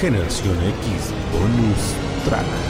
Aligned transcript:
Generación 0.00 0.56
X 0.56 1.12
Bonus 1.30 1.94
Track. 2.24 2.65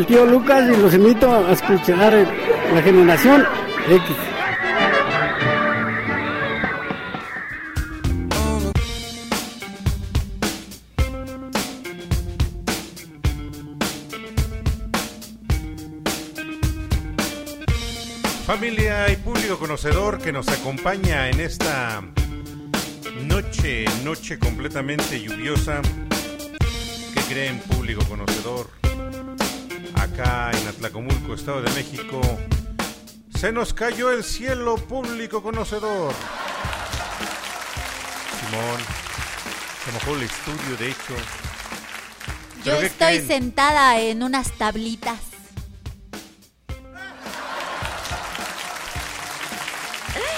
El 0.00 0.06
tío 0.06 0.24
Lucas 0.24 0.64
y 0.66 0.80
los 0.80 0.94
invito 0.94 1.30
a 1.30 1.52
escuchar 1.52 2.26
la 2.74 2.80
generación 2.80 3.44
X. 3.86 4.16
Familia 18.46 19.12
y 19.12 19.16
público 19.16 19.58
conocedor 19.58 20.18
que 20.18 20.32
nos 20.32 20.48
acompaña 20.48 21.28
en 21.28 21.40
esta 21.40 22.02
noche, 23.26 23.84
noche 24.02 24.38
completamente 24.38 25.20
lluviosa. 25.20 25.82
¿Qué 27.14 27.20
creen, 27.28 27.58
público 27.58 28.02
conocedor? 28.08 28.79
Acá 30.12 30.50
en 30.52 30.68
Atlacomulco, 30.68 31.34
Estado 31.34 31.62
de 31.62 31.70
México, 31.72 32.20
se 33.34 33.52
nos 33.52 33.72
cayó 33.72 34.10
el 34.10 34.24
cielo 34.24 34.76
público 34.76 35.42
conocedor. 35.42 36.12
Simón, 38.40 38.80
se 39.84 39.92
mojó 39.92 40.16
el 40.16 40.22
estudio, 40.22 40.76
de 40.78 40.88
hecho. 40.90 41.14
Yo 42.64 42.74
estoy 42.82 43.20
sentada 43.20 43.98
en 44.00 44.22
unas 44.22 44.52
tablitas. 44.52 45.18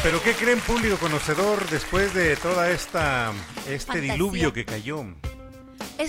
Pero 0.02 0.20
¿qué 0.22 0.32
creen 0.32 0.60
público 0.60 0.96
conocedor 0.96 1.68
después 1.70 2.12
de 2.12 2.36
toda 2.36 2.70
esta 2.70 3.32
este 3.68 4.00
diluvio 4.00 4.52
que 4.52 4.64
cayó? 4.64 5.04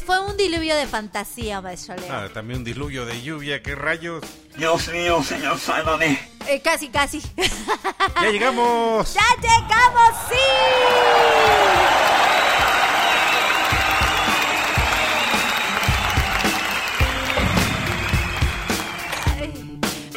Fue 0.05 0.19
un 0.19 0.37
diluvio 0.37 0.75
de 0.75 0.87
fantasía, 0.87 1.61
maestro 1.61 1.95
Leo. 1.95 2.11
Ah, 2.11 2.29
también 2.33 2.59
un 2.59 2.63
diluvio 2.65 3.05
de 3.05 3.21
lluvia, 3.21 3.61
¿qué 3.61 3.75
rayos? 3.75 4.23
Dios 4.57 4.87
mío, 4.89 5.23
señor, 5.23 5.59
sálvame. 5.59 6.19
Eh, 6.47 6.61
casi, 6.61 6.89
casi. 6.89 7.21
¡Ya 8.21 8.29
llegamos! 8.29 9.13
¡Ya 9.13 9.21
llegamos, 9.41 10.13
sí! 10.29 10.35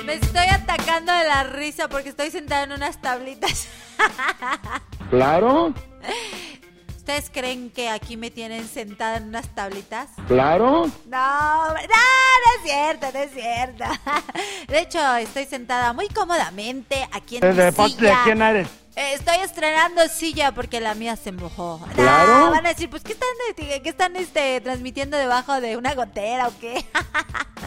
me 0.04 0.14
estoy 0.14 0.46
atacando 0.46 1.12
de 1.12 1.24
la 1.24 1.42
risa 1.44 1.88
porque 1.88 2.10
estoy 2.10 2.30
sentada 2.30 2.64
en 2.64 2.72
unas 2.72 3.00
tablitas. 3.00 3.68
Claro. 5.08 5.72
¿Ustedes 7.06 7.30
creen 7.32 7.70
que 7.70 7.88
aquí 7.88 8.16
me 8.16 8.32
tienen 8.32 8.66
sentada 8.66 9.18
en 9.18 9.28
unas 9.28 9.54
tablitas? 9.54 10.08
Claro. 10.26 10.90
No, 11.06 11.68
no, 11.68 11.72
no 11.72 11.78
es 11.78 12.62
cierto, 12.64 13.06
no 13.14 13.18
es 13.20 13.30
cierto. 13.32 13.84
De 14.66 14.80
hecho, 14.80 15.14
estoy 15.14 15.44
sentada 15.44 15.92
muy 15.92 16.08
cómodamente 16.08 17.08
aquí 17.12 17.36
en 17.36 17.42
¿De 17.42 17.70
mi 17.70 17.88
silla. 17.90 18.08
de 18.10 18.16
quién 18.24 18.42
eres? 18.42 18.68
Estoy 18.96 19.36
estrenando 19.36 20.08
silla 20.08 20.50
porque 20.50 20.80
la 20.80 20.96
mía 20.96 21.14
se 21.14 21.30
mojó. 21.30 21.80
Claro. 21.94 22.50
van 22.50 22.66
a 22.66 22.70
decir, 22.70 22.90
pues, 22.90 23.04
¿qué 23.04 23.12
están, 23.12 23.28
qué 23.56 23.88
están 23.88 24.16
este, 24.16 24.60
transmitiendo 24.60 25.16
debajo 25.16 25.60
de 25.60 25.76
una 25.76 25.94
gotera 25.94 26.48
o 26.48 26.58
qué? 26.58 26.84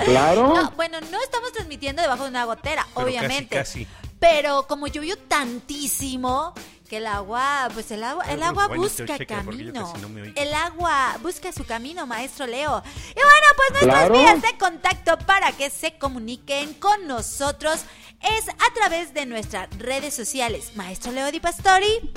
Claro. 0.05 0.53
No, 0.53 0.71
bueno, 0.71 0.97
no 1.11 1.21
estamos 1.21 1.51
transmitiendo 1.51 2.01
debajo 2.01 2.23
de 2.23 2.29
una 2.29 2.45
gotera, 2.45 2.87
obviamente. 2.93 3.55
Casi, 3.57 3.85
casi. 3.85 4.09
Pero 4.19 4.65
como 4.67 4.87
llovió 4.87 5.17
tantísimo, 5.17 6.53
que 6.89 6.97
el 6.97 7.05
agua, 7.05 7.69
pues 7.73 7.91
el 7.91 8.03
agua, 8.03 8.25
el 8.25 8.41
agua 8.41 8.67
busca 8.67 9.17
camino. 9.25 9.93
el 10.35 10.53
agua 10.55 11.17
busca 11.21 11.51
su 11.51 11.63
camino, 11.63 12.07
maestro 12.07 12.47
Leo. 12.47 12.81
Y 13.11 13.13
bueno, 13.13 13.47
pues 13.55 13.83
nuestras 13.83 14.11
vías 14.11 14.41
de 14.41 14.57
contacto 14.57 15.17
para 15.19 15.51
que 15.51 15.69
se 15.69 15.97
comuniquen 15.99 16.73
con 16.73 17.07
nosotros 17.07 17.85
es 18.21 18.49
a 18.49 18.73
través 18.73 19.13
de 19.13 19.27
nuestras 19.27 19.69
redes 19.77 20.15
sociales. 20.15 20.71
Maestro 20.75 21.11
Leo 21.11 21.31
Di 21.31 21.39
Pastori. 21.39 22.11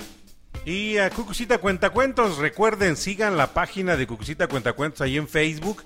Y 0.65 0.97
a 0.97 1.11
Cucucita 1.11 1.59
Cuentacuentos, 1.59 2.39
recuerden, 2.39 2.97
sigan 2.97 3.37
la 3.37 3.49
página 3.49 3.97
de 3.97 4.07
Cucucita 4.07 4.47
Cuentacuentos 4.47 5.03
ahí 5.03 5.19
en 5.19 5.29
Facebook, 5.29 5.83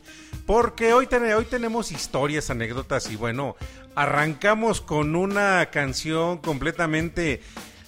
porque 0.46 0.92
hoy, 0.92 1.08
hoy 1.36 1.46
tenemos 1.46 1.90
historias, 1.90 2.50
anécdotas 2.50 3.10
y 3.10 3.16
bueno, 3.16 3.56
arrancamos 3.96 4.80
con 4.80 5.16
una 5.16 5.66
canción 5.72 6.38
completamente 6.38 7.40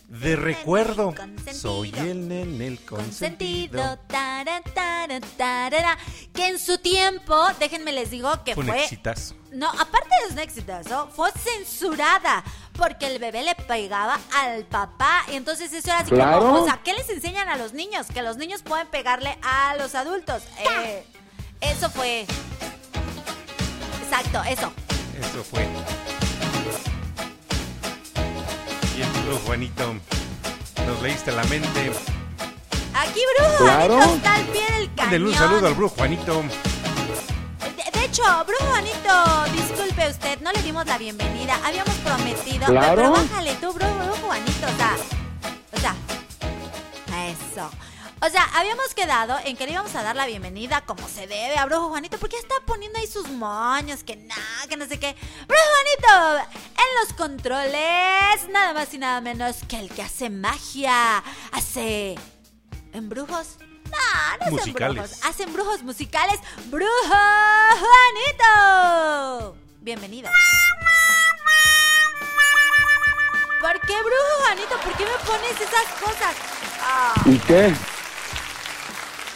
de 0.08 0.36
recuerdo. 0.36 1.14
Soy 1.52 1.92
el 1.98 2.28
nene 2.28 2.66
el 2.66 2.84
consentido. 2.84 3.98
que 6.32 6.48
en 6.48 6.58
su 6.58 6.78
tiempo, 6.78 7.36
déjenme 7.60 7.92
les 7.92 8.10
digo 8.10 8.42
que 8.42 8.54
fue. 8.54 8.64
fue 8.64 8.88
No, 9.52 9.68
aparte 9.68 10.08
de 10.26 10.32
un 10.32 10.38
exitazo, 10.38 11.08
fue 11.14 11.30
censurada 11.32 12.42
porque 12.72 13.06
el 13.06 13.18
bebé 13.18 13.42
le 13.42 13.54
pegaba 13.54 14.18
al 14.34 14.64
papá 14.64 15.24
y 15.30 15.36
entonces 15.36 15.72
eso 15.72 15.88
era 15.88 16.00
así 16.00 16.10
como, 16.10 16.62
o 16.62 16.64
sea, 16.64 16.80
¿qué 16.82 16.94
les 16.94 17.08
enseñan 17.10 17.48
a 17.48 17.56
los 17.56 17.74
niños? 17.74 18.06
Que 18.06 18.22
los 18.22 18.36
niños 18.38 18.62
pueden 18.62 18.86
pegarle 18.88 19.36
a 19.42 19.76
los 19.76 19.94
adultos. 19.94 20.42
Eh, 20.58 21.04
eso 21.60 21.90
fue. 21.90 22.26
Exacto, 24.02 24.42
eso. 24.44 24.72
Eso 25.20 25.44
fue. 25.44 25.68
Brujo 29.28 29.42
Juanito, 29.44 29.94
nos 30.86 31.02
leíste 31.02 31.32
la 31.32 31.44
mente. 31.44 31.92
Aquí 32.94 33.20
Brujo 33.36 33.58
Juanito 33.58 34.14
está 34.14 34.34
al 34.36 34.44
pie 34.46 34.66
del 34.78 34.94
cañón. 34.94 35.26
un 35.26 35.34
saludo 35.34 35.66
al 35.66 35.74
Brujo 35.74 35.94
Juanito. 35.96 36.42
De, 37.92 38.04
hecho, 38.06 38.22
Brujo 38.46 38.64
Juanito, 38.64 39.44
disculpe 39.52 40.08
usted, 40.08 40.40
no 40.40 40.50
le 40.50 40.62
dimos 40.62 40.86
la 40.86 40.96
bienvenida. 40.96 41.60
Habíamos 41.62 41.94
prometido. 41.96 42.68
Pero 42.68 43.10
bájale 43.10 43.54
tú, 43.56 43.70
Brujo, 43.74 43.94
Brujo 43.96 44.16
Juanito, 44.28 44.66
o 44.66 44.76
sea. 44.78 44.96
O 45.74 45.78
sea. 45.78 45.94
Eso. 47.28 47.70
O 48.20 48.28
sea, 48.30 48.42
habíamos 48.54 48.94
quedado 48.94 49.38
en 49.44 49.56
que 49.56 49.64
le 49.64 49.72
íbamos 49.72 49.94
a 49.94 50.02
dar 50.02 50.16
la 50.16 50.26
bienvenida 50.26 50.80
como 50.80 51.08
se 51.08 51.28
debe 51.28 51.56
a 51.56 51.66
Brujo 51.66 51.88
Juanito, 51.88 52.18
porque 52.18 52.34
ya 52.34 52.42
está 52.42 52.56
poniendo 52.66 52.98
ahí 52.98 53.06
sus 53.06 53.28
moños, 53.28 54.02
que 54.02 54.16
nada, 54.16 54.66
que 54.68 54.76
no 54.76 54.86
sé 54.86 54.98
qué. 54.98 55.14
Brujo 55.46 55.62
Juanito, 55.72 56.48
en 56.58 57.00
los 57.00 57.12
controles, 57.16 58.48
nada 58.50 58.74
más 58.74 58.92
y 58.92 58.98
nada 58.98 59.20
menos 59.20 59.58
que 59.68 59.78
el 59.78 59.88
que 59.90 60.02
hace 60.02 60.30
magia. 60.30 61.22
Hace. 61.52 62.16
¿Embrujos? 62.92 63.58
No, 63.84 64.50
no 64.50 64.58
hacen 64.58 64.72
brujos. 64.74 65.24
Hacen 65.24 65.52
brujos 65.52 65.82
musicales. 65.84 66.40
¡Brujo 66.66 66.90
Juanito! 67.78 69.56
Bienvenido. 69.80 70.28
¿Por 73.60 73.80
qué, 73.80 73.94
Brujo 74.02 74.42
Juanito? 74.44 74.76
¿Por 74.82 74.96
qué 74.96 75.04
me 75.04 75.18
pones 75.24 75.60
esas 75.60 75.86
cosas? 76.00 76.34
¿Y 77.26 77.38
qué? 77.38 77.72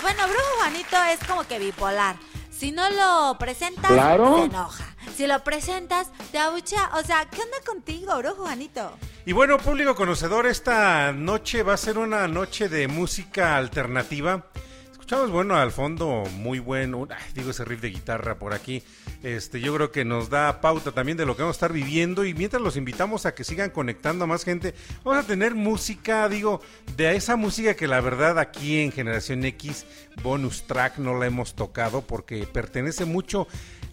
Bueno, 0.03 0.25
Brujo 0.27 0.59
Juanito 0.59 0.97
es 1.13 1.29
como 1.29 1.45
que 1.47 1.59
bipolar. 1.61 2.17
Si 2.51 2.73
no 2.73 2.91
lo 2.91 3.39
presentas, 3.39 3.91
se 3.91 4.45
enoja. 4.45 4.85
Si 5.17 5.27
lo 5.27 5.43
presentas, 5.45 6.11
te 6.33 6.39
abucha. 6.39 6.91
O 6.95 7.03
sea, 7.03 7.25
¿qué 7.27 7.41
onda 7.41 7.57
contigo, 7.65 8.17
Brujo 8.19 8.43
Juanito? 8.43 8.99
Y 9.25 9.33
bueno, 9.33 9.59
público 9.59 9.95
conocedor, 9.95 10.47
esta 10.47 11.13
noche 11.13 11.63
va 11.63 11.75
a 11.75 11.77
ser 11.77 11.99
una 11.99 12.27
noche 12.27 12.69
de 12.69 12.89
música 12.89 13.57
alternativa. 13.57 14.47
Escuchamos, 14.91 15.31
bueno, 15.31 15.57
al 15.57 15.71
fondo 15.71 16.25
muy 16.33 16.59
bueno, 16.59 17.07
digo 17.35 17.51
ese 17.51 17.65
riff 17.65 17.81
de 17.81 17.91
guitarra 17.91 18.35
por 18.37 18.55
aquí. 18.55 18.83
Este, 19.23 19.61
yo 19.61 19.73
creo 19.75 19.93
que 19.93 20.05
nos 20.05 20.31
da 20.31 20.61
pauta 20.61 20.91
también 20.91 21.17
de 21.17 21.25
lo 21.25 21.37
que 21.37 21.43
vamos 21.43 21.55
a 21.55 21.59
estar 21.59 21.73
viviendo 21.73 22.25
y 22.25 22.35
mientras 22.35 22.61
los 22.61 22.77
invitamos 22.77 23.25
a 23.25 23.35
que 23.35 23.45
sigan 23.45 23.71
conectando 23.71 24.25
a 24.25 24.27
más 24.27 24.45
gente, 24.45 24.75
vamos 25.05 25.25
a 25.25 25.27
tener 25.27 25.55
música, 25.55 26.29
digo, 26.29 26.61
de 26.97 27.15
esa 27.15 27.37
música 27.37 27.75
que 27.75 27.87
la 27.87 28.01
verdad 28.01 28.41
aquí 28.41 28.81
en 28.81 28.91
Generación 28.91 29.45
X 29.45 29.87
bonus 30.23 30.65
track 30.65 30.99
no 30.99 31.17
la 31.19 31.27
hemos 31.27 31.55
tocado 31.55 32.03
porque 32.03 32.47
pertenece 32.47 33.05
mucho 33.05 33.47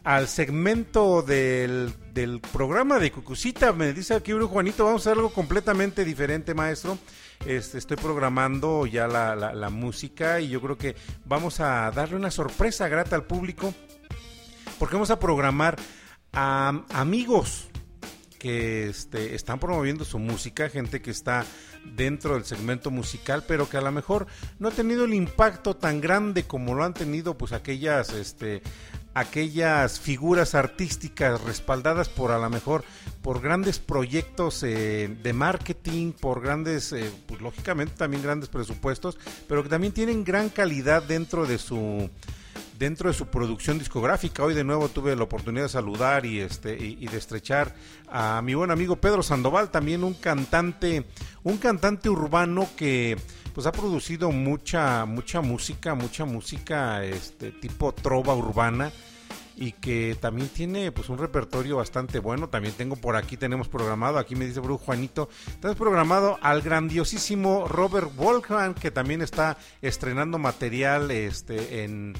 al 0.03 0.27
segmento 0.27 1.21
del, 1.21 1.93
programa 2.51 2.97
de 2.97 3.11
Cucucita. 3.11 3.71
Me 3.71 3.93
dice 3.93 4.15
aquí 4.15 4.31
Juanito, 4.31 4.85
vamos 4.85 5.05
a 5.05 5.11
hacer 5.11 5.17
algo 5.19 5.31
completamente 5.31 6.03
diferente, 6.03 6.55
maestro. 6.55 6.97
Este, 7.45 7.77
estoy 7.77 7.97
programando 7.97 8.85
ya 8.85 9.07
la, 9.07 9.35
la 9.35 9.69
música 9.69 10.41
y 10.41 10.49
yo 10.49 10.59
creo 10.59 10.77
que 10.77 10.95
vamos 11.25 11.59
a 11.59 11.91
darle 11.91 12.15
una 12.15 12.31
sorpresa 12.31 12.87
grata 12.87 13.15
al 13.15 13.25
público 13.25 13.73
porque 14.79 14.95
vamos 14.95 15.11
a 15.11 15.19
programar 15.19 15.75
a 16.33 16.81
amigos 16.89 17.67
que 18.39 18.87
este, 18.87 19.35
están 19.35 19.59
promoviendo 19.59 20.05
su 20.05 20.17
música, 20.17 20.69
gente 20.69 21.01
que 21.01 21.11
está 21.11 21.45
dentro 21.95 22.35
del 22.35 22.45
segmento 22.45 22.89
musical, 22.89 23.43
pero 23.47 23.69
que 23.69 23.77
a 23.77 23.81
lo 23.81 23.91
mejor 23.91 24.27
no 24.57 24.69
ha 24.69 24.71
tenido 24.71 25.05
el 25.05 25.13
impacto 25.13 25.75
tan 25.75 26.01
grande 26.01 26.43
como 26.43 26.73
lo 26.73 26.83
han 26.83 26.93
tenido 26.93 27.37
pues 27.37 27.51
aquellas 27.51 28.13
este 28.13 28.61
aquellas 29.13 29.99
figuras 29.99 30.55
artísticas 30.55 31.41
respaldadas 31.41 32.09
por 32.09 32.31
a 32.31 32.37
lo 32.37 32.49
mejor 32.49 32.85
por 33.21 33.41
grandes 33.41 33.79
proyectos 33.79 34.63
eh, 34.63 35.13
de 35.21 35.33
marketing, 35.33 36.13
por 36.13 36.41
grandes, 36.41 36.93
eh, 36.93 37.11
pues 37.27 37.41
lógicamente 37.41 37.95
también 37.97 38.23
grandes 38.23 38.49
presupuestos, 38.49 39.17
pero 39.47 39.63
que 39.63 39.69
también 39.69 39.93
tienen 39.93 40.23
gran 40.23 40.49
calidad 40.49 41.03
dentro 41.03 41.45
de 41.45 41.57
su 41.57 42.09
dentro 42.79 43.09
de 43.09 43.13
su 43.13 43.27
producción 43.27 43.77
discográfica. 43.77 44.41
Hoy 44.41 44.53
de 44.53 44.63
nuevo 44.63 44.87
tuve 44.87 45.15
la 45.15 45.23
oportunidad 45.23 45.65
de 45.65 45.69
saludar 45.69 46.25
y 46.25 46.39
este 46.39 46.77
y, 46.81 47.05
de 47.05 47.17
estrechar 47.17 47.75
a 48.09 48.41
mi 48.41 48.53
buen 48.53 48.71
amigo 48.71 48.95
Pedro 48.95 49.21
Sandoval, 49.21 49.69
también 49.69 50.05
un 50.05 50.13
cantante, 50.13 51.05
un 51.43 51.57
cantante 51.57 52.09
urbano 52.09 52.69
que 52.77 53.17
pues 53.53 53.67
ha 53.67 53.73
producido 53.73 54.31
mucha 54.31 55.05
mucha 55.05 55.41
música, 55.41 55.93
mucha 55.93 56.23
música 56.23 57.03
este 57.03 57.51
tipo 57.51 57.91
trova 57.91 58.33
urbana 58.33 58.93
y 59.57 59.73
que 59.73 60.15
también 60.17 60.47
tiene 60.47 60.93
pues 60.93 61.09
un 61.09 61.17
repertorio 61.17 61.75
bastante 61.75 62.19
bueno. 62.19 62.47
También 62.47 62.73
tengo 62.75 62.95
por 62.95 63.17
aquí, 63.17 63.35
tenemos 63.35 63.67
programado, 63.67 64.17
aquí 64.17 64.35
me 64.35 64.45
dice 64.45 64.61
Brujo 64.61 64.85
Juanito, 64.85 65.27
tenemos 65.59 65.77
programado 65.77 66.39
al 66.41 66.61
grandiosísimo 66.61 67.67
Robert 67.67 68.15
Wolfgang, 68.15 68.73
que 68.73 68.89
también 68.89 69.21
está 69.21 69.57
estrenando 69.81 70.37
material 70.37 71.11
este 71.11 71.83
en 71.83 72.15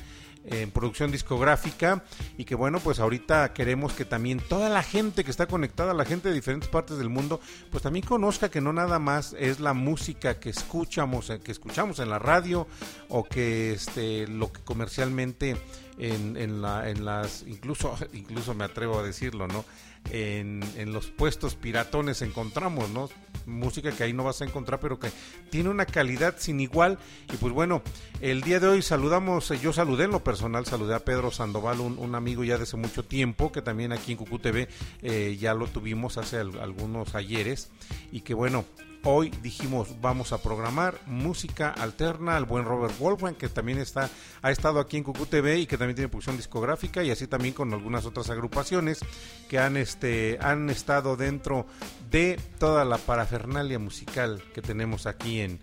en 0.46 0.72
producción 0.72 1.12
discográfica 1.12 2.03
y 2.38 2.46
que 2.46 2.55
bueno 2.55 2.79
pues 2.79 3.00
ahorita 3.00 3.53
queremos 3.53 3.93
que 3.93 4.05
también 4.05 4.39
toda 4.39 4.69
la 4.69 4.84
gente 4.84 5.24
que 5.24 5.31
está 5.31 5.48
conectada, 5.48 5.93
la 5.93 6.05
gente 6.05 6.29
de 6.29 6.36
diferentes 6.36 6.69
partes 6.69 6.98
del 6.98 7.10
mundo, 7.10 7.39
pues 7.72 7.84
también 7.84 8.05
conozca 8.05 8.50
que 8.50 8.62
no 8.62 8.74
nada 8.74 9.00
más 9.00 9.36
es 9.38 9.60
la 9.60 9.74
música 9.74 10.39
que 10.39 10.50
escuchamos, 10.50 11.29
eh, 11.29 11.39
que 11.39 11.51
escuchamos 11.51 12.00
en 12.00 12.10
la 12.10 12.19
radio 12.19 12.67
o 13.10 13.24
que 13.24 13.74
este 13.74 14.27
lo 14.27 14.51
que 14.51 14.62
comercialmente 14.62 15.58
en, 15.98 16.38
en, 16.38 16.62
la, 16.62 16.89
en 16.89 17.05
las 17.05 17.43
incluso 17.46 17.96
incluso 18.13 18.53
me 18.53 18.63
atrevo 18.63 19.00
a 19.00 19.03
decirlo, 19.03 19.48
¿no? 19.48 19.65
En, 20.12 20.62
en, 20.75 20.94
los 20.94 21.08
puestos 21.08 21.56
piratones 21.56 22.22
encontramos, 22.22 22.89
¿no? 22.89 23.10
Música 23.46 23.91
que 23.91 24.03
ahí 24.03 24.13
no 24.13 24.24
vas 24.24 24.41
a 24.41 24.46
encontrar, 24.46 24.79
pero 24.79 25.00
que 25.00 25.12
tiene 25.50 25.70
una 25.70 25.86
calidad 25.86 26.36
sin 26.38 26.60
igual. 26.60 26.98
Y 27.32 27.38
pues 27.38 27.53
bueno, 27.53 27.82
el 28.22 28.41
día 28.41 28.60
de 28.60 28.68
hoy 28.68 28.82
saludamos, 28.82 29.50
yo 29.62 29.74
saludé 29.74 30.06
en 30.06 30.12
lo 30.12 30.24
personal, 30.24 30.65
saludé 30.65 30.96
a 30.96 31.06
Pedro 31.06 31.32
Sandoval, 31.32 31.79
un, 31.79 32.15
amigo 32.15 32.44
ya 32.44 32.58
de 32.58 32.63
hace 32.63 32.77
mucho 32.77 33.03
tiempo, 33.03 33.51
que 33.51 33.62
también 33.62 33.91
aquí 33.91 34.13
en 34.13 34.18
Cucú 34.18 34.39
TV 34.39 34.68
eh, 35.01 35.38
ya 35.39 35.53
lo 35.53 35.68
tuvimos 35.68 36.18
hace 36.18 36.38
algunos 36.38 37.15
ayeres. 37.15 37.70
Y 38.12 38.22
que 38.22 38.34
bueno, 38.34 38.65
Hoy 39.03 39.29
dijimos 39.41 40.01
vamos 40.01 40.34
a 40.34 40.41
programar 40.41 41.00
música 41.06 41.70
alterna 41.72 42.36
al 42.36 42.44
buen 42.44 42.65
Robert 42.65 42.98
Wolfgang 43.00 43.36
que 43.36 43.48
también 43.48 43.77
está 43.77 44.10
ha 44.41 44.51
estado 44.51 44.79
aquí 44.79 44.98
en 44.98 45.03
Cucu 45.03 45.25
TV 45.25 45.60
y 45.60 45.68
que 45.68 45.77
también 45.77 45.96
tiene 45.96 46.10
producción 46.10 46.36
discográfica 46.36 47.01
y 47.01 47.10
así 47.10 47.25
también 47.25 47.53
con 47.53 47.74
algunas 47.74 48.06
otras 48.06 48.29
agrupaciones 48.29 49.00
que 49.48 49.58
han 49.58 49.77
este 49.77 50.38
han 50.41 50.70
estado 50.70 51.15
dentro 51.15 51.65
de 52.12 52.39
toda 52.60 52.84
la 52.84 52.98
parafernalia 52.98 53.79
musical 53.79 54.44
que 54.53 54.62
tenemos 54.62 55.08
aquí 55.08 55.39
en 55.39 55.60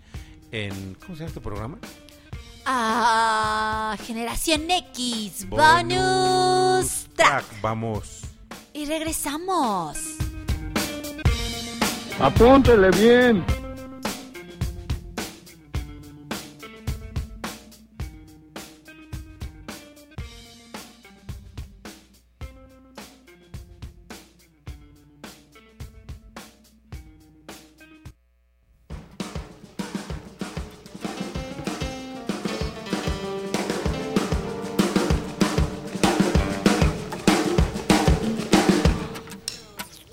en 0.51 0.95
¿cómo 0.95 1.15
se 1.15 1.19
llama 1.19 1.27
este 1.27 1.41
programa? 1.41 1.77
Ah, 2.69 3.95
Generación 4.05 4.69
X 4.69 5.47
Bonus, 5.47 7.07
track. 7.15 7.45
Vamos. 7.61 8.23
Y 8.73 8.85
regresamos. 8.85 9.97
Apúntele 12.19 12.89
bien. 12.91 13.45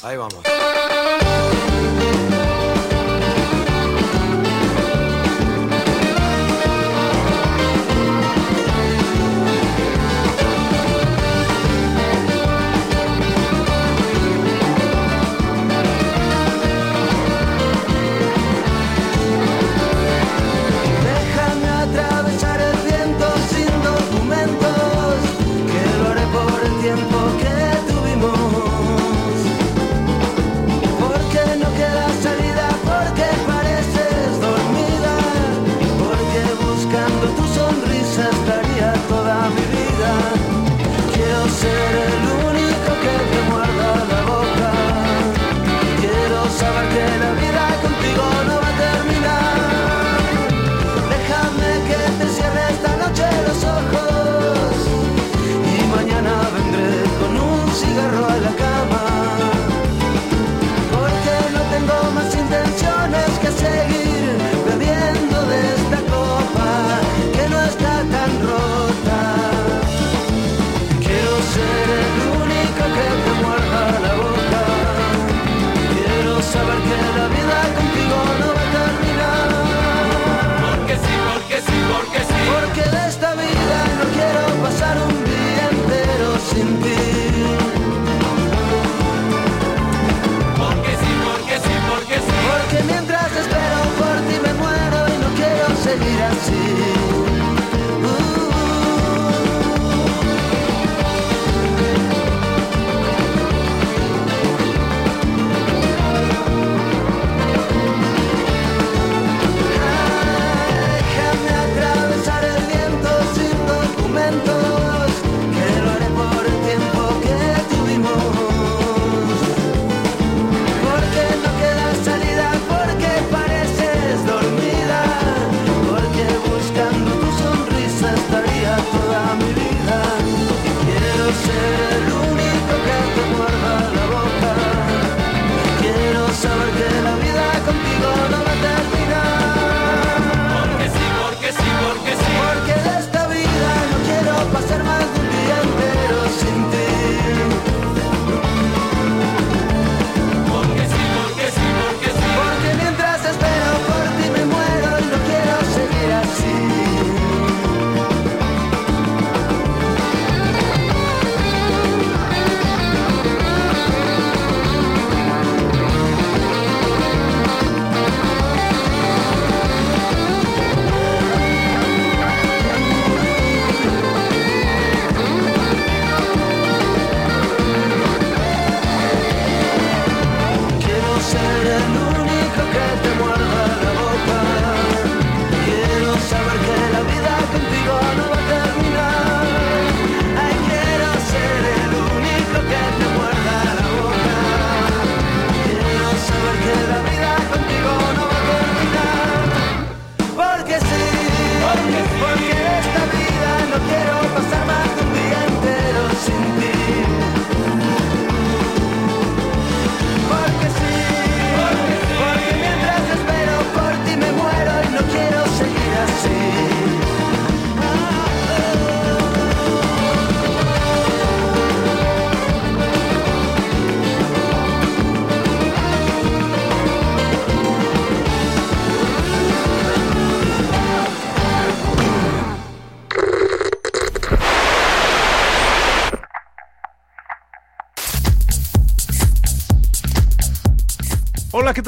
Ahí 0.02 0.18
vamos. 0.18 0.53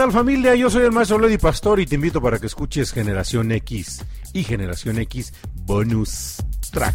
Tal 0.06 0.12
familia? 0.12 0.54
Yo 0.54 0.70
soy 0.70 0.84
el 0.84 0.92
maestro 0.92 1.18
Lady 1.18 1.36
Pastor 1.36 1.80
y 1.80 1.86
te 1.86 1.96
invito 1.96 2.20
para 2.22 2.38
que 2.38 2.46
escuches 2.46 2.92
Generación 2.92 3.50
X 3.50 4.04
y 4.32 4.44
Generación 4.44 4.98
X 5.00 5.32
Bonus 5.52 6.36
Track. 6.70 6.94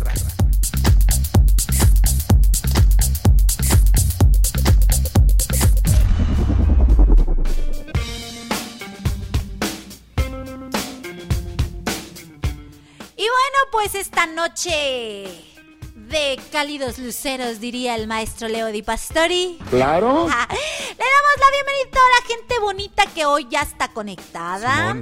Y 13.18 13.24
bueno, 13.24 13.60
pues 13.72 13.96
esta 13.96 14.26
noche 14.26 15.28
de 15.96 16.40
cálidos 16.52 16.98
luceros, 16.98 17.60
diría 17.60 17.96
el 17.96 18.08
maestro 18.08 18.48
Leo 18.48 18.68
Di 18.68 18.84
Pastori. 18.84 19.58
Claro 19.70 20.30
damos 21.02 21.36
la 21.40 21.52
bienvenida 21.52 21.88
a 21.88 21.92
toda 21.92 22.10
la 22.10 22.28
gente 22.28 22.60
bonita 22.60 23.01
que 23.14 23.26
hoy 23.26 23.48
ya 23.50 23.62
está 23.62 23.90
conectada. 23.90 24.98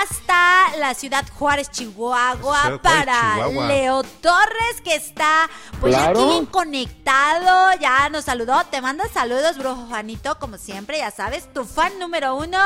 Hasta 0.00 0.76
la 0.78 0.94
ciudad 0.94 1.24
Juárez, 1.38 1.70
Chihuahua, 1.70 2.80
para 2.82 3.48
Leo 3.48 4.02
Torres, 4.02 4.80
que 4.84 4.94
está 4.94 5.48
pues 5.80 5.94
aquí 5.94 6.46
conectado. 6.50 7.78
Ya 7.80 8.08
nos 8.08 8.24
saludó. 8.24 8.62
Te 8.70 8.80
manda 8.80 9.08
saludos, 9.08 9.58
brujo 9.58 9.86
Juanito, 9.88 10.38
como 10.38 10.58
siempre, 10.58 10.98
ya 10.98 11.10
sabes. 11.10 11.52
Tu 11.52 11.64
fan 11.64 11.98
número 11.98 12.36
uno, 12.36 12.58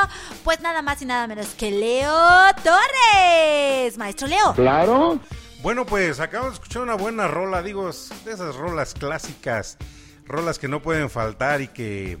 pues 0.43 0.61
nada 0.61 0.81
más 0.81 1.01
y 1.01 1.05
nada 1.05 1.27
menos 1.27 1.47
que 1.49 1.71
Leo 1.71 2.13
Torres. 2.63 3.97
Maestro 3.97 4.27
Leo. 4.27 4.53
Claro. 4.53 5.19
Bueno, 5.61 5.85
pues 5.85 6.19
acabamos 6.19 6.53
de 6.53 6.55
escuchar 6.61 6.83
una 6.83 6.95
buena 6.95 7.27
rola, 7.27 7.63
digo, 7.63 7.85
de 7.85 8.31
esas 8.31 8.55
rolas 8.55 8.93
clásicas, 8.93 9.77
rolas 10.25 10.59
que 10.59 10.67
no 10.67 10.81
pueden 10.81 11.09
faltar 11.09 11.61
y 11.61 11.67
que, 11.67 12.19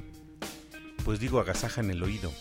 pues 1.05 1.19
digo, 1.19 1.39
agasajan 1.39 1.91
el 1.91 2.01
oído. 2.01 2.31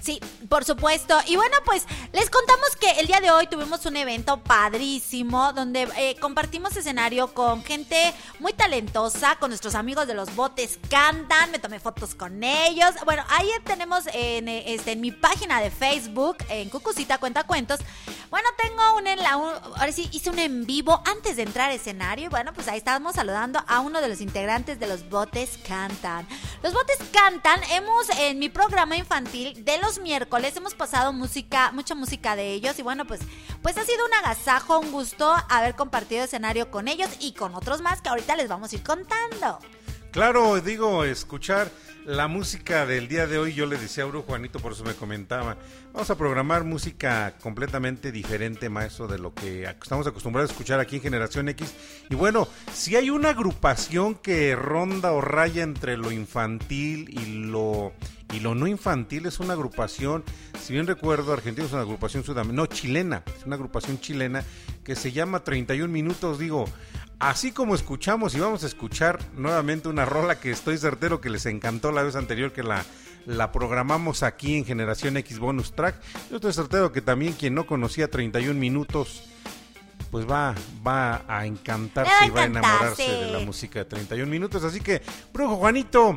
Sí, 0.00 0.20
por 0.48 0.64
supuesto. 0.64 1.18
Y 1.26 1.36
bueno, 1.36 1.56
pues 1.64 1.84
les 2.12 2.30
contamos 2.30 2.76
que 2.80 2.90
el 3.00 3.06
día 3.06 3.20
de 3.20 3.30
hoy 3.30 3.46
tuvimos 3.46 3.84
un 3.86 3.96
evento 3.96 4.38
padrísimo 4.38 5.52
donde 5.52 5.88
eh, 5.96 6.16
compartimos 6.20 6.76
escenario 6.76 7.34
con 7.34 7.64
gente 7.64 8.14
muy 8.38 8.52
talentosa, 8.52 9.36
con 9.36 9.50
nuestros 9.50 9.74
amigos 9.74 10.06
de 10.06 10.14
los 10.14 10.34
botes 10.34 10.78
cantan, 10.88 11.50
me 11.50 11.58
tomé 11.58 11.80
fotos 11.80 12.14
con 12.14 12.42
ellos. 12.42 12.90
Bueno, 13.04 13.24
ahí 13.28 13.48
tenemos 13.64 14.04
en, 14.12 14.48
este, 14.48 14.92
en 14.92 15.00
mi 15.00 15.10
página 15.10 15.60
de 15.60 15.70
Facebook, 15.70 16.36
en 16.48 16.68
Cucucita 16.70 17.18
Cuenta 17.18 17.44
Cuentos. 17.44 17.80
Bueno, 18.30 18.48
tengo 18.62 18.96
un, 18.96 19.06
en 19.06 19.18
la, 19.18 19.32
ahora 19.32 19.92
sí, 19.92 20.08
hice 20.12 20.30
un 20.30 20.38
en 20.38 20.66
vivo 20.66 21.02
antes 21.06 21.36
de 21.36 21.42
entrar 21.42 21.70
al 21.70 21.76
escenario. 21.76 22.26
Y 22.26 22.28
bueno, 22.28 22.52
pues 22.52 22.68
ahí 22.68 22.78
estábamos 22.78 23.14
saludando 23.14 23.62
a 23.66 23.80
uno 23.80 24.00
de 24.00 24.08
los 24.08 24.20
integrantes 24.20 24.78
de 24.78 24.86
los 24.86 25.08
botes 25.08 25.58
cantan. 25.66 26.26
Los 26.62 26.72
botes 26.72 26.98
cantan, 27.12 27.62
hemos 27.70 28.08
en 28.18 28.38
mi 28.38 28.48
programa 28.48 28.96
infantil 28.96 29.64
de 29.64 29.78
los 29.78 29.87
miércoles 29.96 30.54
hemos 30.56 30.74
pasado 30.74 31.14
música, 31.14 31.72
mucha 31.72 31.94
música 31.94 32.36
de 32.36 32.52
ellos 32.52 32.78
y 32.78 32.82
bueno, 32.82 33.06
pues, 33.06 33.20
pues 33.62 33.78
ha 33.78 33.84
sido 33.84 34.04
un 34.04 34.12
agasajo, 34.12 34.78
un 34.78 34.92
gusto 34.92 35.34
haber 35.48 35.74
compartido 35.74 36.24
escenario 36.24 36.70
con 36.70 36.88
ellos 36.88 37.08
y 37.20 37.32
con 37.32 37.54
otros 37.54 37.80
más 37.80 38.02
que 38.02 38.10
ahorita 38.10 38.36
les 38.36 38.48
vamos 38.48 38.72
a 38.72 38.76
ir 38.76 38.82
contando. 38.82 39.58
Claro, 40.10 40.60
digo, 40.60 41.04
escuchar 41.04 41.70
la 42.04 42.28
música 42.28 42.86
del 42.86 43.06
día 43.08 43.26
de 43.26 43.38
hoy, 43.38 43.52
yo 43.52 43.66
le 43.66 43.76
decía 43.76 44.04
a 44.04 44.06
Uro 44.06 44.22
Juanito, 44.22 44.58
por 44.58 44.72
eso 44.72 44.82
me 44.82 44.94
comentaba, 44.94 45.58
vamos 45.92 46.08
a 46.08 46.16
programar 46.16 46.64
música 46.64 47.34
completamente 47.42 48.10
diferente, 48.10 48.70
maestro, 48.70 49.06
de 49.06 49.18
lo 49.18 49.34
que 49.34 49.64
estamos 49.64 50.06
acostumbrados 50.06 50.50
a 50.50 50.52
escuchar 50.52 50.80
aquí 50.80 50.96
en 50.96 51.02
Generación 51.02 51.50
X. 51.50 51.74
Y 52.08 52.14
bueno, 52.14 52.48
si 52.72 52.96
hay 52.96 53.10
una 53.10 53.30
agrupación 53.30 54.14
que 54.14 54.56
ronda 54.56 55.12
o 55.12 55.20
raya 55.20 55.62
entre 55.62 55.98
lo 55.98 56.10
infantil 56.10 57.10
y 57.10 57.44
lo 57.44 57.92
y 58.32 58.40
lo 58.40 58.54
no 58.54 58.66
infantil 58.66 59.26
es 59.26 59.40
una 59.40 59.54
agrupación, 59.54 60.24
si 60.60 60.72
bien 60.72 60.86
recuerdo, 60.86 61.32
Argentina 61.32 61.66
es 61.66 61.72
una 61.72 61.82
agrupación 61.82 62.24
sudamericana, 62.24 62.62
no, 62.62 62.66
chilena, 62.66 63.22
es 63.38 63.46
una 63.46 63.56
agrupación 63.56 64.00
chilena 64.00 64.44
que 64.84 64.96
se 64.96 65.12
llama 65.12 65.44
31 65.44 65.92
minutos, 65.92 66.38
digo, 66.38 66.66
Así 67.20 67.50
como 67.50 67.74
escuchamos 67.74 68.36
y 68.36 68.40
vamos 68.40 68.62
a 68.62 68.68
escuchar 68.68 69.18
nuevamente 69.36 69.88
una 69.88 70.04
rola 70.04 70.38
que 70.38 70.52
estoy 70.52 70.78
certero 70.78 71.20
que 71.20 71.30
les 71.30 71.46
encantó 71.46 71.90
la 71.90 72.04
vez 72.04 72.14
anterior 72.14 72.52
que 72.52 72.62
la, 72.62 72.84
la 73.26 73.50
programamos 73.50 74.22
aquí 74.22 74.56
en 74.56 74.64
Generación 74.64 75.16
X 75.16 75.40
Bonus 75.40 75.72
Track. 75.72 76.00
Yo 76.30 76.36
estoy 76.36 76.52
certero 76.52 76.92
que 76.92 77.00
también 77.00 77.32
quien 77.32 77.54
no 77.54 77.66
conocía 77.66 78.08
31 78.08 78.54
minutos 78.54 79.24
pues 80.12 80.30
va, 80.30 80.54
va 80.86 81.22
a 81.26 81.44
encantarse 81.44 82.26
y 82.26 82.30
va 82.30 82.42
a 82.42 82.44
enamorarse 82.44 83.02
de 83.02 83.32
la 83.32 83.40
música 83.40 83.80
de 83.80 83.84
31 83.84 84.30
minutos. 84.30 84.62
Así 84.64 84.80
que, 84.80 85.02
Brujo 85.32 85.56
Juanito, 85.56 86.16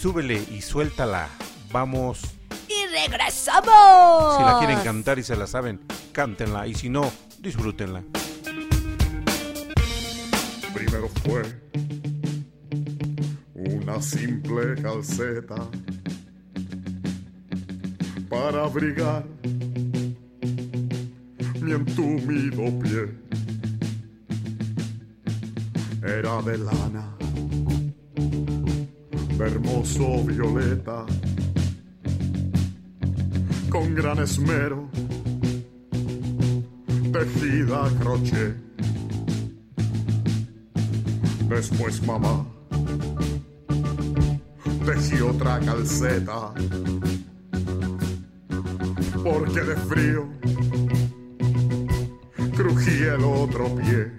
súbele 0.00 0.42
y 0.50 0.62
suéltala. 0.62 1.28
Vamos. 1.70 2.22
Y 2.68 2.86
regresamos. 2.86 4.36
Si 4.36 4.42
la 4.42 4.56
quieren 4.58 4.80
cantar 4.84 5.18
y 5.18 5.22
se 5.22 5.36
la 5.36 5.46
saben, 5.46 5.80
cántenla. 6.12 6.66
Y 6.66 6.74
si 6.74 6.88
no, 6.88 7.10
disfrútenla 7.38 8.02
primero 10.80 11.08
fue 11.22 11.42
una 13.54 14.00
simple 14.00 14.80
calceta 14.80 15.68
para 18.28 18.64
abrigar 18.64 19.24
mi 21.60 21.72
entumido 21.72 22.78
pie. 22.80 23.10
Era 26.02 26.40
de 26.42 26.58
lana, 26.58 27.16
hermoso 29.46 30.24
violeta, 30.24 31.04
con 33.68 33.94
gran 33.94 34.18
esmero, 34.18 34.88
tejida 37.12 37.86
a 37.86 37.90
crochet. 38.00 38.56
Después 41.48 42.00
mamá 42.06 42.46
tejí 44.84 45.20
otra 45.20 45.60
calceta. 45.60 46.52
Porque 49.22 49.60
de 49.60 49.76
frío 49.76 50.28
crujía 52.56 53.14
el 53.14 53.24
otro 53.24 53.74
pie. 53.76 54.12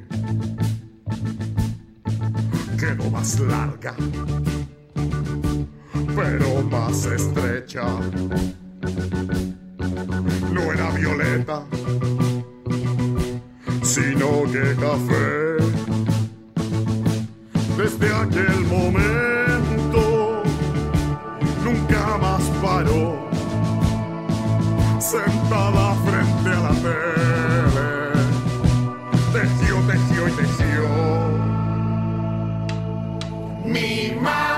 Quedó 2.78 3.10
más 3.12 3.40
larga, 3.40 3.96
pero 6.22 6.62
más 6.64 7.06
estrecha. 7.06 7.84
No 10.52 10.62
era 10.74 10.92
violeta, 10.92 11.64
sino 13.82 14.44
que 14.52 14.76
café 14.76 15.58
desde 17.78 18.14
aquel 18.14 18.60
momento 18.66 20.44
nunca 21.64 22.18
más 22.20 22.44
paró, 22.62 23.28
sentada 25.00 25.96
frente 26.06 26.50
a 26.50 26.62
la 26.68 26.74
tele, 26.86 27.90
tejió, 29.34 29.76
tejió 29.88 30.28
y 30.28 30.32
tejió. 30.32 30.86
Mi 33.66 34.12
mamá. 34.22 34.51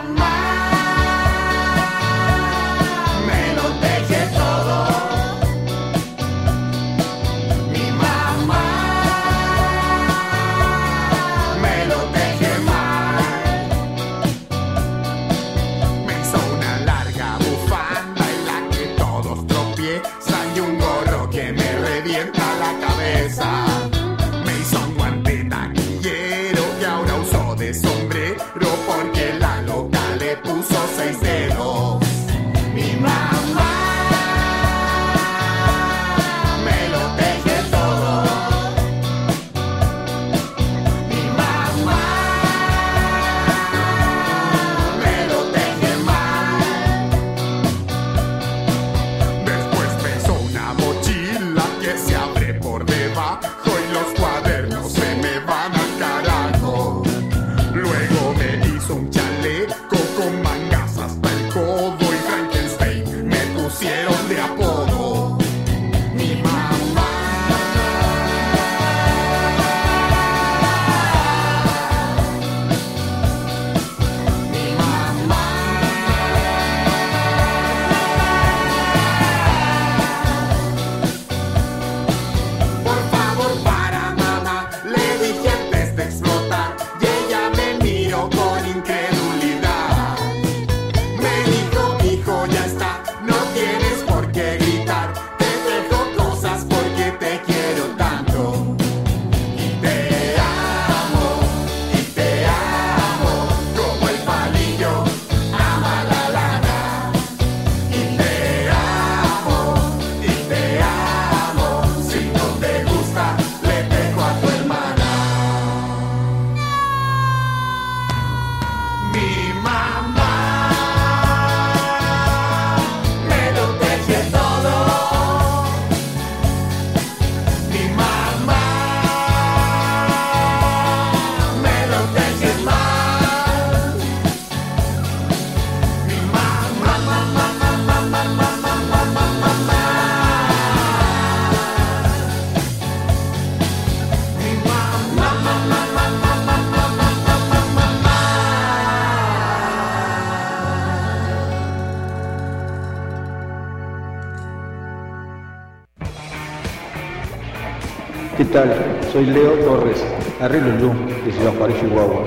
Soy 159.23 159.31
Leo 159.31 159.53
Torres, 159.59 160.03
Arrilulú, 160.41 160.93
de 161.23 161.31
Ciudad 161.31 161.53
Juárez, 161.57 161.79
Chihuahua. 161.79 162.25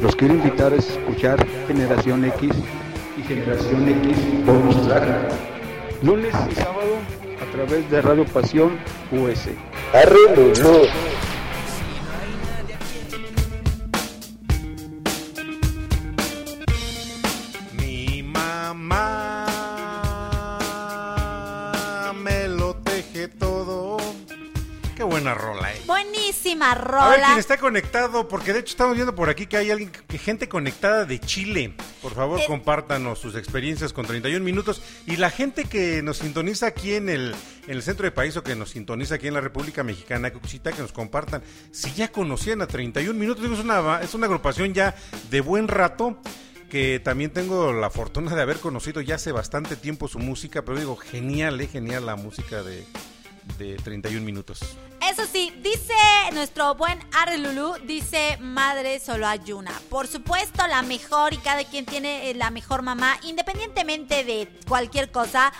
Los 0.00 0.14
quiero 0.14 0.34
invitar 0.34 0.72
a 0.72 0.76
escuchar 0.76 1.44
Generación 1.66 2.24
X 2.26 2.52
Generación 3.26 3.88
X 3.88 4.16
Bonus 4.44 4.86
Track. 4.86 5.04
Lunes 6.02 6.32
y 6.48 6.54
sábado 6.54 6.94
a 7.42 7.52
través 7.52 7.90
de 7.90 8.02
Radio 8.02 8.24
Pasión 8.24 8.78
US. 9.10 9.48
Rola. 26.58 27.06
A 27.06 27.10
ver 27.10 27.20
quién 27.20 27.38
está 27.38 27.58
conectado, 27.58 28.28
porque 28.28 28.52
de 28.52 28.60
hecho 28.60 28.70
estamos 28.70 28.94
viendo 28.94 29.14
por 29.14 29.28
aquí 29.28 29.46
que 29.46 29.56
hay 29.56 29.70
alguien, 29.70 29.90
que 29.90 30.18
gente 30.18 30.48
conectada 30.48 31.04
de 31.04 31.20
Chile. 31.20 31.74
Por 32.02 32.14
favor, 32.14 32.40
eh. 32.40 32.44
compártanos 32.46 33.18
sus 33.18 33.36
experiencias 33.36 33.92
con 33.92 34.06
31 34.06 34.44
minutos. 34.44 34.82
Y 35.06 35.16
la 35.16 35.30
gente 35.30 35.64
que 35.64 36.02
nos 36.02 36.18
sintoniza 36.18 36.66
aquí 36.66 36.94
en 36.94 37.08
el, 37.08 37.34
en 37.66 37.72
el 37.72 37.82
centro 37.82 38.04
del 38.04 38.12
país 38.12 38.36
o 38.36 38.42
que 38.42 38.54
nos 38.54 38.70
sintoniza 38.70 39.16
aquí 39.16 39.28
en 39.28 39.34
la 39.34 39.40
República 39.40 39.82
Mexicana, 39.82 40.30
que 40.30 40.82
nos 40.82 40.92
compartan 40.92 41.42
si 41.70 41.92
ya 41.92 42.08
conocían 42.08 42.62
a 42.62 42.66
31 42.66 43.18
minutos. 43.18 43.44
Es 43.44 43.58
una, 43.58 44.00
es 44.00 44.14
una 44.14 44.26
agrupación 44.26 44.72
ya 44.74 44.94
de 45.30 45.40
buen 45.40 45.68
rato 45.68 46.20
que 46.70 47.00
también 47.00 47.30
tengo 47.30 47.72
la 47.72 47.90
fortuna 47.90 48.34
de 48.34 48.42
haber 48.42 48.58
conocido 48.58 49.00
ya 49.00 49.16
hace 49.16 49.30
bastante 49.32 49.76
tiempo 49.76 50.08
su 50.08 50.18
música, 50.18 50.62
pero 50.62 50.78
digo, 50.78 50.96
genial, 50.96 51.60
eh, 51.60 51.68
genial 51.68 52.06
la 52.06 52.16
música 52.16 52.62
de, 52.62 52.84
de 53.58 53.76
31 53.76 54.24
minutos. 54.24 54.60
Eso 55.00 55.24
sí, 55.30 55.52
dice 55.62 55.94
nuestro 56.32 56.74
buen 56.74 56.98
Arlulu, 57.12 57.74
dice 57.84 58.38
madre 58.40 58.98
solo 59.00 59.26
hay 59.26 59.52
una. 59.52 59.72
Por 59.88 60.06
supuesto, 60.06 60.66
la 60.66 60.82
mejor 60.82 61.32
y 61.32 61.38
cada 61.38 61.64
quien 61.64 61.86
tiene 61.86 62.30
eh, 62.30 62.34
la 62.34 62.50
mejor 62.50 62.82
mamá, 62.82 63.16
independientemente 63.22 64.24
de 64.24 64.48
cualquier 64.68 65.10
cosa. 65.10 65.52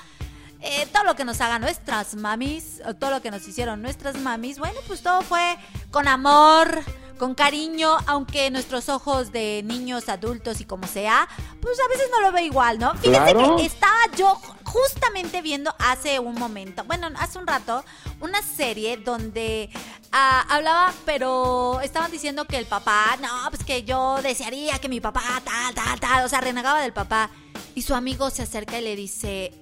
Eh, 0.62 0.86
todo 0.92 1.04
lo 1.04 1.14
que 1.14 1.24
nos 1.24 1.40
hagan 1.40 1.60
nuestras 1.60 2.16
mamis, 2.16 2.80
o 2.86 2.94
todo 2.94 3.10
lo 3.10 3.22
que 3.22 3.30
nos 3.30 3.46
hicieron 3.46 3.82
nuestras 3.82 4.16
mamis, 4.18 4.58
bueno, 4.58 4.80
pues 4.86 5.02
todo 5.02 5.20
fue 5.20 5.56
con 5.90 6.08
amor, 6.08 6.82
con 7.18 7.34
cariño, 7.34 7.96
aunque 8.06 8.50
nuestros 8.50 8.88
ojos 8.88 9.32
de 9.32 9.62
niños, 9.64 10.08
adultos 10.08 10.60
y 10.60 10.64
como 10.64 10.86
sea, 10.86 11.28
pues 11.60 11.78
a 11.78 11.88
veces 11.88 12.08
no 12.10 12.20
lo 12.20 12.32
ve 12.32 12.44
igual, 12.44 12.78
¿no? 12.78 12.94
Fíjense 12.94 13.34
que 13.34 13.66
estaba 13.66 13.96
yo 14.16 14.40
justamente 14.66 15.42
viendo 15.42 15.74
hace 15.78 16.18
un 16.18 16.34
momento, 16.34 16.82
bueno, 16.84 17.08
hace 17.18 17.38
un 17.38 17.46
rato, 17.46 17.84
una 18.20 18.42
serie 18.42 18.96
donde 18.96 19.70
ah, 20.12 20.44
hablaba, 20.50 20.92
pero 21.04 21.80
estaban 21.82 22.10
diciendo 22.10 22.46
que 22.46 22.58
el 22.58 22.66
papá, 22.66 23.16
no, 23.22 23.28
pues 23.50 23.64
que 23.64 23.84
yo 23.84 24.20
desearía 24.22 24.78
que 24.78 24.88
mi 24.88 25.00
papá 25.00 25.22
tal, 25.44 25.72
tal, 25.72 26.00
tal, 26.00 26.24
o 26.24 26.28
sea, 26.28 26.40
renegaba 26.40 26.82
del 26.82 26.92
papá. 26.92 27.30
Y 27.74 27.82
su 27.82 27.94
amigo 27.94 28.28
se 28.30 28.42
acerca 28.42 28.78
y 28.78 28.82
le 28.82 28.96
dice, 28.96 29.52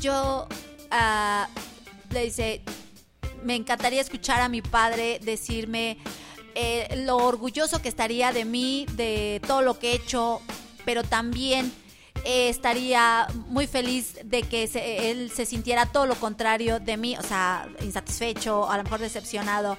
yo, 0.00 0.48
uh, 0.90 2.12
le 2.12 2.24
dice, 2.24 2.62
me 3.42 3.56
encantaría 3.56 4.00
escuchar 4.00 4.40
a 4.40 4.48
mi 4.48 4.62
padre 4.62 5.20
decirme 5.22 5.98
eh, 6.54 7.02
lo 7.04 7.18
orgulloso 7.18 7.82
que 7.82 7.88
estaría 7.88 8.32
de 8.32 8.44
mí, 8.44 8.86
de 8.92 9.42
todo 9.46 9.60
lo 9.60 9.78
que 9.78 9.92
he 9.92 9.96
hecho, 9.96 10.40
pero 10.84 11.02
también 11.02 11.72
eh, 12.24 12.48
estaría 12.48 13.26
muy 13.48 13.66
feliz 13.66 14.18
de 14.24 14.42
que 14.42 14.64
él 15.10 15.30
se 15.30 15.46
sintiera 15.46 15.86
todo 15.86 16.06
lo 16.06 16.14
contrario 16.14 16.80
de 16.80 16.96
mí, 16.96 17.16
o 17.16 17.22
sea, 17.22 17.68
insatisfecho, 17.82 18.70
a 18.70 18.76
lo 18.78 18.84
mejor 18.84 19.00
decepcionado, 19.00 19.76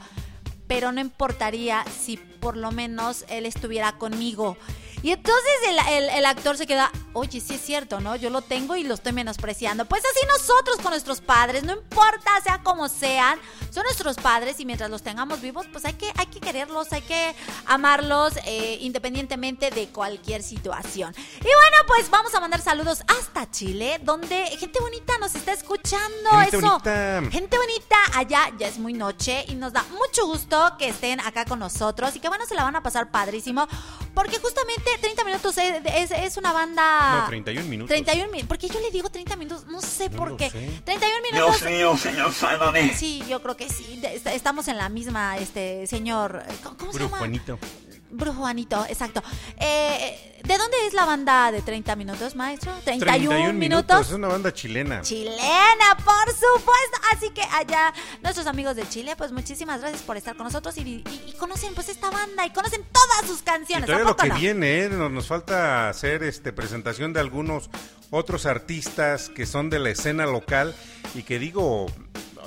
pero 0.67 0.91
no 0.91 1.01
importaría 1.01 1.83
si 1.85 2.17
por 2.17 2.57
lo 2.57 2.71
menos 2.71 3.25
él 3.29 3.45
estuviera 3.45 3.93
conmigo. 3.97 4.57
Y 5.05 5.11
entonces 5.11 5.53
el, 5.87 6.25
actor 6.25 6.57
se 6.57 6.65
queda, 6.65 6.91
oye, 7.13 7.39
sí 7.39 7.53
es 7.53 7.61
cierto, 7.61 7.99
¿no? 7.99 8.15
Yo 8.15 8.31
lo 8.31 8.41
tengo 8.41 8.75
y 8.75 8.83
lo 8.83 8.95
estoy 8.95 9.13
menospreciando. 9.13 9.85
Pues 9.85 10.01
así 10.03 10.25
nosotros 10.25 10.77
con 10.77 10.89
nuestros 10.89 11.21
padres, 11.21 11.63
no 11.63 11.73
importa, 11.73 12.31
sea 12.43 12.63
como 12.63 12.89
sean, 12.89 13.37
son 13.69 13.83
nuestros 13.83 14.15
padres 14.15 14.59
y 14.59 14.65
mientras 14.65 14.89
los 14.89 15.03
tengamos 15.03 15.41
vivos, 15.41 15.67
pues 15.71 15.85
hay 15.85 15.93
que, 15.93 16.11
hay 16.17 16.25
que 16.25 16.39
quererlos, 16.39 16.91
hay 16.91 17.03
que 17.03 17.35
amarlos 17.67 18.33
eh, 18.47 18.79
independientemente 18.81 19.69
de 19.69 19.89
cualquier 19.89 20.41
situación. 20.41 21.13
Y 21.17 21.43
bueno, 21.43 21.77
pues 21.85 22.09
vamos 22.09 22.33
a 22.33 22.39
mandar 22.39 22.61
saludos 22.61 23.03
hasta 23.07 23.51
Chile, 23.51 23.99
donde 24.01 24.47
gente 24.57 24.79
bonita 24.79 25.19
nos 25.19 25.35
está 25.35 25.53
escuchando. 25.53 26.31
Gente 26.31 26.57
Eso. 26.57 26.67
Bonita. 26.67 27.21
Gente 27.29 27.57
bonita, 27.59 27.95
allá 28.15 28.51
ya 28.57 28.67
es 28.67 28.79
muy 28.79 28.93
noche 28.93 29.45
y 29.49 29.53
nos 29.53 29.71
da 29.71 29.85
mucho 29.91 30.25
gusto 30.25 30.77
que 30.79 30.87
estén 30.87 31.19
acá 31.19 31.45
con 31.45 31.59
nosotros 31.59 32.15
y 32.15 32.19
que 32.19 32.27
bueno, 32.27 32.47
se 32.47 32.55
la 32.55 32.63
van 32.63 32.75
a 32.75 32.81
pasar 32.81 33.11
padrísimo. 33.11 33.67
Porque 34.15 34.39
justamente 34.39 34.89
30 35.01 35.23
minutos 35.25 35.57
es, 35.57 36.11
es, 36.11 36.37
una 36.37 36.53
banda. 36.53 37.19
No, 37.21 37.27
31 37.27 37.67
minutos. 37.67 37.89
31 37.89 38.31
minutos. 38.31 38.47
Porque 38.47 38.69
yo 38.69 38.79
le 38.79 38.89
digo 38.89 39.09
30 39.09 39.35
minutos, 39.35 39.67
no 39.67 39.81
sé 39.81 40.09
por 40.09 40.37
qué. 40.37 40.49
31 40.49 41.21
minutos. 41.31 41.59
Dios 41.59 41.71
mío, 41.71 41.97
señor 41.97 42.33
Sí, 42.95 43.23
yo 43.27 43.41
creo 43.41 43.57
que 43.57 43.69
sí. 43.69 44.01
Estamos 44.25 44.67
en 44.69 44.77
la 44.77 44.87
misma, 44.89 45.37
este, 45.37 45.85
señor. 45.85 46.43
¿Cómo 46.77 46.93
se 46.93 46.99
llama? 46.99 47.17
Juanito. 47.17 47.59
Brujo 48.17 48.39
Juanito, 48.39 48.85
exacto. 48.87 49.23
Eh, 49.57 50.35
¿De 50.45 50.57
dónde 50.59 50.77
es 50.87 50.93
la 50.93 51.05
banda 51.05 51.51
de 51.51 51.61
30 51.61 51.95
minutos, 51.95 52.35
maestro? 52.35 52.71
31, 52.83 53.53
minutos. 53.53 54.07
Es 54.07 54.13
una 54.13 54.27
banda 54.27 54.53
chilena. 54.53 55.01
Chilena, 55.01 55.97
por 55.97 56.29
supuesto. 56.29 56.97
Así 57.13 57.31
que 57.31 57.41
allá, 57.41 57.91
nuestros 58.21 58.45
amigos 58.45 58.75
de 58.75 58.87
Chile, 58.87 59.15
pues 59.15 59.31
muchísimas 59.31 59.81
gracias 59.81 60.03
por 60.03 60.17
estar 60.17 60.35
con 60.35 60.45
nosotros 60.45 60.77
y, 60.77 61.03
conocen 61.39 61.73
pues 61.73 61.89
esta 61.89 62.11
banda 62.11 62.45
y 62.45 62.51
conocen 62.51 62.83
todas 62.91 63.29
sus 63.29 63.41
canciones. 63.41 63.89
Y 63.89 63.91
lo 63.91 64.15
que 64.15 64.29
viene, 64.29 64.83
¿eh? 64.83 64.89
nos, 64.89 65.11
nos, 65.11 65.27
falta 65.27 65.89
hacer 65.89 66.21
este 66.21 66.53
presentación 66.53 67.11
de 67.11 67.21
algunos 67.21 67.71
otros 68.11 68.45
artistas 68.45 69.29
que 69.29 69.47
son 69.47 69.71
de 69.71 69.79
la 69.79 69.89
escena 69.89 70.27
local 70.27 70.75
y 71.15 71.23
que 71.23 71.39
digo, 71.39 71.87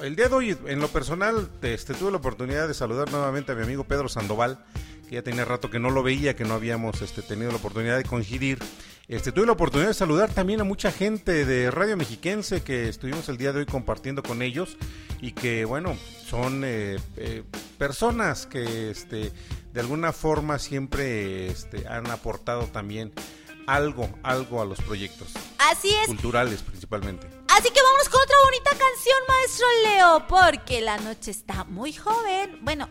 el 0.03 0.15
día 0.17 0.29
de 0.29 0.35
hoy, 0.35 0.59
en 0.67 0.81
lo 0.81 0.89
personal, 0.89 1.49
este, 1.63 1.95
tuve 1.95 2.11
la 2.11 2.19
oportunidad 2.19 2.69
de 2.69 2.75
saludar 2.75 3.11
nuevamente 3.11 3.53
a 3.53 3.55
mi 3.55 3.63
amigo 3.63 3.85
Pedro 3.85 4.09
Sandoval 4.09 4.59
que 5.09 5.17
ya 5.17 5.23
tenía 5.23 5.45
rato 5.45 5.71
que 5.71 5.79
no 5.79 5.91
lo 5.91 6.03
veía, 6.03 6.37
que 6.37 6.45
no 6.45 6.55
habíamos 6.55 7.01
este, 7.03 7.23
tenido 7.23 7.51
la 7.51 7.57
oportunidad 7.57 7.97
de 7.97 8.05
coincidir. 8.05 8.59
Este, 9.09 9.33
tuve 9.33 9.47
la 9.47 9.53
oportunidad 9.53 9.89
de 9.89 9.95
saludar 9.95 10.31
también 10.31 10.61
a 10.61 10.65
mucha 10.65 10.93
gente 10.93 11.47
de 11.47 11.71
Radio 11.71 11.97
Mexiquense 11.97 12.63
que 12.63 12.89
estuvimos 12.89 13.29
el 13.31 13.39
día 13.39 13.53
de 13.53 13.61
hoy 13.61 13.67
compartiendo 13.67 14.23
con 14.23 14.43
ellos 14.43 14.77
y 15.23 15.33
que, 15.33 15.65
bueno, 15.65 15.97
son 16.27 16.63
eh, 16.65 16.99
eh, 17.17 17.43
personas 17.79 18.47
que 18.47 18.91
este, 18.91 19.33
de 19.73 19.81
alguna 19.81 20.13
forma 20.13 20.59
siempre 20.59 21.47
este, 21.47 21.89
han 21.89 22.07
aportado 22.11 22.65
también 22.67 23.13
algo, 23.67 24.11
algo 24.23 24.61
a 24.61 24.67
los 24.67 24.81
proyectos. 24.83 25.33
Así 25.59 25.89
es. 26.03 26.07
Culturales 26.07 26.63
principalmente. 26.63 27.27
Así 27.49 27.71
que 27.71 27.81
vamos 27.83 28.09
con 28.11 28.21
otra 28.21 28.37
bonita 28.45 28.71
canción, 28.71 29.19
maestro 29.27 29.67
Leo, 29.85 30.27
porque 30.29 30.81
la 30.83 30.99
noche 30.99 31.31
está 31.31 31.65
muy 31.65 31.95
joven. 31.95 32.59
Bueno, 32.61 32.89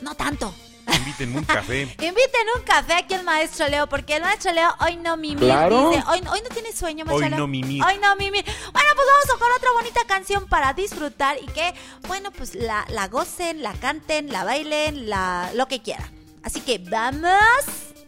no 0.00 0.14
tanto, 0.14 0.54
Inviten 0.96 1.36
un 1.36 1.44
café. 1.44 1.82
Inviten 2.00 2.46
un 2.56 2.62
café 2.62 2.94
aquí 2.94 3.14
al 3.14 3.24
maestro 3.24 3.68
Leo, 3.68 3.88
porque 3.88 4.16
el 4.16 4.22
maestro 4.22 4.52
Leo 4.52 4.70
hoy 4.80 4.96
no 4.96 5.16
mimir. 5.16 5.44
Dice, 5.44 6.04
hoy, 6.08 6.22
hoy 6.30 6.40
no 6.42 6.48
tiene 6.52 6.72
sueño, 6.72 7.04
maestro 7.04 7.26
Hoy 7.26 7.34
no 7.36 7.46
mimir. 7.46 7.82
Hoy 7.84 7.98
no 8.00 8.16
mimir. 8.16 8.44
Bueno, 8.44 8.88
pues 8.94 9.06
vamos 9.06 9.40
con 9.40 9.52
otra 9.56 9.70
bonita 9.74 10.00
canción 10.06 10.46
para 10.46 10.72
disfrutar 10.72 11.36
y 11.42 11.46
que, 11.46 11.74
bueno, 12.06 12.30
pues 12.30 12.54
la, 12.54 12.84
la 12.88 13.08
gocen, 13.08 13.62
la 13.62 13.74
canten, 13.74 14.32
la 14.32 14.44
bailen, 14.44 15.08
la, 15.08 15.50
lo 15.54 15.66
que 15.66 15.82
quieran. 15.82 16.10
Así 16.42 16.60
que 16.60 16.78
vamos. 16.78 17.30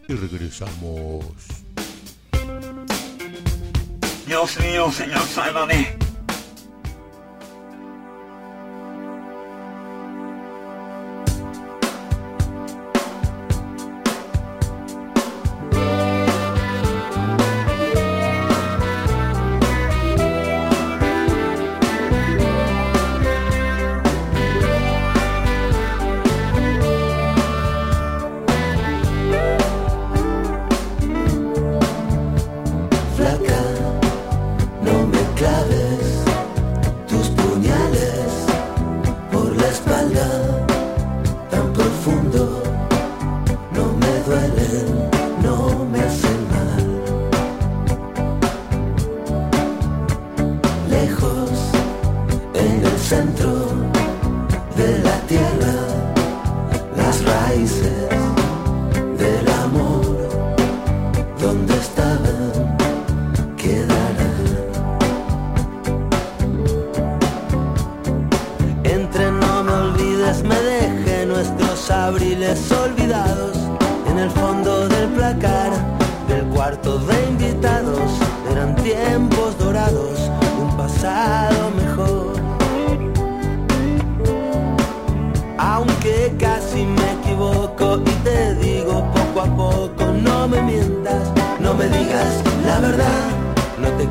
Y 0.07 0.13
regresamos. 0.15 1.25
Dios 4.25 4.59
mío, 4.59 4.91
señor, 4.91 5.27
sálvame. 5.27 6.10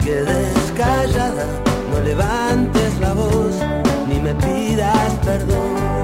Quedes 0.04 0.72
callada, 0.76 1.46
no 1.90 2.00
levantes 2.00 2.98
la 3.00 3.12
voz, 3.12 3.54
ni 4.08 4.18
me 4.20 4.34
pidas 4.34 5.12
perdón. 5.24 6.00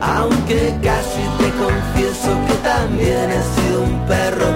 Aunque 0.00 0.74
casi 0.82 1.22
te 1.38 1.50
confieso 1.64 2.30
que 2.46 2.54
también 2.62 3.30
he 3.30 3.42
sido 3.54 3.82
un 3.82 4.06
perro 4.06 4.49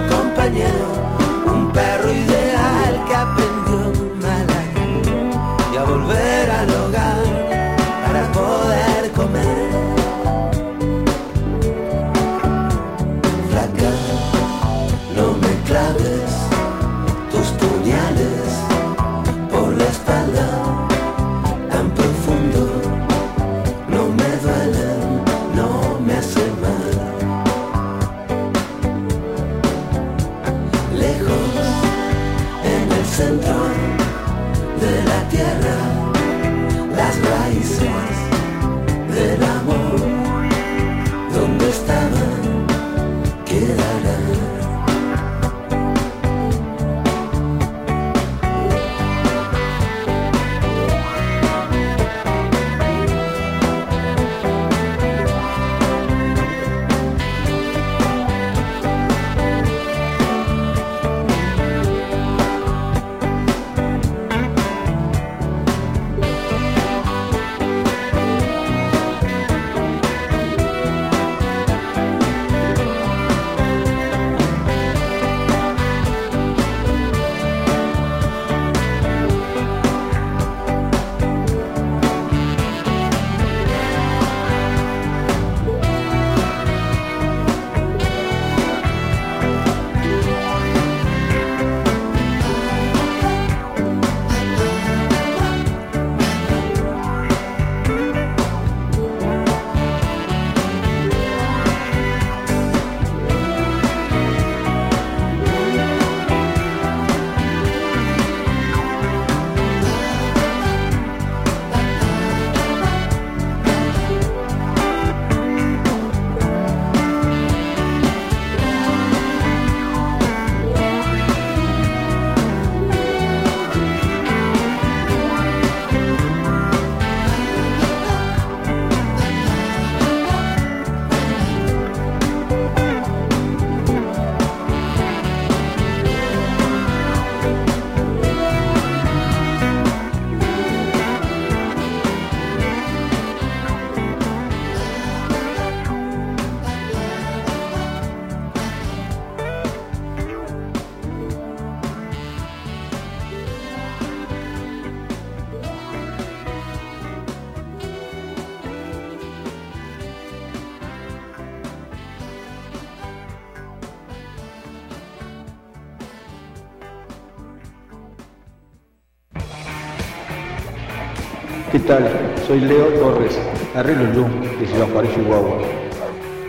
¿Qué 171.85 171.91
tal? 171.91 172.35
Soy 172.47 172.61
Leo 172.61 172.87
Torres, 172.93 173.37
Arrilulú, 173.75 174.25
de 174.59 174.65
Ciudad 174.65 174.89
Juárez, 174.89 175.13
Chihuahua. 175.13 175.61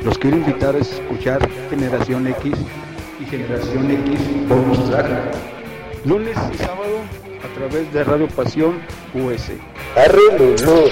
Los 0.02 0.16
quiero 0.16 0.38
invitar 0.38 0.74
a 0.74 0.78
escuchar 0.78 1.46
Generación 1.68 2.26
X 2.28 2.54
y 3.20 3.24
Generación 3.26 3.90
X 3.90 4.48
Bonus 4.48 4.88
Track. 4.88 5.34
Lunes 6.06 6.38
y 6.54 6.56
sábado 6.56 7.02
a 7.44 7.54
través 7.54 7.92
de 7.92 8.04
Radio 8.04 8.28
Pasión 8.28 8.80
US. 9.12 9.52
Arrilulú. 9.94 10.88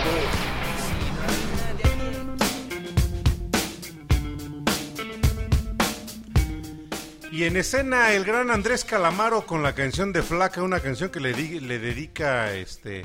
Y 7.32 7.44
en 7.44 7.56
escena 7.56 8.12
el 8.12 8.26
gran 8.26 8.50
Andrés 8.50 8.84
Calamaro 8.84 9.46
con 9.46 9.62
la 9.62 9.74
canción 9.74 10.12
de 10.12 10.20
Flaca, 10.20 10.62
una 10.62 10.80
canción 10.80 11.08
que 11.08 11.20
le, 11.20 11.32
le 11.32 11.78
dedica 11.78 12.52
este 12.52 13.04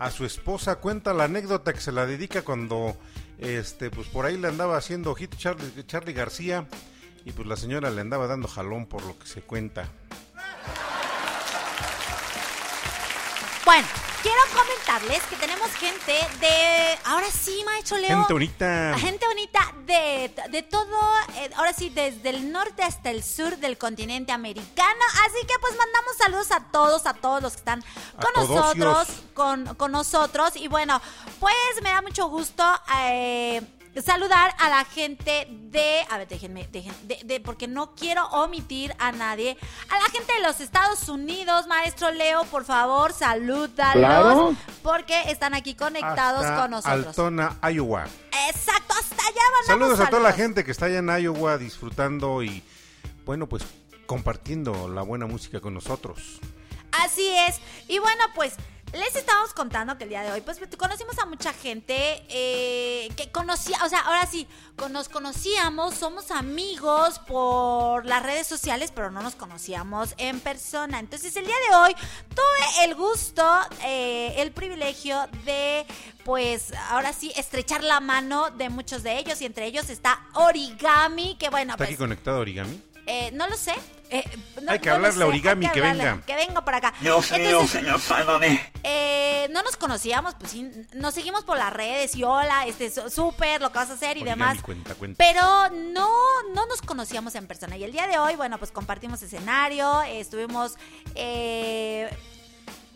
a 0.00 0.10
su 0.10 0.24
esposa. 0.24 0.76
Cuenta 0.76 1.14
la 1.14 1.24
anécdota 1.24 1.72
que 1.72 1.80
se 1.80 1.92
la 1.92 2.06
dedica 2.06 2.42
cuando 2.42 2.96
este 3.38 3.90
pues 3.90 4.08
por 4.08 4.26
ahí 4.26 4.36
le 4.36 4.48
andaba 4.48 4.76
haciendo 4.76 5.14
hit 5.14 5.36
Charlie, 5.36 6.12
García 6.12 6.66
y 7.24 7.32
pues 7.32 7.46
la 7.46 7.56
señora 7.56 7.90
le 7.90 8.00
andaba 8.00 8.26
dando 8.26 8.48
jalón 8.48 8.86
por 8.86 9.04
lo 9.04 9.16
que 9.18 9.26
se 9.26 9.42
cuenta. 9.42 9.88
Bueno, 13.64 13.86
quiero 14.22 14.40
comentarles 14.54 15.22
que 15.24 15.36
tenemos 15.36 15.70
gente 15.72 16.12
de. 16.40 16.98
Ahora 17.04 17.26
sí, 17.30 17.62
maestro 17.64 17.98
Leo. 17.98 18.18
Gente 18.18 18.32
bonita. 18.32 18.94
Gente 18.98 19.26
bonita 19.26 19.74
de, 19.86 20.32
de 20.50 20.62
todo, 20.62 20.98
eh, 21.36 21.50
ahora 21.56 21.72
sí, 21.72 21.90
desde 21.90 22.30
el 22.30 22.52
norte 22.52 22.82
hasta 22.82 23.10
el 23.10 23.22
sur 23.22 23.56
del 23.58 23.78
continente 23.78 24.32
americano. 24.32 25.00
Así 25.26 25.46
que 25.46 25.54
pues 25.60 25.76
mandamos 25.76 26.16
saludos 26.18 26.50
a 26.52 26.60
todos, 26.70 27.06
a 27.06 27.14
todos 27.14 27.42
los 27.42 27.52
que 27.52 27.58
están 27.58 27.84
con 28.20 28.48
nosotros, 28.48 29.08
con, 29.34 29.74
con 29.74 29.92
nosotros. 29.92 30.56
Y 30.56 30.68
bueno, 30.68 31.00
pues 31.38 31.54
me 31.82 31.90
da 31.90 32.02
mucho 32.02 32.28
gusto 32.28 32.64
eh, 33.02 33.62
saludar 34.04 34.54
a 34.58 34.68
la 34.68 34.84
gente 34.84 35.46
de, 35.50 36.04
a 36.10 36.18
ver, 36.18 36.28
déjenme, 36.28 36.68
déjenme, 36.70 36.96
de, 37.04 37.18
de- 37.24 37.40
porque 37.40 37.66
no 37.68 37.94
quiero 37.94 38.24
omitir 38.28 38.94
a 38.98 39.12
nadie. 39.12 39.56
A 39.88 39.98
la 39.98 40.04
gente 40.10 40.32
de 40.32 40.40
los 40.42 40.60
Estados 40.60 41.08
Unidos, 41.08 41.66
maestro 41.66 42.10
Leo, 42.12 42.44
por 42.44 42.64
favor, 42.64 43.12
salúdalos. 43.12 43.94
Claro. 43.94 44.56
Porque 44.82 45.20
están 45.30 45.54
aquí 45.54 45.74
conectados 45.74 46.44
Hasta 46.44 46.62
con 46.62 46.70
nosotros. 46.70 47.06
Altona, 47.06 47.56
Iowa. 47.72 48.06
Exacto, 48.48 48.94
hasta 48.98 49.14
allá 49.22 49.42
mandamos 49.60 49.66
Saludos 49.66 50.00
a 50.00 50.10
toda 50.10 50.22
la 50.22 50.30
saludos. 50.30 50.36
gente 50.46 50.64
que 50.64 50.70
está 50.70 50.86
allá 50.86 50.98
en 50.98 51.08
Iowa 51.22 51.58
disfrutando 51.58 52.42
y 52.42 52.62
bueno, 53.26 53.48
pues 53.48 53.64
compartiendo 54.06 54.88
la 54.88 55.02
buena 55.02 55.26
música 55.26 55.60
con 55.60 55.74
nosotros. 55.74 56.40
Así 56.92 57.28
es. 57.48 57.60
Y 57.88 57.98
bueno, 58.00 58.24
pues 58.34 58.54
Les 58.92 59.14
estábamos 59.14 59.54
contando 59.54 59.96
que 59.96 60.04
el 60.04 60.10
día 60.10 60.22
de 60.22 60.32
hoy, 60.32 60.40
pues 60.40 60.58
conocimos 60.76 61.16
a 61.20 61.26
mucha 61.26 61.52
gente 61.52 62.24
eh, 62.28 63.08
que 63.16 63.30
conocía, 63.30 63.78
o 63.84 63.88
sea, 63.88 64.00
ahora 64.00 64.26
sí, 64.26 64.48
nos 64.90 65.08
conocíamos, 65.08 65.94
somos 65.94 66.32
amigos 66.32 67.20
por 67.20 68.04
las 68.04 68.22
redes 68.24 68.48
sociales, 68.48 68.90
pero 68.92 69.12
no 69.12 69.22
nos 69.22 69.36
conocíamos 69.36 70.14
en 70.16 70.40
persona. 70.40 70.98
Entonces, 70.98 71.36
el 71.36 71.46
día 71.46 71.54
de 71.68 71.76
hoy 71.76 71.94
tuve 72.30 72.84
el 72.84 72.96
gusto, 72.96 73.44
eh, 73.84 74.34
el 74.38 74.50
privilegio 74.50 75.28
de, 75.44 75.86
pues, 76.24 76.72
ahora 76.88 77.12
sí, 77.12 77.32
estrechar 77.36 77.84
la 77.84 78.00
mano 78.00 78.50
de 78.50 78.70
muchos 78.70 79.04
de 79.04 79.18
ellos 79.18 79.40
y 79.40 79.46
entre 79.46 79.66
ellos 79.66 79.88
está 79.88 80.26
Origami, 80.34 81.36
que 81.36 81.48
bueno, 81.48 81.74
¿Está 81.74 81.84
aquí 81.84 81.94
pues, 81.94 82.08
conectado 82.08 82.40
Origami? 82.40 82.82
Eh, 83.06 83.30
no 83.32 83.48
lo 83.48 83.56
sé. 83.56 83.74
Eh, 84.10 84.24
hay 84.66 84.80
que 84.80 84.90
hablarle 84.90 85.22
a 85.22 85.26
Origami 85.28 85.70
que, 85.70 85.80
venga. 85.80 86.20
Que 86.26 86.34
venga 86.34 86.64
por 86.64 86.74
acá. 86.74 86.92
Yo 87.00 87.22
señor 87.22 87.66
Eh, 88.82 89.48
no 89.50 89.62
nos 89.62 89.76
conocíamos, 89.76 90.34
pues 90.34 90.50
sí, 90.50 90.70
nos 90.94 91.14
seguimos 91.14 91.44
por 91.44 91.56
las 91.56 91.72
redes 91.72 92.16
y 92.16 92.24
hola, 92.24 92.66
este, 92.66 92.90
súper, 92.90 93.60
lo 93.60 93.70
que 93.70 93.78
vas 93.78 93.90
a 93.90 93.94
hacer 93.94 94.16
y 94.16 94.24
demás. 94.24 94.58
Pero 95.16 95.70
no, 95.70 96.08
no 96.54 96.66
nos 96.66 96.82
conocíamos 96.82 97.34
en 97.36 97.46
persona. 97.46 97.76
Y 97.76 97.84
el 97.84 97.92
día 97.92 98.06
de 98.08 98.18
hoy, 98.18 98.34
bueno, 98.36 98.58
pues 98.58 98.72
compartimos 98.72 99.22
escenario, 99.22 100.02
estuvimos... 100.02 100.76
Eh, 101.14 102.10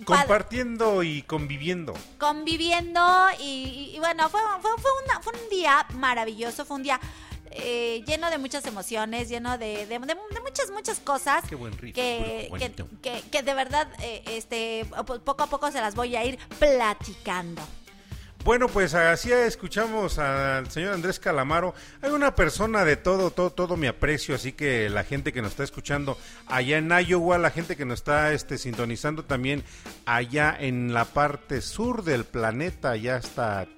Compartiendo 0.04 1.04
y 1.04 1.22
conviviendo. 1.22 1.94
Conviviendo 2.18 3.00
y, 3.38 3.96
bueno, 4.00 4.28
fue, 4.28 4.40
fue, 4.60 4.70
fue, 4.78 5.22
fue 5.22 5.32
un 5.32 5.48
día 5.50 5.86
maravilloso, 5.94 6.64
fue 6.64 6.76
un 6.76 6.82
día 6.82 7.00
eh, 7.54 8.02
lleno 8.06 8.30
de 8.30 8.38
muchas 8.38 8.66
emociones, 8.66 9.28
lleno 9.28 9.56
de, 9.58 9.86
de, 9.86 9.98
muchas, 9.98 10.70
muchas 10.72 10.98
cosas. 10.98 11.44
que, 11.48 12.50
que, 13.30 13.42
de 13.42 13.54
verdad, 13.54 13.88
eh, 14.02 14.22
este, 14.26 14.86
poco 15.24 15.44
a 15.44 15.46
poco 15.46 15.70
se 15.70 15.80
las 15.80 15.94
voy 15.94 16.16
a 16.16 16.24
ir 16.24 16.38
platicando. 16.58 17.62
Bueno, 18.44 18.68
pues 18.68 18.92
así 18.92 19.32
escuchamos 19.32 20.18
al 20.18 20.70
señor 20.70 20.92
Andrés 20.92 21.18
Calamaro. 21.18 21.74
Hay 22.02 22.10
una 22.10 22.34
persona 22.34 22.84
de 22.84 22.96
todo, 22.96 23.30
todo, 23.30 23.50
todo 23.50 23.78
mi 23.78 23.86
aprecio, 23.86 24.34
así 24.34 24.52
que 24.52 24.90
la 24.90 25.02
gente 25.02 25.32
que 25.32 25.40
nos 25.40 25.52
está 25.52 25.64
escuchando 25.64 26.18
allá 26.46 26.76
en 26.76 26.90
Iowa, 26.90 27.38
la 27.38 27.50
gente 27.50 27.74
que 27.74 27.86
nos 27.86 28.00
está 28.00 28.34
este, 28.34 28.58
sintonizando 28.58 29.24
también 29.24 29.64
allá 30.04 30.54
en 30.60 30.92
la 30.92 31.06
parte 31.06 31.62
sur 31.62 32.04
del 32.04 32.24
planeta, 32.24 32.96
ya 32.96 33.16
está 33.16 33.60
hasta 33.60 33.72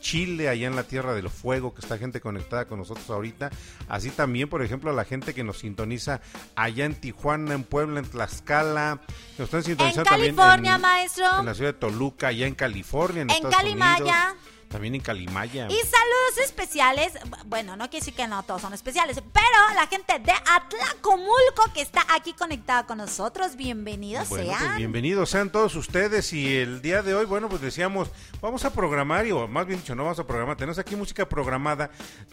Chile, 0.00 0.48
allá 0.48 0.66
en 0.66 0.76
la 0.76 0.84
Tierra 0.84 1.14
del 1.14 1.30
Fuego, 1.30 1.74
que 1.74 1.80
está 1.80 1.98
gente 1.98 2.20
conectada 2.20 2.66
con 2.66 2.78
nosotros 2.78 3.08
ahorita. 3.10 3.50
Así 3.88 4.10
también, 4.10 4.48
por 4.48 4.62
ejemplo, 4.62 4.90
a 4.90 4.92
la 4.92 5.04
gente 5.04 5.34
que 5.34 5.44
nos 5.44 5.58
sintoniza 5.58 6.20
allá 6.56 6.84
en 6.84 6.94
Tijuana, 6.94 7.54
en 7.54 7.64
Puebla, 7.64 8.00
en 8.00 8.06
Tlaxcala, 8.06 9.00
nos 9.38 9.46
están 9.46 9.62
sintonizando 9.62 10.10
en 10.10 10.20
California, 10.20 10.78
maestro. 10.78 11.40
En 11.40 11.46
la 11.46 11.54
ciudad 11.54 11.72
de 11.72 11.78
Toluca, 11.78 12.28
allá 12.28 12.46
en 12.46 12.54
California, 12.54 13.22
en, 13.22 13.30
en 13.30 13.50
Calimaya. 13.50 14.34
También 14.74 14.96
en 14.96 15.02
Calimaya. 15.02 15.68
Y 15.68 15.76
saludos 15.76 16.38
especiales. 16.44 17.12
Bueno, 17.46 17.76
no 17.76 17.88
quiere 17.88 18.00
decir 18.00 18.14
que 18.14 18.26
no 18.26 18.42
todos 18.42 18.60
son 18.60 18.74
especiales, 18.74 19.22
pero 19.32 19.74
la 19.76 19.86
gente 19.86 20.18
de 20.18 20.32
Atlacomulco 20.32 21.72
que 21.72 21.80
está 21.80 22.04
aquí 22.12 22.32
conectada 22.32 22.84
con 22.84 22.98
nosotros, 22.98 23.54
bienvenidos 23.54 24.26
pues 24.26 24.44
sean. 24.44 24.76
bienvenidos 24.76 25.30
sean 25.30 25.50
todos 25.50 25.76
ustedes. 25.76 26.32
Y 26.32 26.56
el 26.56 26.82
día 26.82 27.04
de 27.04 27.14
hoy, 27.14 27.24
bueno, 27.24 27.48
pues 27.48 27.62
decíamos, 27.62 28.10
vamos 28.40 28.64
a 28.64 28.72
programar, 28.72 29.24
y, 29.28 29.30
o 29.30 29.46
más 29.46 29.64
bien 29.64 29.78
dicho, 29.78 29.94
no 29.94 30.02
vamos 30.02 30.18
a 30.18 30.26
programar, 30.26 30.56
tenemos 30.56 30.80
aquí 30.80 30.96
música 30.96 31.28
programada 31.28 31.92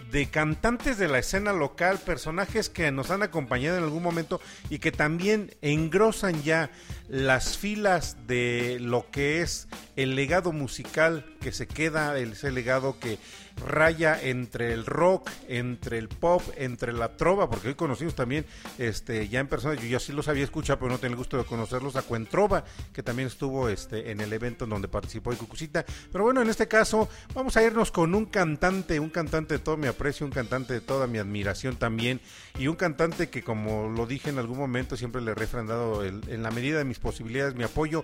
de 0.09 0.27
cantantes 0.27 0.97
de 0.97 1.09
la 1.09 1.19
escena 1.19 1.53
local, 1.53 1.99
personajes 1.99 2.69
que 2.69 2.89
nos 2.89 3.11
han 3.11 3.21
acompañado 3.21 3.77
en 3.77 3.83
algún 3.83 4.01
momento 4.01 4.41
y 4.71 4.79
que 4.79 4.91
también 4.91 5.55
engrosan 5.61 6.41
ya 6.41 6.71
las 7.07 7.57
filas 7.57 8.25
de 8.25 8.79
lo 8.79 9.11
que 9.11 9.41
es 9.41 9.67
el 9.95 10.15
legado 10.15 10.53
musical 10.53 11.35
que 11.41 11.51
se 11.51 11.67
queda, 11.67 12.17
ese 12.31 12.51
legado 12.51 12.99
que 12.99 13.17
raya 13.65 14.19
entre 14.21 14.73
el 14.73 14.85
rock, 14.85 15.29
entre 15.47 15.97
el 15.97 16.07
pop, 16.07 16.41
entre 16.57 16.93
la 16.93 17.17
trova, 17.17 17.49
porque 17.49 17.69
hoy 17.69 17.75
conocimos 17.75 18.15
también 18.15 18.45
este 18.77 19.27
ya 19.27 19.39
en 19.39 19.47
persona, 19.47 19.75
yo 19.75 19.99
sí 19.99 20.13
los 20.13 20.27
había 20.27 20.43
escuchado, 20.43 20.79
pero 20.79 20.91
no 20.91 20.97
tenía 20.97 21.13
el 21.13 21.17
gusto 21.17 21.37
de 21.37 21.43
conocerlos 21.43 21.95
a 21.95 22.01
Cuentrova, 22.01 22.63
que 22.93 23.03
también 23.03 23.27
estuvo 23.27 23.69
este 23.69 24.11
en 24.11 24.21
el 24.21 24.31
evento 24.33 24.65
en 24.65 24.71
donde 24.71 24.87
participó 24.87 25.33
y 25.33 25.35
Cucucita. 25.35 25.85
Pero 26.11 26.23
bueno, 26.23 26.41
en 26.41 26.49
este 26.49 26.67
caso 26.67 27.09
vamos 27.33 27.57
a 27.57 27.63
irnos 27.63 27.91
con 27.91 28.15
un 28.15 28.25
cantante, 28.25 28.99
un 28.99 29.09
cantante 29.09 29.55
de 29.55 29.59
todo 29.59 29.77
mi 29.77 29.87
aprecio, 29.87 30.25
un 30.25 30.31
cantante 30.31 30.73
de 30.73 30.81
toda 30.81 31.07
mi 31.07 31.17
admiración 31.17 31.75
también, 31.75 32.21
y 32.57 32.67
un 32.67 32.75
cantante 32.75 33.29
que 33.29 33.43
como 33.43 33.89
lo 33.89 34.05
dije 34.05 34.29
en 34.29 34.39
algún 34.39 34.57
momento, 34.57 34.97
siempre 34.97 35.21
le 35.21 35.31
he 35.31 35.35
refrendado 35.35 36.03
en 36.05 36.43
la 36.43 36.51
medida 36.51 36.77
de 36.77 36.85
mis 36.85 36.99
posibilidades 36.99 37.55
mi 37.55 37.63
apoyo, 37.63 38.03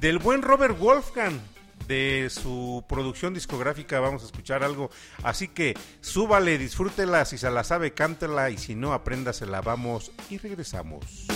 del 0.00 0.18
buen 0.18 0.42
Robert 0.42 0.78
Wolfgang 0.78 1.40
de 1.86 2.28
su 2.30 2.84
producción 2.88 3.34
discográfica 3.34 4.00
vamos 4.00 4.22
a 4.22 4.26
escuchar 4.26 4.64
algo. 4.64 4.90
Así 5.22 5.48
que 5.48 5.74
súbale, 6.00 6.58
disfrútela, 6.58 7.24
si 7.24 7.38
se 7.38 7.50
la 7.50 7.64
sabe, 7.64 7.92
cántela 7.92 8.50
y 8.50 8.58
si 8.58 8.74
no, 8.74 8.92
apréndasela. 8.92 9.60
Vamos 9.60 10.12
y 10.30 10.38
regresamos. 10.38 11.26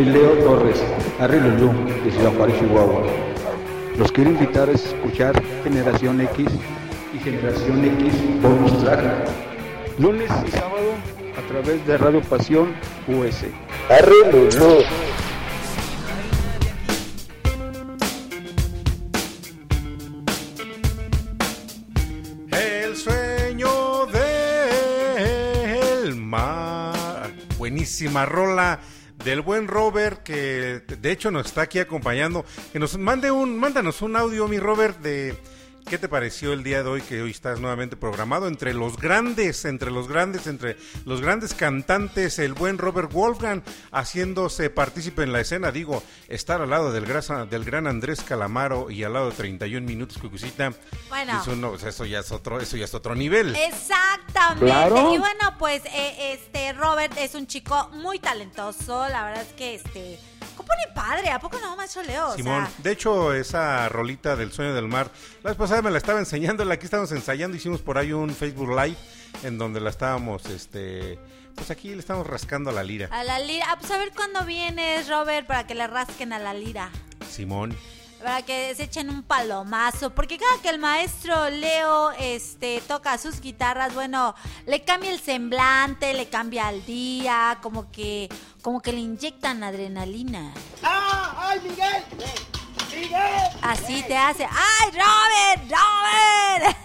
Soy 0.00 0.08
Leo 0.08 0.32
Torres, 0.38 0.82
Arrilulú, 1.18 1.74
de 2.02 2.10
Ciudad 2.10 2.32
Juárez, 2.34 2.58
Chihuahua. 2.58 3.02
Los 3.98 4.10
quiero 4.10 4.30
invitar 4.30 4.70
a 4.70 4.72
escuchar 4.72 5.42
Generación 5.62 6.22
X 6.22 6.48
y 7.12 7.18
Generación 7.18 7.84
X 7.84 8.14
Bonus 8.40 8.82
Track. 8.82 9.28
Lunes 9.98 10.30
y 10.46 10.50
sábado 10.52 10.94
a 11.36 11.46
través 11.48 11.86
de 11.86 11.98
Radio 11.98 12.22
Pasión 12.22 12.72
US. 13.08 13.44
Arrilulú. 13.90 14.78
El 22.52 22.96
sueño 22.96 24.06
del 26.02 26.16
mar. 26.16 27.30
Buenísima 27.58 28.24
rola 28.24 28.49
del 29.24 29.40
buen 29.40 29.68
Robert 29.68 30.22
que 30.22 30.82
de 30.86 31.10
hecho 31.10 31.30
nos 31.30 31.46
está 31.46 31.62
aquí 31.62 31.78
acompañando. 31.78 32.44
Que 32.72 32.78
nos 32.78 32.98
mande 32.98 33.30
un, 33.30 33.58
mándanos 33.58 34.02
un 34.02 34.16
audio, 34.16 34.48
mi 34.48 34.58
Robert, 34.58 34.98
de 35.00 35.36
¿Qué 35.86 35.98
te 35.98 36.08
pareció 36.08 36.52
el 36.52 36.62
día 36.62 36.82
de 36.82 36.88
hoy 36.88 37.00
que 37.02 37.22
hoy 37.22 37.30
estás 37.30 37.60
nuevamente 37.60 37.96
programado 37.96 38.46
entre 38.46 38.74
los 38.74 38.96
grandes, 38.96 39.64
entre 39.64 39.90
los 39.90 40.08
grandes, 40.08 40.46
entre 40.46 40.76
los 41.04 41.20
grandes 41.20 41.54
cantantes, 41.54 42.38
el 42.38 42.54
buen 42.54 42.78
Robert 42.78 43.12
Wolfgang 43.12 43.62
haciéndose 43.90 44.70
partícipe 44.70 45.22
en 45.22 45.32
la 45.32 45.40
escena? 45.40 45.72
Digo, 45.72 46.02
estar 46.28 46.60
al 46.60 46.70
lado 46.70 46.92
del, 46.92 47.06
grasa, 47.06 47.46
del 47.46 47.64
gran 47.64 47.86
Andrés 47.86 48.22
Calamaro 48.22 48.90
y 48.90 49.02
al 49.04 49.14
lado 49.14 49.30
de 49.30 49.36
31 49.36 49.86
minutos 49.86 50.18
Cucucita. 50.18 50.72
Bueno, 51.08 51.40
eso, 51.74 52.04
ya 52.06 52.20
es 52.20 52.30
otro, 52.32 52.60
eso 52.60 52.76
ya 52.76 52.84
es 52.84 52.94
otro 52.94 53.14
nivel. 53.14 53.56
Exactamente. 53.56 55.14
Y 55.14 55.18
bueno, 55.18 55.56
pues 55.58 55.82
eh, 55.86 56.34
este 56.34 56.72
Robert 56.72 57.14
es 57.18 57.34
un 57.34 57.46
chico 57.46 57.88
muy 57.94 58.18
talentoso. 58.18 59.08
La 59.08 59.24
verdad 59.24 59.42
es 59.42 59.52
que 59.54 59.74
este 59.74 60.18
compone 60.56 60.82
padre, 60.94 61.30
¿a 61.30 61.38
poco 61.38 61.58
no, 61.60 61.76
macho 61.76 62.02
Leo? 62.02 62.34
Simón, 62.34 62.66
de 62.78 62.92
hecho, 62.92 63.32
esa 63.34 63.88
rolita 63.88 64.36
del 64.36 64.52
sueño 64.52 64.74
del 64.74 64.88
mar, 64.88 65.10
la 65.42 65.50
vez 65.50 65.58
pasada 65.58 65.82
me 65.82 65.90
la 65.90 65.98
estaba 65.98 66.18
enseñando, 66.18 66.70
aquí 66.70 66.84
estábamos 66.84 67.12
ensayando, 67.12 67.56
hicimos 67.56 67.80
por 67.80 67.98
ahí 67.98 68.12
un 68.12 68.30
Facebook 68.30 68.70
Live 68.70 68.96
en 69.42 69.58
donde 69.58 69.80
la 69.80 69.90
estábamos, 69.90 70.46
este, 70.46 71.18
pues 71.54 71.70
aquí 71.70 71.90
le 71.90 72.00
estamos 72.00 72.26
rascando 72.26 72.70
a 72.70 72.72
la 72.72 72.82
lira. 72.82 73.08
A 73.10 73.24
la 73.24 73.38
lira, 73.38 73.66
ah, 73.68 73.76
pues 73.78 73.90
a 73.92 73.98
ver 73.98 74.12
cuándo 74.14 74.44
vienes, 74.44 75.08
Robert, 75.08 75.46
para 75.46 75.66
que 75.66 75.74
le 75.74 75.86
rasquen 75.86 76.32
a 76.32 76.38
la 76.38 76.54
lira. 76.54 76.90
Simón 77.28 77.76
para 78.22 78.42
que 78.42 78.74
se 78.74 78.84
echen 78.84 79.08
un 79.08 79.22
palomazo, 79.22 80.10
porque 80.10 80.36
cada 80.36 80.60
que 80.60 80.68
el 80.68 80.78
maestro 80.78 81.48
Leo 81.50 82.10
este 82.12 82.82
toca 82.86 83.16
sus 83.18 83.40
guitarras, 83.40 83.94
bueno, 83.94 84.34
le 84.66 84.84
cambia 84.84 85.10
el 85.10 85.20
semblante, 85.20 86.12
le 86.14 86.28
cambia 86.28 86.68
el 86.70 86.84
día, 86.84 87.58
como 87.62 87.90
que 87.90 88.28
como 88.62 88.80
que 88.80 88.92
le 88.92 89.00
inyectan 89.00 89.62
adrenalina. 89.62 90.52
¡Ah! 90.82 91.48
¡Ay, 91.48 91.60
Miguel! 91.60 92.04
¡Miguel! 92.94 93.48
Así 93.62 94.02
te 94.02 94.16
hace, 94.16 94.44
¡ay, 94.44 94.90
Robert! 94.90 95.70
¡Robert! 95.70 96.76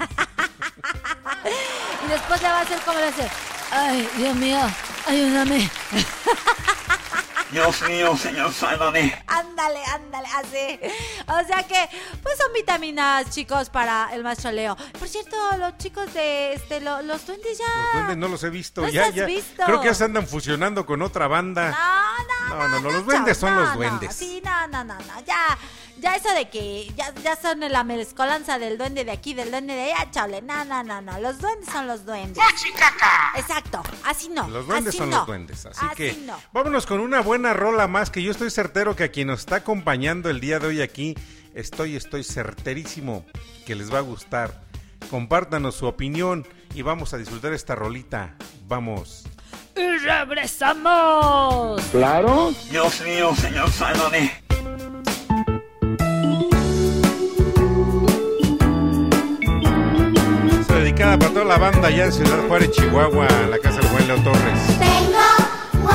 y 2.06 2.08
después 2.08 2.42
le 2.42 2.48
va 2.48 2.60
a 2.60 2.62
hacer 2.62 2.80
como 2.82 3.00
le 3.00 3.08
hace, 3.08 3.30
¡ay, 3.72 4.10
Dios 4.18 4.36
mío! 4.36 4.60
¡Ayúdame! 5.08 5.70
Dios 7.56 7.82
mío, 7.84 8.18
señor, 8.18 8.52
sálvame. 8.52 9.18
Ándale, 9.28 9.80
ándale, 9.86 10.28
así. 10.36 10.78
O 11.26 11.48
sea 11.48 11.64
que, 11.64 11.88
pues 12.22 12.38
son 12.38 12.52
vitaminas, 12.52 13.30
chicos, 13.30 13.70
para 13.70 14.14
el 14.14 14.24
maestro 14.24 14.52
Leo. 14.52 14.76
Por 15.00 15.08
cierto, 15.08 15.38
los 15.58 15.78
chicos 15.78 16.14
de 16.14 16.52
este, 16.52 16.82
los 16.82 17.26
duendes 17.26 17.58
ya. 17.58 17.66
Los 17.78 17.94
duendes 17.94 18.18
no 18.18 18.28
los 18.28 18.44
he 18.44 18.50
visto. 18.50 18.82
¿No 18.82 18.90
ya, 18.90 19.06
has 19.06 19.16
ya. 19.16 19.26
visto? 19.26 19.64
Creo 19.66 19.80
que 19.80 19.88
ya 19.88 19.94
se 19.94 20.04
andan 20.04 20.28
fusionando 20.28 20.86
con 20.86 21.02
otra 21.02 21.28
banda. 21.28 21.72
No, 21.72 22.50
no, 22.50 22.58
No, 22.58 22.68
no, 22.68 22.80
no, 22.82 22.92
los 22.92 23.06
duendes 23.06 23.38
son 23.38 23.54
no, 23.56 23.62
los 23.62 23.70
no. 23.70 23.76
duendes. 23.78 24.14
Sí, 24.14 24.42
no, 24.44 24.68
no, 24.68 24.84
no, 24.84 24.96
no. 24.96 25.22
Ya, 25.26 25.58
ya 26.00 26.16
eso 26.16 26.34
de 26.34 26.50
que 26.50 26.92
ya, 26.96 27.14
ya 27.24 27.36
son 27.36 27.60
la 27.60 27.84
mezcolanza 27.84 28.60
del 28.60 28.78
duende 28.78 29.06
de 29.06 29.12
aquí, 29.12 29.34
del 29.34 29.52
duende 29.52 29.74
de 29.74 29.94
allá, 29.94 30.12
chale. 30.12 30.42
No, 30.42 30.66
no, 30.66 30.84
no, 30.84 31.02
no. 31.02 31.20
Los 31.20 31.40
duendes 31.40 31.70
son 31.70 31.88
los 31.88 32.06
duendes. 32.06 32.44
Exacto. 33.36 33.82
Así 34.04 34.30
no. 34.30 34.48
Los 34.50 34.68
duendes 34.68 34.90
así 34.90 34.98
son 34.98 35.10
no. 35.10 35.18
los 35.18 35.28
duendes. 35.28 35.66
Así, 35.66 35.86
Así 35.86 35.96
que 35.96 36.14
no. 36.26 36.38
vámonos 36.54 36.86
con 36.86 37.00
una 37.00 37.22
buena 37.22 37.54
rola 37.54 37.88
más 37.88 38.10
que 38.10 38.22
yo 38.22 38.32
estoy 38.32 38.50
certero 38.52 38.96
que 38.96 39.06
a 39.06 39.12
quien 39.12 39.28
nos 39.28 39.42
está 39.42 39.58
acompañando 39.58 40.30
el 40.30 40.40
día 40.40 40.60
de 40.60 40.68
hoy 40.68 40.82
aquí, 40.82 41.16
estoy, 41.54 41.96
estoy 41.96 42.24
certerísimo 42.24 43.26
que 43.66 43.76
les 43.76 43.94
va 43.94 44.00
a 44.00 44.02
gustar. 44.02 44.64
Compártanos 45.10 45.76
su 45.76 45.86
opinión 45.86 46.48
y 46.74 46.82
vamos 46.82 47.14
a 47.14 47.18
disfrutar 47.18 47.54
esta 47.54 47.76
rolita. 47.76 48.36
Vamos. 48.68 49.24
Y 49.76 49.98
regresamos. 49.98 51.82
Claro. 51.92 52.54
Dios 52.70 53.02
mío, 53.02 53.36
señor, 53.36 53.70
sálvame. 53.70 54.45
Para 61.18 61.34
toda 61.34 61.46
la 61.46 61.58
banda 61.58 61.88
allá 61.88 62.06
en 62.06 62.12
Ciudad 62.12 62.48
Juárez, 62.48 62.72
Chihuahua, 62.72 63.28
la 63.50 63.60
casa 63.60 63.80
del 63.80 63.90
buen 63.90 64.08
Leo 64.08 64.18
Torres. 64.18 64.60
Tengo 64.80 65.88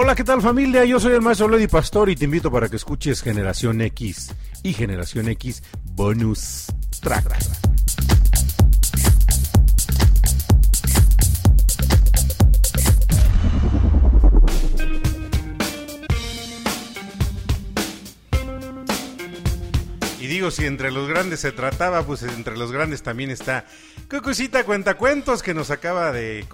Hola, 0.00 0.14
¿qué 0.14 0.22
tal 0.22 0.40
familia? 0.40 0.84
Yo 0.84 1.00
soy 1.00 1.14
el 1.14 1.22
maestro 1.22 1.48
Lady 1.48 1.66
Pastor 1.66 2.08
y 2.08 2.14
te 2.14 2.26
invito 2.26 2.52
para 2.52 2.68
que 2.68 2.76
escuches 2.76 3.20
Generación 3.20 3.80
X 3.80 4.32
y 4.62 4.72
Generación 4.72 5.28
X 5.28 5.60
Bonus 5.86 6.66
Track. 7.00 7.77
Digo, 20.28 20.50
si 20.50 20.66
entre 20.66 20.90
los 20.90 21.08
grandes 21.08 21.40
se 21.40 21.52
trataba, 21.52 22.02
pues 22.04 22.22
entre 22.22 22.56
los 22.56 22.70
grandes 22.70 23.02
también 23.02 23.30
está 23.30 23.64
Cucucita 24.08 24.64
Cuentacuentos, 24.64 25.42
que 25.42 25.54
nos 25.54 25.70
acaba 25.70 26.12
de 26.12 26.46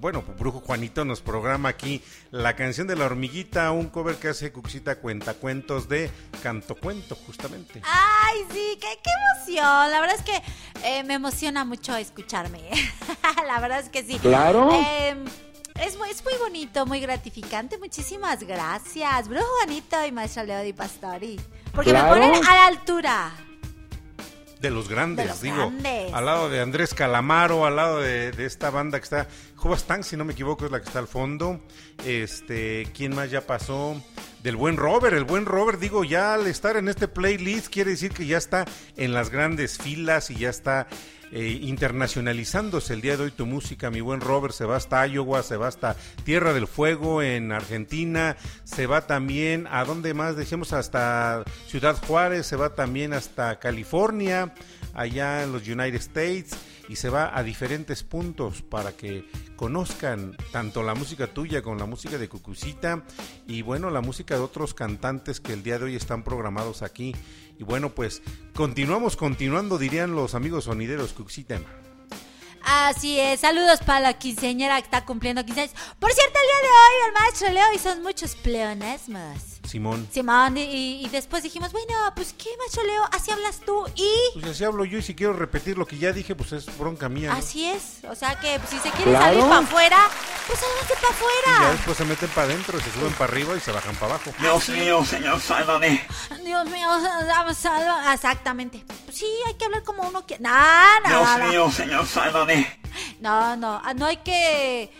Bueno, 0.00 0.22
Brujo 0.38 0.60
Juanito 0.60 1.04
nos 1.04 1.20
programa 1.20 1.68
aquí 1.68 2.02
la 2.30 2.54
canción 2.56 2.86
de 2.86 2.96
la 2.96 3.06
hormiguita, 3.06 3.70
un 3.70 3.88
cover 3.88 4.16
que 4.16 4.28
hace 4.28 4.52
Cucucita 4.52 4.96
Cuentacuentos 4.96 5.88
de 5.88 6.10
Canto 6.42 6.74
Cuento, 6.74 7.14
justamente. 7.14 7.82
Ay, 7.84 8.44
sí, 8.52 8.78
qué, 8.80 8.98
qué 9.02 9.10
emoción. 9.34 9.90
La 9.90 10.00
verdad 10.00 10.16
es 10.16 10.24
que 10.24 10.42
eh, 10.84 11.02
me 11.04 11.14
emociona 11.14 11.64
mucho 11.64 11.96
escucharme. 11.96 12.70
la 13.46 13.60
verdad 13.60 13.80
es 13.80 13.88
que 13.88 14.04
sí. 14.04 14.18
Claro. 14.18 14.70
Eh, 14.72 15.16
es 15.80 15.96
muy, 15.96 16.10
es 16.10 16.24
muy 16.24 16.34
bonito, 16.40 16.86
muy 16.86 17.00
gratificante. 17.00 17.78
Muchísimas 17.78 18.42
gracias, 18.42 19.28
Brujo 19.28 19.46
Juanito 19.58 20.04
y 20.06 20.12
Maestro 20.12 20.44
Leo 20.44 20.62
Di 20.62 20.72
Pastori. 20.72 21.40
Porque 21.72 21.92
me 21.92 22.02
ponen 22.02 22.34
a 22.34 22.54
la 22.54 22.66
altura. 22.66 23.32
De 24.60 24.70
los 24.70 24.88
grandes, 24.88 25.42
digo. 25.42 25.70
Al 26.12 26.24
lado 26.24 26.48
de 26.48 26.60
Andrés 26.60 26.94
Calamaro, 26.94 27.66
al 27.66 27.76
lado 27.76 28.00
de, 28.00 28.32
esta 28.38 28.70
banda 28.70 28.98
que 28.98 29.04
está. 29.04 29.28
Tank, 29.86 30.02
si 30.02 30.16
no 30.16 30.24
me 30.24 30.32
equivoco, 30.32 30.64
es 30.64 30.70
la 30.70 30.80
que 30.80 30.86
está 30.86 31.00
al 31.00 31.08
fondo. 31.08 31.60
Este, 32.04 32.90
¿quién 32.94 33.14
más 33.14 33.30
ya 33.30 33.42
pasó? 33.42 34.00
Del 34.42 34.56
buen 34.56 34.76
Robert, 34.76 35.14
el 35.16 35.24
buen 35.24 35.44
Robert, 35.44 35.78
digo, 35.80 36.04
ya 36.04 36.34
al 36.34 36.46
estar 36.46 36.76
en 36.76 36.88
este 36.88 37.08
playlist 37.08 37.66
quiere 37.66 37.90
decir 37.90 38.12
que 38.12 38.26
ya 38.26 38.38
está 38.38 38.64
en 38.96 39.12
las 39.12 39.30
grandes 39.30 39.76
filas 39.76 40.30
y 40.30 40.36
ya 40.36 40.50
está 40.50 40.86
eh, 41.32 41.58
internacionalizándose 41.62 42.94
el 42.94 43.00
día 43.00 43.16
de 43.16 43.24
hoy 43.24 43.30
tu 43.30 43.46
música, 43.46 43.90
mi 43.90 44.00
buen 44.00 44.20
Robert, 44.20 44.54
se 44.54 44.64
va 44.64 44.76
hasta 44.76 45.06
Iowa, 45.06 45.42
se 45.42 45.56
va 45.56 45.68
hasta 45.68 45.96
Tierra 46.24 46.52
del 46.52 46.66
Fuego 46.66 47.22
en 47.22 47.52
Argentina, 47.52 48.36
se 48.64 48.86
va 48.86 49.06
también, 49.06 49.66
¿a 49.70 49.84
dónde 49.84 50.14
más? 50.14 50.36
Dejemos 50.36 50.72
hasta 50.72 51.44
Ciudad 51.66 51.96
Juárez, 52.06 52.46
se 52.46 52.56
va 52.56 52.74
también 52.74 53.12
hasta 53.12 53.58
California, 53.58 54.54
allá 54.94 55.42
en 55.42 55.52
los 55.52 55.66
United 55.66 55.96
States 55.96 56.56
y 56.88 56.96
se 56.96 57.10
va 57.10 57.36
a 57.36 57.42
diferentes 57.42 58.02
puntos 58.02 58.62
para 58.62 58.92
que 58.92 59.28
conozcan 59.56 60.36
tanto 60.52 60.82
la 60.82 60.94
música 60.94 61.26
tuya 61.26 61.62
como 61.62 61.76
la 61.76 61.86
música 61.86 62.18
de 62.18 62.28
Cucucita 62.28 63.04
y 63.46 63.62
bueno, 63.62 63.90
la 63.90 64.00
música 64.00 64.36
de 64.36 64.42
otros 64.42 64.74
cantantes 64.74 65.40
que 65.40 65.52
el 65.52 65.62
día 65.62 65.78
de 65.78 65.86
hoy 65.86 65.96
están 65.96 66.22
programados 66.22 66.82
aquí 66.82 67.14
y 67.58 67.64
bueno, 67.64 67.94
pues 67.94 68.22
continuamos 68.54 69.16
continuando, 69.16 69.78
dirían 69.78 70.14
los 70.14 70.34
amigos 70.34 70.64
sonideros 70.64 71.12
Cuxita. 71.12 71.60
Así 72.62 73.20
es, 73.20 73.40
saludos 73.40 73.80
para 73.80 74.00
la 74.00 74.18
quinceañera 74.18 74.76
que 74.80 74.86
está 74.86 75.04
cumpliendo 75.04 75.44
15 75.44 75.60
años. 75.60 75.74
Por 76.00 76.12
cierto, 76.12 76.38
el 76.38 76.46
día 76.46 76.68
de 76.68 76.74
hoy 76.74 77.06
el 77.06 77.12
maestro 77.12 77.52
Leo 77.52 77.72
hizo 77.74 78.02
muchos 78.02 78.34
pleonasmos. 78.34 79.55
Simón. 79.66 80.08
Simón, 80.10 80.56
y, 80.56 81.08
después 81.10 81.42
dijimos, 81.42 81.72
bueno, 81.72 81.94
pues 82.14 82.34
qué, 82.34 82.50
macho 82.64 82.82
Leo, 82.86 83.04
así 83.12 83.30
hablas 83.30 83.60
tú 83.60 83.86
y... 83.94 84.08
Pues 84.34 84.46
así 84.46 84.64
hablo 84.64 84.84
yo 84.84 84.98
y 84.98 85.02
si 85.02 85.14
quiero 85.14 85.32
repetir 85.32 85.76
lo 85.78 85.86
que 85.86 85.98
ya 85.98 86.12
dije, 86.12 86.34
pues 86.34 86.52
es 86.52 86.78
bronca 86.78 87.08
mía. 87.08 87.32
Así 87.32 87.64
es, 87.64 87.98
o 88.08 88.14
sea 88.14 88.38
que 88.40 88.58
pues, 88.58 88.70
si 88.70 88.78
se 88.78 88.90
quiere 88.90 89.12
salir 89.12 89.42
para 89.42 89.58
afuera, 89.58 90.08
pues 90.46 90.58
sálganse 90.58 90.94
para 90.94 91.14
afuera. 91.14 91.46
Y 91.46 91.62
ya 91.62 91.70
después 91.72 91.96
se 91.96 92.04
meten 92.04 92.28
para 92.30 92.46
adentro, 92.46 92.80
se 92.80 92.90
suben 92.92 93.12
para 93.12 93.32
arriba 93.32 93.56
y 93.56 93.60
se 93.60 93.72
bajan 93.72 93.94
para 93.96 94.14
abajo. 94.14 94.32
Dios 94.38 94.68
mío, 94.70 95.04
señor, 95.04 95.40
sálvame. 95.40 96.06
Dios 96.44 96.64
mío, 96.70 96.88
sálvame. 97.54 98.14
Exactamente. 98.14 98.84
Pues 99.04 99.16
sí, 99.16 99.26
hay 99.46 99.54
que 99.54 99.64
hablar 99.64 99.82
como 99.82 100.02
uno 100.08 100.24
quiere. 100.26 100.42
No, 100.42 101.00
no, 101.00 101.08
Dios 101.08 101.50
mío, 101.50 101.70
señor, 101.70 102.06
sálvame. 102.06 102.80
No, 103.20 103.56
no, 103.56 103.82
no 103.94 104.06
hay 104.06 104.18
que... 104.18 104.92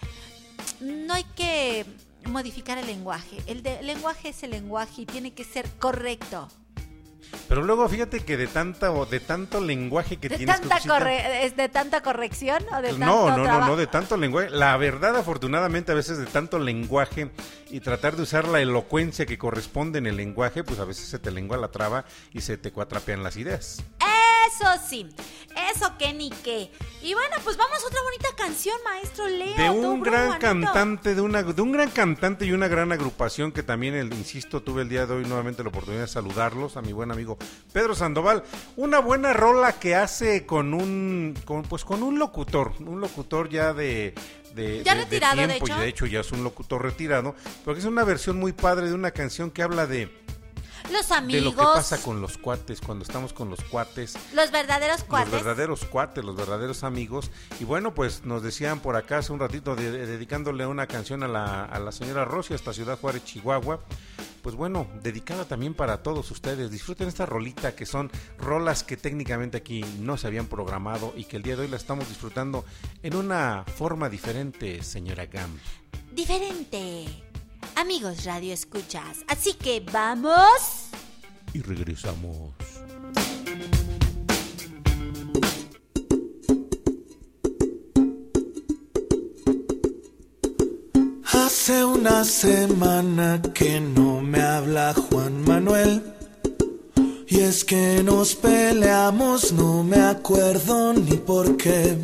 No 0.81 1.15
hay 1.15 1.25
que 1.25 1.87
modificar 2.27 2.79
el 2.79 2.87
lenguaje. 2.87 3.39
El, 3.47 3.63
lenguaje 3.87 4.31
es 4.31 4.43
el 4.43 4.51
lenguaje 4.51 5.03
y 5.03 5.07
tiene 5.07 5.33
que 5.33 5.45
ser 5.45 5.69
correcto. 5.79 6.49
Pero 7.49 7.63
luego 7.63 7.89
fíjate 7.89 8.21
que 8.21 8.37
de 8.37 8.47
tanta 8.47 8.91
de 9.07 9.21
tanto 9.21 9.61
lenguaje 9.61 10.17
que 10.17 10.29
tienes 10.29 10.61
tanta 10.61 10.79
¿Es 11.43 11.57
de 11.57 11.69
tanta 11.69 12.03
corrección 12.03 12.65
o 12.73 12.83
de 12.83 12.93
No, 12.93 13.31
no, 13.31 13.45
no, 13.45 13.67
no, 13.67 13.77
de 13.77 13.87
tanto 13.87 14.17
lenguaje. 14.17 14.51
La 14.51 14.77
verdad, 14.77 15.17
afortunadamente, 15.17 15.93
a 15.93 15.95
veces 15.95 16.19
de 16.19 16.27
tanto 16.27 16.59
lenguaje 16.59 17.31
y 17.71 17.81
tratar 17.81 18.17
de 18.17 18.23
usar 18.23 18.49
la 18.49 18.61
elocuencia 18.61 19.27
que 19.27 19.39
corresponde 19.39 19.99
en 19.99 20.07
el 20.07 20.17
lenguaje, 20.17 20.65
pues 20.65 20.79
a 20.81 20.85
veces 20.85 21.09
se 21.09 21.19
te 21.19 21.31
lengua 21.31 21.57
la 21.57 21.69
traba 21.69 22.05
y 22.33 22.41
se 22.41 22.57
te 22.57 22.73
cuatrapean 22.73 23.23
las 23.23 23.37
ideas. 23.37 23.83
Eso 24.47 24.69
sí, 24.89 25.07
eso 25.73 25.99
que 25.99 26.13
ni 26.13 26.31
qué. 26.31 26.71
Y 27.03 27.15
bueno, 27.15 27.37
pues 27.43 27.57
vamos 27.57 27.83
a 27.83 27.87
otra 27.87 28.01
bonita 28.03 28.29
canción, 28.37 28.77
maestro 28.85 29.29
Leo. 29.29 29.57
De 29.57 29.71
un 29.71 30.01
gran 30.03 30.39
cantante, 30.39 31.15
de, 31.15 31.21
una, 31.21 31.43
de 31.43 31.61
un 31.61 31.73
gran 31.73 31.91
cantante 31.91 32.47
y 32.47 32.53
una 32.53 32.69
gran 32.69 32.93
agrupación 32.93 33.51
que 33.51 33.63
también, 33.63 33.95
el, 33.95 34.13
insisto, 34.15 34.63
tuve 34.63 34.83
el 34.83 34.89
día 34.89 35.07
de 35.07 35.15
hoy 35.15 35.25
nuevamente 35.25 35.63
la 35.63 35.71
oportunidad 35.71 36.03
de 36.03 36.09
saludarlos, 36.09 36.77
a 36.77 36.83
mi 36.83 36.93
buen 36.93 37.11
amigo 37.17 37.39
Pedro 37.73 37.95
Sandoval. 37.95 38.45
Una 38.77 38.99
buena 39.01 39.33
rola 39.33 39.73
que 39.79 39.95
hace 39.95 40.47
con 40.47 40.75
un, 40.75 41.35
pues 41.69 41.85
con 41.85 42.03
un 42.03 42.19
locutor, 42.19 42.73
un 42.81 43.01
locutor 43.01 43.49
ya 43.49 43.73
de, 43.73 44.15
de, 44.55 44.83
ya 44.85 44.95
retirado, 44.95 45.37
de 45.37 45.49
tiempo 45.49 45.69
y 45.69 45.81
de 45.81 45.89
hecho 45.89 46.07
ya 46.07 46.21
es 46.21 46.31
un 46.33 46.45
locutor 46.45 46.83
retirado, 46.83 47.35
porque 47.65 47.81
es 47.81 47.87
una 47.87 48.05
versión 48.05 48.39
muy 48.39 48.53
padre 48.53 48.89
de 48.89 48.95
una 48.95 49.11
canción 49.11 49.51
que 49.51 49.63
habla 49.63 49.87
de 49.87 50.11
los 50.93 51.11
amigos. 51.11 51.43
De 51.43 51.51
lo 51.51 51.57
que 51.57 51.79
pasa 51.79 52.01
con 52.03 52.21
los 52.21 52.39
cuates, 52.39 52.81
cuando 52.81 53.05
estamos 53.05 53.33
con 53.33 53.51
los 53.51 53.61
cuates. 53.65 54.17
Los 54.35 54.51
verdaderos 54.51 55.03
cuates. 55.05 55.33
Los 55.33 55.43
verdaderos 55.43 55.85
cuates, 55.85 56.25
los 56.25 56.37
verdaderos 56.37 56.85
amigos. 56.85 57.31
Y 57.59 57.65
bueno, 57.65 57.95
pues 57.95 58.25
nos 58.25 58.43
decían 58.43 58.81
por 58.81 58.95
acá 58.95 59.19
hace 59.19 59.33
un 59.33 59.41
ratito 59.41 59.75
dedicándole 59.75 60.67
una 60.67 60.87
canción 60.87 61.23
a 61.23 61.29
la, 61.29 61.65
a 61.65 61.79
la 61.81 61.93
señora 61.93 62.25
Rossi 62.25 62.55
hasta 62.55 62.73
Ciudad 62.73 62.99
Juárez, 62.99 63.25
Chihuahua. 63.25 63.81
Pues 64.47 64.55
bueno, 64.55 64.87
dedicada 65.03 65.45
también 65.45 65.75
para 65.75 66.05
todos 66.05 66.31
ustedes. 66.31 66.71
Disfruten 66.71 67.09
esta 67.09 67.27
rolita 67.27 67.75
que 67.75 67.85
son 67.85 68.13
rolas 68.39 68.85
que 68.85 68.97
técnicamente 68.97 69.57
aquí 69.57 69.85
no 69.99 70.17
se 70.17 70.29
habían 70.29 70.47
programado 70.47 71.13
y 71.17 71.25
que 71.25 71.39
el 71.39 71.43
día 71.43 71.57
de 71.57 71.63
hoy 71.63 71.69
la 71.69 71.77
estamos 71.77 72.09
disfrutando 72.09 72.65
en 73.03 73.17
una 73.17 73.65
forma 73.65 74.09
diferente, 74.09 74.85
señora 74.85 75.27
Gam. 75.27 75.51
Diferente 76.13 77.07
amigos 77.75 78.25
Radio 78.25 78.53
Escuchas. 78.55 79.25
Así 79.27 79.55
que 79.55 79.81
vamos. 79.81 80.91
Y 81.53 81.61
regresamos. 81.63 82.76
Hace 91.67 91.85
una 91.85 92.23
semana 92.23 93.43
que 93.53 93.81
no 93.81 94.21
me 94.21 94.41
habla 94.41 94.95
Juan 94.95 95.43
Manuel. 95.43 96.01
Y 97.27 97.41
es 97.41 97.65
que 97.65 98.05
nos 98.05 98.37
peleamos, 98.37 99.53
no 99.53 99.83
me 99.83 99.97
acuerdo 99.97 100.93
ni 100.93 101.17
por 101.17 101.57
qué. 101.57 101.97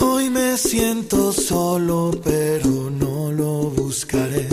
Hoy 0.00 0.30
me 0.30 0.56
siento 0.56 1.30
solo, 1.30 2.10
pero 2.24 2.90
no 2.90 3.30
lo 3.30 3.70
buscaré. 3.70 4.48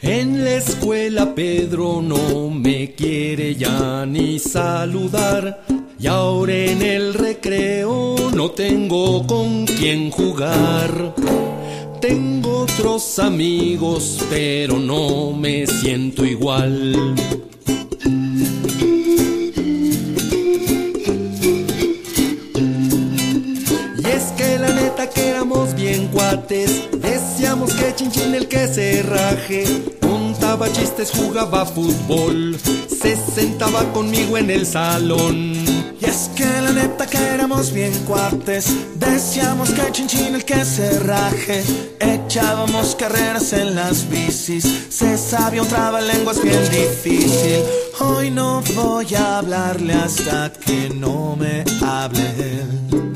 En 0.00 0.42
la 0.42 0.54
escuela 0.54 1.34
Pedro 1.34 2.00
no 2.00 2.48
me 2.48 2.94
quiere 2.94 3.54
ya 3.54 4.06
ni 4.06 4.38
saludar. 4.38 5.62
Y 5.98 6.06
ahora 6.06 6.54
en 6.54 6.80
el 6.80 7.12
recreo 7.12 8.16
no 8.34 8.50
tengo 8.52 9.26
con 9.26 9.66
quién 9.66 10.10
jugar. 10.10 11.12
Tengo 12.00 12.60
otros 12.62 13.18
amigos, 13.18 14.18
pero 14.30 14.78
no 14.78 15.32
me 15.32 15.66
siento 15.66 16.24
igual. 16.24 17.14
que 25.08 25.28
éramos 25.28 25.74
bien 25.74 26.08
cuates. 26.08 26.88
Decíamos 26.92 27.72
que 27.72 27.94
chinchín 27.94 28.34
el 28.34 28.48
que 28.48 28.68
se 28.68 29.02
raje. 29.02 29.64
Contaba 30.50 30.72
chistes, 30.72 31.12
jugaba 31.12 31.64
fútbol. 31.64 32.58
Se 32.88 33.14
sentaba 33.14 33.84
conmigo 33.92 34.36
en 34.36 34.50
el 34.50 34.66
salón. 34.66 35.54
Y 36.00 36.04
es 36.04 36.28
que 36.34 36.44
la 36.44 36.72
neta 36.72 37.06
que 37.06 37.18
éramos 37.18 37.72
bien 37.72 37.92
cuates. 38.04 38.66
Decíamos 38.96 39.70
que 39.70 39.92
chinchín 39.92 40.34
el 40.34 40.44
que 40.44 40.64
se 40.64 40.98
raje. 40.98 41.62
Echábamos 42.00 42.96
carreras 42.96 43.52
en 43.52 43.76
las 43.76 44.10
bicis. 44.10 44.64
Se 44.88 45.16
sabía 45.16 45.62
un 45.62 45.68
trabalenguas 45.68 46.42
bien 46.42 46.68
difícil. 46.68 47.62
Hoy 48.00 48.32
no 48.32 48.60
voy 48.74 49.14
a 49.14 49.38
hablarle 49.38 49.94
hasta 49.94 50.50
que 50.52 50.90
no 50.90 51.36
me 51.36 51.62
hable. 51.80 53.09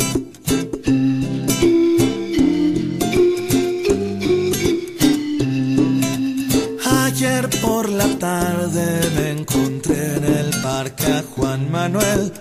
Tarde 8.18 9.10
me 9.16 9.30
encontré 9.30 10.16
en 10.16 10.24
el 10.24 10.50
parque 10.62 11.06
a 11.06 11.22
Juan 11.22 11.70
Manuel. 11.70 12.32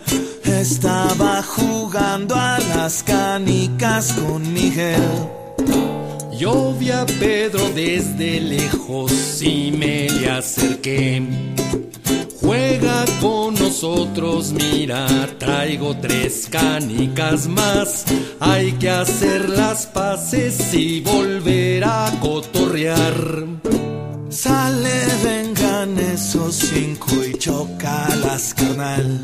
Estaba 0.44 1.42
jugando 1.44 2.36
a 2.36 2.60
las 2.60 3.04
canicas 3.04 4.14
con 4.14 4.42
Miguel. 4.54 5.02
Yo 6.38 6.76
a 6.94 7.06
Pedro 7.06 7.70
desde 7.76 8.42
lejos 8.42 9.42
y 9.42 9.72
me 9.72 10.10
le 10.10 10.30
acerqué. 10.30 11.22
Juega 12.42 13.06
con 13.22 13.54
nosotros, 13.56 14.52
mira, 14.52 15.08
traigo 15.38 15.96
tres 15.98 16.48
canicas 16.50 17.48
más. 17.48 18.06
Hay 18.40 18.74
que 18.74 18.90
hacer 18.90 19.50
las 19.50 19.86
paces 19.86 20.74
y 20.74 21.02
volver 21.02 21.86
a 21.86 22.12
cotorrear. 22.22 23.93
Sale, 24.34 25.06
vengan 25.24 25.96
esos 26.00 26.56
cinco 26.56 27.24
y 27.24 27.38
chocalas, 27.38 28.56
carnal. 28.56 29.22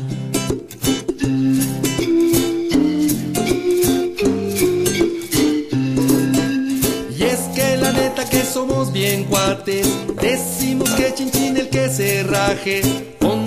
Y 7.18 7.22
es 7.24 7.40
que 7.56 7.76
la 7.78 7.90
neta 7.92 8.24
que 8.30 8.42
somos 8.44 8.92
bien 8.92 9.24
cuates, 9.24 9.88
decimos 10.22 10.88
que 10.90 11.12
chinchín 11.12 11.56
el 11.56 11.68
que 11.70 11.88
se 11.88 12.22
raje, 12.22 12.80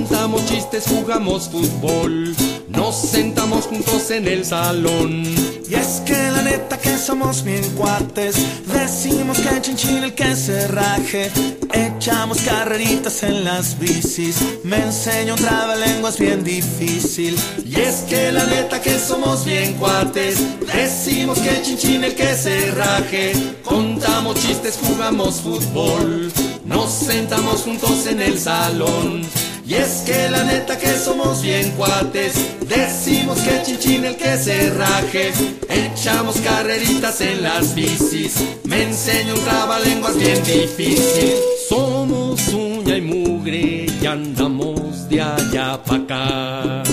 contamos 0.03 0.45
chistes, 0.47 0.83
jugamos 0.85 1.47
fútbol, 1.47 2.35
nos 2.67 2.93
sentamos 2.93 3.67
juntos 3.67 4.11
en 4.11 4.27
el 4.27 4.43
salón. 4.43 5.23
Y 5.69 5.75
es 5.75 6.01
que 6.05 6.29
la 6.29 6.41
neta 6.41 6.77
que 6.77 6.97
somos 6.97 7.41
bien 7.41 7.63
cuates, 7.77 8.35
decimos 8.67 9.39
que 9.39 9.61
chinchín 9.61 10.03
el 10.03 10.13
que 10.13 10.35
se 10.35 10.67
raje, 10.67 11.31
echamos 11.71 12.41
carreritas 12.41 13.23
en 13.23 13.45
las 13.45 13.79
bicis, 13.79 14.35
me 14.65 14.77
enseño 14.77 15.35
un 15.35 15.39
trabalenguas 15.39 16.19
bien 16.19 16.43
difícil. 16.43 17.39
Y 17.63 17.79
es 17.79 18.01
que 18.09 18.33
la 18.33 18.45
neta 18.45 18.81
que 18.81 18.99
somos 18.99 19.45
bien 19.45 19.75
cuates, 19.75 20.37
decimos 20.67 21.39
que 21.39 21.61
chinchín 21.61 22.03
el 22.03 22.13
que 22.13 22.35
se 22.35 22.71
raje, 22.71 23.31
contamos 23.63 24.35
chistes, 24.41 24.77
jugamos 24.83 25.35
fútbol, 25.39 26.29
nos 26.65 26.91
sentamos 26.91 27.61
juntos 27.61 28.05
en 28.07 28.21
el 28.21 28.37
salón. 28.37 29.23
Y 29.65 29.75
es 29.75 30.03
que 30.05 30.29
la 30.29 30.43
neta 30.43 30.77
que 30.77 30.93
somos 30.97 31.41
bien 31.41 31.71
cuates, 31.71 32.33
decimos 32.67 33.39
que 33.39 33.63
chinchín 33.63 34.03
el 34.03 34.17
que 34.17 34.37
se 34.37 34.69
raje, 34.71 35.31
echamos 35.69 36.35
carreritas 36.41 37.21
en 37.21 37.43
las 37.43 37.73
bicis, 37.73 38.43
me 38.65 38.83
enseño 38.83 39.35
un 39.35 39.43
trabalenguas 39.45 40.17
bien 40.17 40.43
difícil. 40.43 41.35
Somos 41.69 42.45
uña 42.49 42.97
y 42.97 43.01
mugre 43.01 43.85
y 44.01 44.05
andamos 44.05 45.07
de 45.07 45.21
allá 45.21 45.81
pa' 45.81 45.95
acá. 45.95 46.83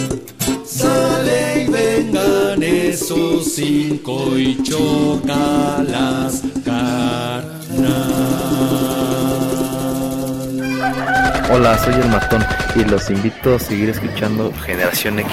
Sale 0.65 1.65
y 1.65 1.71
vengan 1.71 2.63
esos 2.63 3.53
cinco 3.53 4.39
y 4.39 4.63
choca 4.63 5.85
las 5.89 6.43
carnas. 6.65 7.61
Hola, 11.53 11.77
soy 11.77 11.95
el 11.95 12.09
matón 12.09 12.47
y 12.77 12.85
los 12.85 13.11
invito 13.11 13.57
a 13.57 13.59
seguir 13.59 13.89
escuchando 13.89 14.53
Generación 14.55 15.19
X. 15.19 15.33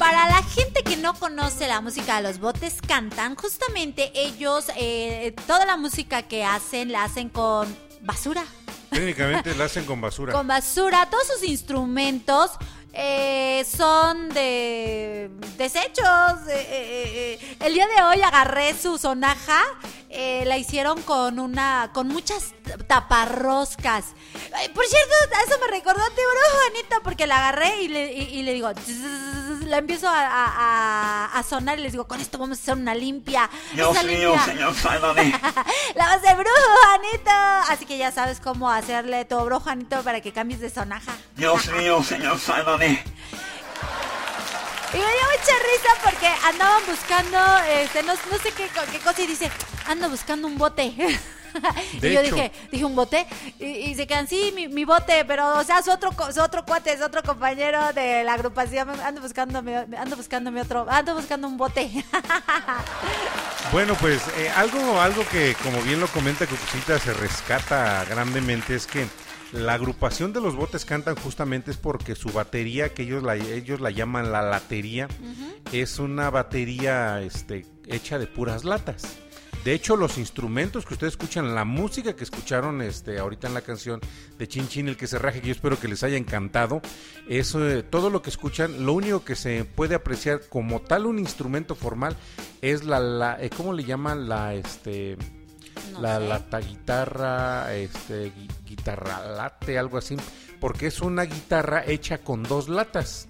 Para 0.00 0.26
la 0.26 0.42
gente 0.42 0.82
que 0.82 0.96
no 0.96 1.14
conoce 1.14 1.68
la 1.68 1.80
música 1.80 2.16
de 2.16 2.24
los 2.24 2.40
botes 2.40 2.82
cantan, 2.82 3.36
justamente 3.36 4.10
ellos, 4.16 4.64
eh, 4.76 5.32
toda 5.46 5.64
la 5.64 5.76
música 5.76 6.22
que 6.22 6.44
hacen 6.44 6.90
la 6.90 7.04
hacen 7.04 7.28
con 7.28 7.72
basura. 8.00 8.42
Técnicamente 8.90 9.54
la 9.54 9.66
hacen 9.66 9.84
con 9.84 10.00
basura. 10.00 10.32
Con 10.32 10.48
basura, 10.48 11.06
todos 11.08 11.28
sus 11.28 11.48
instrumentos 11.48 12.50
eh, 12.96 13.64
son 13.64 14.30
de 14.30 15.30
desechos. 15.56 16.48
Eh, 16.48 16.66
eh, 16.70 17.38
eh. 17.40 17.56
El 17.60 17.74
día 17.74 17.86
de 17.86 18.02
hoy 18.02 18.22
agarré 18.22 18.74
su 18.74 18.98
sonaja, 18.98 19.60
eh, 20.16 20.44
la 20.46 20.56
hicieron 20.56 21.02
con 21.02 21.38
una, 21.38 21.90
con 21.92 22.08
muchas 22.08 22.54
taparroscas. 22.88 24.06
Ay, 24.54 24.68
por 24.70 24.84
cierto, 24.86 25.14
a 25.36 25.42
eso 25.42 25.58
me 25.60 25.68
recordó 25.76 26.02
a 26.02 26.08
Tiburón 26.10 26.42
Juanita 26.70 26.96
porque 27.04 27.26
la 27.26 27.36
agarré 27.38 27.82
y 27.82 27.88
le, 27.88 28.12
y, 28.12 28.38
y 28.38 28.42
le 28.42 28.52
digo, 28.54 28.70
"Zzz", 28.72 29.64
la 29.66 29.78
empiezo 29.78 30.08
a, 30.08 30.20
a- 30.20 30.54
a- 31.26 31.38
a 31.38 31.42
sonar 31.42 31.78
y 31.78 31.82
les 31.82 31.92
digo, 31.92 32.06
con 32.06 32.20
esto 32.20 32.38
vamos 32.38 32.58
a 32.58 32.62
hacer 32.62 32.74
una 32.74 32.94
limpia. 32.94 33.48
Dios 33.72 34.02
mío, 34.04 34.34
señor, 34.44 34.74
sálvame. 34.74 35.30
la 35.94 36.12
voz 36.12 36.22
de 36.22 36.34
brujo, 36.34 36.50
Juanito. 36.82 37.30
Así 37.68 37.84
que 37.86 37.98
ya 37.98 38.10
sabes 38.12 38.40
cómo 38.40 38.70
hacerle 38.70 39.24
tu 39.24 39.38
brujo, 39.40 39.60
Juanito, 39.64 40.02
para 40.02 40.20
que 40.20 40.32
cambies 40.32 40.60
de 40.60 40.70
sonaja. 40.70 41.16
Dios 41.36 41.68
mío, 41.72 42.02
señor, 42.02 42.38
sálvame. 42.38 43.02
Y 44.92 44.96
me 44.96 45.02
dio 45.02 45.26
mucha 45.32 45.52
risa 45.72 45.90
porque 46.02 46.28
andaban 46.44 46.82
buscando, 46.86 47.38
este, 47.68 48.02
no, 48.02 48.14
no 48.14 48.38
sé 48.38 48.52
qué, 48.52 48.68
qué 48.92 48.98
cosa, 49.00 49.22
y 49.22 49.26
dice, 49.26 49.50
ando 49.86 50.08
buscando 50.08 50.46
un 50.46 50.56
bote. 50.56 50.94
De 52.00 52.10
y 52.10 52.12
yo 52.12 52.20
hecho. 52.20 52.34
dije, 52.34 52.52
dije, 52.70 52.84
¿un 52.84 52.94
bote? 52.94 53.26
Y, 53.58 53.64
y 53.64 53.94
se 53.94 54.06
quedan, 54.06 54.28
sí, 54.28 54.52
mi, 54.54 54.68
mi 54.68 54.84
bote, 54.84 55.24
pero, 55.24 55.56
o 55.58 55.64
sea, 55.64 55.82
su 55.82 55.90
otro, 55.90 56.12
su 56.32 56.42
otro 56.42 56.64
cuate, 56.66 56.92
es 56.92 57.00
otro 57.00 57.22
compañero 57.22 57.92
de 57.94 58.24
la 58.24 58.34
agrupación, 58.34 58.90
ando 59.00 59.22
buscando, 59.22 59.58
ando 59.58 60.16
buscando 60.16 60.50
mi 60.50 60.60
otro, 60.60 60.86
ando 60.88 61.14
buscando 61.14 61.48
un 61.48 61.56
bote. 61.56 61.90
Bueno, 63.72 63.94
pues 63.96 64.22
eh, 64.36 64.48
algo, 64.54 65.00
algo 65.00 65.26
que, 65.28 65.56
como 65.60 65.82
bien 65.82 65.98
lo 65.98 66.06
comenta 66.06 66.46
Cucucita, 66.46 67.00
se 67.00 67.12
rescata 67.12 68.04
grandemente 68.08 68.76
es 68.76 68.86
que 68.86 69.08
la 69.52 69.74
agrupación 69.74 70.32
de 70.32 70.40
los 70.40 70.56
botes 70.56 70.84
cantan 70.84 71.16
justamente 71.16 71.70
es 71.70 71.76
porque 71.76 72.14
su 72.14 72.30
batería, 72.30 72.92
que 72.92 73.02
ellos 73.02 73.22
la, 73.22 73.36
ellos 73.36 73.80
la 73.80 73.90
llaman 73.90 74.32
la 74.32 74.42
latería, 74.42 75.08
es 75.72 75.98
una 75.98 76.30
batería 76.30 77.20
este, 77.22 77.66
hecha 77.86 78.18
de 78.18 78.26
puras 78.26 78.64
latas. 78.64 79.18
De 79.64 79.72
hecho, 79.72 79.96
los 79.96 80.16
instrumentos 80.16 80.86
que 80.86 80.94
ustedes 80.94 81.14
escuchan, 81.14 81.56
la 81.56 81.64
música 81.64 82.14
que 82.14 82.22
escucharon 82.22 82.80
este, 82.82 83.18
ahorita 83.18 83.48
en 83.48 83.54
la 83.54 83.62
canción 83.62 84.00
de 84.38 84.46
Chin 84.46 84.68
Chin, 84.68 84.86
el 84.86 84.96
que 84.96 85.08
se 85.08 85.18
raje, 85.18 85.40
que 85.40 85.48
yo 85.48 85.52
espero 85.52 85.80
que 85.80 85.88
les 85.88 86.04
haya 86.04 86.16
encantado, 86.16 86.80
es 87.28 87.52
eh, 87.56 87.82
todo 87.82 88.08
lo 88.08 88.22
que 88.22 88.30
escuchan, 88.30 88.86
lo 88.86 88.92
único 88.92 89.24
que 89.24 89.34
se 89.34 89.64
puede 89.64 89.96
apreciar 89.96 90.42
como 90.48 90.82
tal 90.82 91.06
un 91.06 91.18
instrumento 91.18 91.74
formal 91.74 92.16
es 92.62 92.84
la, 92.84 93.00
la 93.00 93.42
eh, 93.42 93.50
¿cómo 93.50 93.72
le 93.72 93.82
llaman? 93.82 94.28
La, 94.28 94.54
este, 94.54 95.16
la 96.00 96.20
lata 96.20 96.60
guitarra, 96.60 97.74
este, 97.74 98.32
guitarra 98.66 99.24
late, 99.26 99.78
algo 99.78 99.96
así, 99.98 100.16
porque 100.60 100.88
es 100.88 101.00
una 101.00 101.22
guitarra 101.22 101.84
hecha 101.86 102.18
con 102.18 102.42
dos 102.42 102.68
latas. 102.68 103.26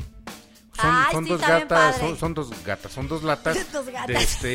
Son, 0.74 0.90
Ay, 0.94 1.12
son 1.12 1.24
sí, 1.24 1.30
dos 1.30 1.40
gatas, 1.40 1.96
son, 1.96 2.18
son 2.18 2.34
dos 2.34 2.50
gatas, 2.64 2.92
son 2.92 3.08
dos 3.08 3.22
latas. 3.22 3.56
Dos 3.72 3.86
gatas. 3.86 4.06
De 4.08 4.14
este, 4.16 4.48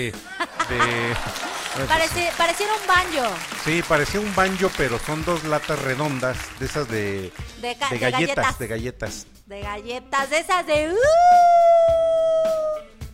de, 0.69 1.15
Parece, 1.87 2.29
pareciera 2.37 2.73
un 2.75 2.85
banjo. 2.87 3.35
Sí, 3.63 3.81
parecía 3.87 4.19
un 4.19 4.35
banjo, 4.35 4.69
pero 4.77 4.99
son 4.99 5.23
dos 5.25 5.43
latas 5.45 5.79
redondas, 5.79 6.37
de 6.59 6.65
esas 6.65 6.87
de, 6.89 7.31
De 7.61 7.75
ga- 7.77 7.89
de 7.89 7.95
de 7.97 7.99
galletas, 8.11 8.35
galletas. 8.35 8.59
de 8.59 8.67
galletas, 8.67 9.25
De 9.47 9.61
galletas, 9.61 10.29
de 10.29 10.37
esas 10.39 10.67
de... 10.67 10.91
uh, 10.91 10.95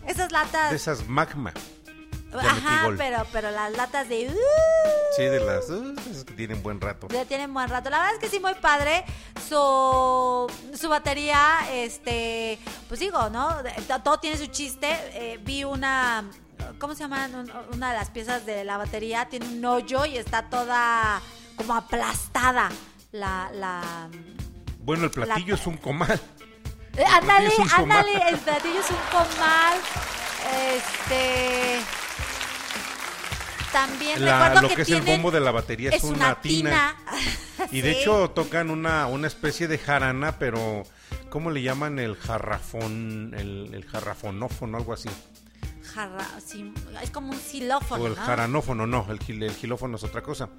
esas 0.09 0.32
latas... 0.32 0.72
de 0.72 0.76
esas 0.76 1.07
magma. 1.07 1.53
Ajá, 2.34 2.89
pero, 2.97 3.25
pero 3.32 3.51
las 3.51 3.71
latas 3.71 4.09
de... 4.09 4.28
uh, 4.28 4.36
Sí, 5.15 5.23
de 5.23 5.39
las 5.39 5.69
uh, 5.69 5.95
tienen 6.36 6.61
buen 6.61 6.80
rato. 6.82 7.07
Ya 7.09 7.25
tienen 7.25 7.53
buen 7.53 7.69
rato. 7.69 7.89
La 7.89 7.99
verdad 7.99 8.13
es 8.15 8.19
que 8.19 8.30
sí, 8.30 8.39
muy 8.39 8.53
padre. 8.55 9.05
Su, 9.47 10.45
su 10.78 10.89
batería, 10.89 11.59
este, 11.71 12.59
pues 12.88 12.99
digo, 12.99 13.30
¿no? 13.30 13.55
Todo 14.03 14.19
tiene 14.19 14.38
su 14.38 14.47
chiste. 14.47 14.88
Eh, 15.13 15.39
vi 15.41 15.63
una, 15.63 16.30
¿cómo 16.80 16.93
se 16.93 16.99
llama? 17.03 17.28
Un- 17.34 17.51
Una 17.73 17.91
de 17.93 17.97
las 17.97 18.09
piezas 18.09 18.45
de 18.45 18.63
la 18.65 18.78
batería 18.78 19.28
tiene 19.30 19.47
un 19.47 19.63
hoyo 19.65 20.05
y 20.05 20.17
está 20.17 20.49
toda 20.49 21.21
como 21.55 21.73
aplastada. 21.75 22.69
La, 23.13 23.49
la... 23.53 24.09
Bueno, 24.80 25.05
el 25.05 25.11
platillo 25.11 25.55
es 25.55 25.65
un 25.65 25.78
comal. 25.78 26.19
Eh, 26.97 27.05
ándale, 27.05 27.49
ándale, 27.75 28.30
el 28.30 28.38
platillo 28.38 28.80
es 28.82 28.89
un 28.89 28.97
comal. 29.11 29.78
Este... 30.75 31.80
También 33.78 34.25
La- 34.25 34.39
recuerdo 34.49 34.61
lo 34.63 34.69
que, 34.69 34.75
que 34.78 34.82
es 34.84 34.89
el 34.89 35.01
bombo 35.01 35.30
de 35.30 35.39
la 35.39 35.51
batería 35.51 35.89
es, 35.89 35.97
es 35.97 36.03
una, 36.03 36.15
una 36.17 36.41
tina. 36.41 36.95
tina. 37.05 37.67
Y 37.71 37.82
de 37.82 37.93
Sí. 37.93 37.99
hecho 37.99 38.30
tocan 38.32 38.69
una, 38.69 39.07
una 39.07 39.28
especie 39.28 39.67
de 39.67 39.78
jarana, 39.78 40.38
pero 40.39 40.84
¿cómo 41.30 41.51
le 41.51 41.61
llaman 41.61 41.99
el 41.99 42.15
jarrafón? 42.15 43.34
El, 43.38 43.71
el 43.73 43.86
jarrafonófono, 43.86 44.78
algo 44.78 44.93
así. 44.93 45.09
Jarra, 45.93 46.25
sí, 46.45 46.71
es 47.01 47.09
como 47.11 47.32
un 47.32 47.39
xilófono, 47.39 48.03
O 48.03 48.07
el 48.07 48.15
¿no? 48.15 48.21
jaranófono, 48.21 48.86
no, 48.88 49.05
el, 49.09 49.43
el 49.43 49.51
gilófono 49.55 49.97
es 49.97 50.03
otra 50.03 50.21
cosa. 50.21 50.49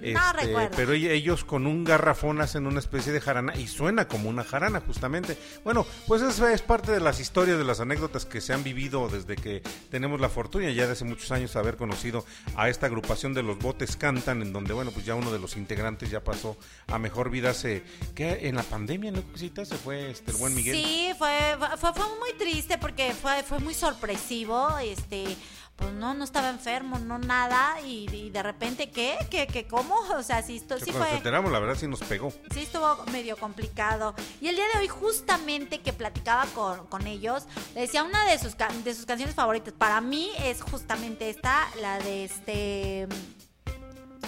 Este, 0.00 0.70
pero 0.76 0.92
ellos 0.92 1.44
con 1.44 1.66
un 1.66 1.84
garrafón 1.84 2.40
hacen 2.40 2.66
una 2.66 2.80
especie 2.80 3.12
de 3.12 3.20
jarana 3.20 3.56
y 3.56 3.66
suena 3.66 4.08
como 4.08 4.28
una 4.28 4.44
jarana 4.44 4.80
justamente. 4.80 5.38
Bueno, 5.64 5.86
pues 6.06 6.22
esa 6.22 6.52
es 6.52 6.62
parte 6.62 6.92
de 6.92 7.00
las 7.00 7.20
historias, 7.20 7.58
de 7.58 7.64
las 7.64 7.80
anécdotas 7.80 8.26
que 8.26 8.40
se 8.40 8.52
han 8.52 8.62
vivido 8.62 9.08
desde 9.08 9.36
que 9.36 9.62
tenemos 9.90 10.20
la 10.20 10.28
fortuna 10.28 10.70
ya 10.70 10.86
de 10.86 10.92
hace 10.92 11.04
muchos 11.04 11.30
años 11.32 11.56
haber 11.56 11.76
conocido 11.76 12.24
a 12.56 12.68
esta 12.68 12.86
agrupación 12.86 13.34
de 13.34 13.42
los 13.42 13.58
botes 13.58 13.96
cantan, 13.96 14.42
en 14.42 14.52
donde 14.52 14.72
bueno, 14.72 14.90
pues 14.90 15.04
ya 15.04 15.14
uno 15.14 15.30
de 15.30 15.38
los 15.38 15.56
integrantes 15.56 16.10
ya 16.10 16.22
pasó 16.22 16.56
a 16.86 16.98
mejor 16.98 17.30
vida 17.30 17.50
hace 17.50 17.82
que 18.14 18.48
en 18.48 18.56
la 18.56 18.62
pandemia, 18.62 19.12
¿no? 19.12 19.22
Se 19.36 19.64
fue 19.76 20.10
este 20.10 20.30
el 20.32 20.36
buen 20.36 20.54
Miguel. 20.54 20.76
Sí, 20.76 21.12
fue, 21.18 21.56
fue, 21.78 21.92
fue 21.92 22.04
muy 22.18 22.32
triste 22.38 22.78
porque 22.78 23.12
fue, 23.12 23.42
fue 23.42 23.58
muy 23.58 23.74
sorpresivo, 23.74 24.76
este 24.78 25.36
pues 25.76 25.92
no, 25.92 26.14
no 26.14 26.24
estaba 26.24 26.48
enfermo, 26.48 26.98
no 26.98 27.18
nada, 27.18 27.80
y, 27.82 28.30
de 28.30 28.42
repente, 28.42 28.90
¿qué? 28.90 29.16
¿Qué, 29.30 29.46
qué 29.46 29.66
cómo? 29.66 29.94
O 30.16 30.22
sea, 30.22 30.42
sí, 30.42 30.56
esto, 30.56 30.78
sí 30.78 30.92
fue... 30.92 31.00
Nos 31.00 31.12
enteramos, 31.12 31.52
la 31.52 31.58
verdad 31.58 31.76
sí 31.78 31.86
nos 31.86 32.00
pegó. 32.00 32.32
Sí 32.50 32.60
estuvo 32.60 33.04
medio 33.12 33.36
complicado. 33.36 34.14
Y 34.40 34.48
el 34.48 34.56
día 34.56 34.64
de 34.72 34.80
hoy, 34.80 34.88
justamente 34.88 35.80
que 35.80 35.92
platicaba 35.92 36.46
con, 36.46 36.86
con 36.86 37.06
ellos, 37.06 37.44
le 37.74 37.82
decía 37.82 38.02
una 38.02 38.24
de 38.24 38.38
sus, 38.38 38.56
de 38.56 38.94
sus 38.94 39.04
canciones 39.04 39.34
favoritas, 39.34 39.74
para 39.74 40.00
mí 40.00 40.30
es 40.38 40.62
justamente 40.62 41.28
esta, 41.28 41.68
la 41.80 41.98
de 41.98 42.24
este... 42.24 43.08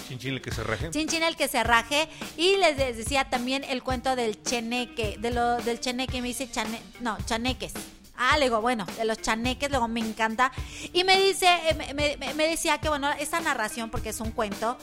Chinchín 0.07 0.35
el 0.35 0.43
que 0.43 0.51
se 0.51 0.63
raje. 0.63 0.91
Chinchín 0.91 1.23
el 1.23 1.37
que 1.37 1.49
se 1.49 1.63
raje. 1.65 2.09
Y 2.37 2.57
les 2.57 2.77
decía 2.97 3.29
también 3.29 3.65
el 3.65 3.83
cuento 3.83 4.17
del 4.17 4.43
cheneque, 4.43 5.17
de 5.19 5.31
lo, 5.31 5.59
del 5.59 5.81
cheneque, 5.81 6.23
me 6.23 6.29
dice 6.29 6.51
chane, 6.51 6.81
no, 7.01 7.19
chaneques. 7.27 7.75
Ah, 8.19 8.37
le 8.37 8.47
digo, 8.47 8.61
bueno, 8.61 8.85
de 8.97 9.05
los 9.05 9.23
chaneques, 9.23 9.71
luego 9.71 9.87
me 9.87 10.01
encanta. 10.01 10.51
Y 10.93 11.05
me 11.05 11.17
dice, 11.19 11.47
eh, 11.69 11.95
me, 12.35 12.49
decía 12.49 12.79
que, 12.79 12.89
bueno, 12.89 13.09
esta 13.13 13.39
narración, 13.41 13.91
porque 13.91 14.09
es 14.09 14.21
un 14.21 14.33
cuento, 14.33 14.77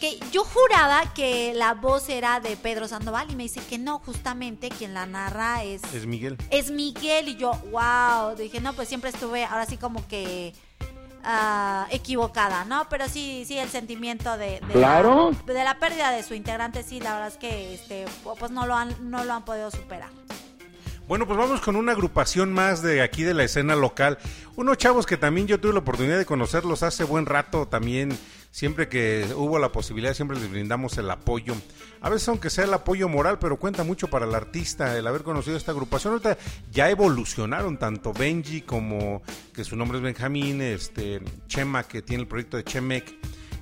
que 0.00 0.18
yo 0.32 0.42
juraba 0.44 1.14
que 1.14 1.54
la 1.54 1.74
voz 1.74 2.08
era 2.08 2.40
de 2.40 2.56
Pedro 2.56 2.88
Sandoval 2.88 3.30
y 3.30 3.36
me 3.36 3.44
dice 3.44 3.60
que 3.60 3.78
no, 3.78 4.00
justamente 4.00 4.68
quien 4.68 4.94
la 4.94 5.06
narra 5.06 5.62
es... 5.62 5.82
Es 5.94 6.06
Miguel. 6.06 6.36
Es 6.50 6.72
Miguel 6.72 7.28
y 7.28 7.36
yo, 7.36 7.52
wow, 7.70 8.34
dije, 8.36 8.60
no, 8.60 8.72
pues 8.72 8.88
siempre 8.88 9.10
estuve 9.10 9.44
ahora 9.44 9.64
sí 9.64 9.76
como 9.76 10.06
que... 10.08 10.52
Ah, 11.24 11.86
equivocada, 11.90 12.64
¿no? 12.64 12.88
Pero 12.88 13.08
sí, 13.08 13.44
sí, 13.46 13.56
el 13.56 13.68
sentimiento 13.68 14.36
de, 14.36 14.60
claro. 14.72 15.30
la, 15.46 15.54
de 15.54 15.62
la 15.62 15.78
pérdida 15.78 16.10
de 16.10 16.24
su 16.24 16.34
integrante, 16.34 16.82
sí, 16.82 16.98
la 16.98 17.12
verdad 17.12 17.28
es 17.28 17.36
que 17.36 17.74
este, 17.74 18.06
pues 18.40 18.50
no 18.50 18.66
lo 18.66 18.74
han, 18.74 18.92
no 19.08 19.22
lo 19.22 19.32
han 19.32 19.44
podido 19.44 19.70
superar. 19.70 20.10
Bueno, 21.08 21.26
pues 21.26 21.36
vamos 21.36 21.60
con 21.60 21.76
una 21.76 21.92
agrupación 21.92 22.52
más 22.52 22.80
de 22.80 23.02
aquí 23.02 23.24
de 23.24 23.34
la 23.34 23.44
escena 23.44 23.74
local. 23.74 24.18
Unos 24.56 24.78
chavos 24.78 25.04
que 25.04 25.16
también 25.16 25.46
yo 25.46 25.60
tuve 25.60 25.72
la 25.72 25.80
oportunidad 25.80 26.16
de 26.16 26.24
conocerlos 26.24 26.82
hace 26.82 27.04
buen 27.04 27.26
rato 27.26 27.66
también. 27.66 28.16
Siempre 28.50 28.88
que 28.88 29.26
hubo 29.36 29.58
la 29.58 29.72
posibilidad, 29.72 30.14
siempre 30.14 30.38
les 30.38 30.50
brindamos 30.50 30.96
el 30.98 31.10
apoyo. 31.10 31.54
A 32.00 32.08
veces, 32.08 32.28
aunque 32.28 32.50
sea 32.50 32.64
el 32.64 32.74
apoyo 32.74 33.08
moral, 33.08 33.38
pero 33.38 33.56
cuenta 33.56 33.82
mucho 33.82 34.08
para 34.08 34.26
el 34.26 34.34
artista 34.34 34.96
el 34.96 35.06
haber 35.06 35.22
conocido 35.22 35.56
esta 35.56 35.72
agrupación. 35.72 36.12
Ahorita 36.12 36.38
ya 36.70 36.88
evolucionaron 36.88 37.78
tanto 37.78 38.12
Benji 38.12 38.62
como 38.62 39.22
que 39.52 39.64
su 39.64 39.74
nombre 39.74 39.98
es 39.98 40.04
Benjamín, 40.04 40.62
este 40.62 41.20
Chema, 41.48 41.82
que 41.82 42.02
tiene 42.02 42.22
el 42.22 42.28
proyecto 42.28 42.56
de 42.56 42.64
Chemec 42.64 43.12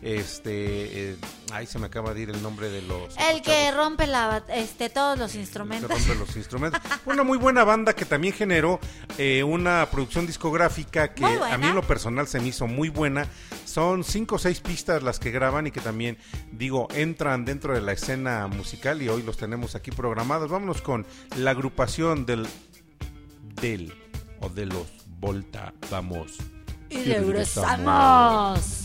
este 0.03 1.11
eh, 1.11 1.17
ahí 1.53 1.67
se 1.67 1.79
me 1.79 1.87
acaba 1.87 2.15
de 2.15 2.23
ir 2.23 2.31
el 2.31 2.43
nombre 2.43 2.71
de 2.71 2.81
los 2.83 3.15
el 3.19 3.43
que 3.43 3.71
rompe 3.71 4.07
la 4.07 4.43
este 4.49 4.89
todos 4.89 5.19
los 5.19 5.35
instrumentos. 5.35 5.91
Rompe 5.91 6.15
los 6.15 6.37
instrumentos. 6.37 6.81
Una 7.05 7.23
muy 7.23 7.39
buena 7.39 7.65
banda 7.65 7.93
que 7.93 8.05
también 8.05 8.33
generó 8.33 8.81
eh, 9.19 9.43
una 9.43 9.87
producción 9.91 10.27
discográfica 10.27 11.13
que 11.15 11.25
a 11.25 11.59
mí 11.59 11.67
en 11.67 11.75
lo 11.75 11.83
personal 11.83 12.27
se 12.27 12.41
me 12.41 12.49
hizo 12.49 12.67
muy 12.67 12.89
buena. 12.89 13.27
Son 13.65 14.05
cinco 14.05 14.37
o 14.37 14.39
seis 14.39 14.61
pistas 14.61 15.03
las 15.03 15.19
que 15.19 15.31
graban 15.31 15.67
y 15.67 15.71
que 15.71 15.81
también 15.81 16.19
digo 16.51 16.89
entran 16.95 17.45
dentro 17.45 17.75
de 17.75 17.81
la 17.81 17.93
escena 17.93 18.47
musical 18.47 19.03
y 19.03 19.09
hoy 19.09 19.23
los 19.23 19.37
tenemos 19.37 19.75
aquí 19.75 19.91
programados. 19.91 20.51
Vámonos 20.51 20.83
con 20.83 21.07
la 21.37 21.51
agrupación 21.51 22.27
del 22.27 22.47
del 23.61 23.93
o 24.41 24.49
de 24.49 24.67
los 24.67 24.87
Volta 25.21 25.75
vamos. 25.91 26.39
Y 26.89 27.05
regresamos. 27.05 28.81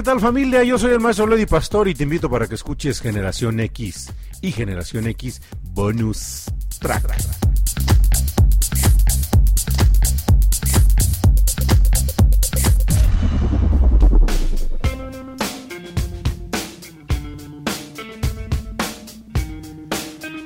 ¿Qué 0.00 0.04
tal 0.04 0.18
familia? 0.18 0.64
Yo 0.64 0.78
soy 0.78 0.92
el 0.92 1.00
maestro 1.00 1.26
Lady 1.26 1.44
Pastor 1.44 1.86
y 1.86 1.94
te 1.94 2.04
invito 2.04 2.30
para 2.30 2.46
que 2.46 2.54
escuches 2.54 3.02
Generación 3.02 3.60
X 3.60 4.10
y 4.40 4.50
Generación 4.50 5.06
X 5.08 5.42
Bonus 5.62 6.46
Track. 6.80 7.18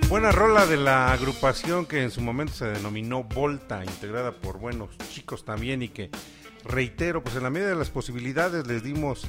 Buena 0.09 0.33
rola 0.33 0.67
de 0.67 0.79
la 0.79 1.13
agrupación 1.13 1.87
que 1.87 2.03
en 2.03 2.11
su 2.11 2.21
momento 2.21 2.55
se 2.55 2.65
denominó 2.65 3.23
Volta, 3.23 3.85
integrada 3.85 4.33
por 4.33 4.59
buenos 4.59 4.91
chicos 5.13 5.45
también 5.45 5.81
y 5.83 5.91
que 5.91 6.11
reitero, 6.65 7.23
pues 7.23 7.37
en 7.37 7.43
la 7.43 7.51
medida 7.51 7.69
de 7.69 7.77
las 7.77 7.91
posibilidades 7.91 8.67
les 8.67 8.83
dimos 8.83 9.27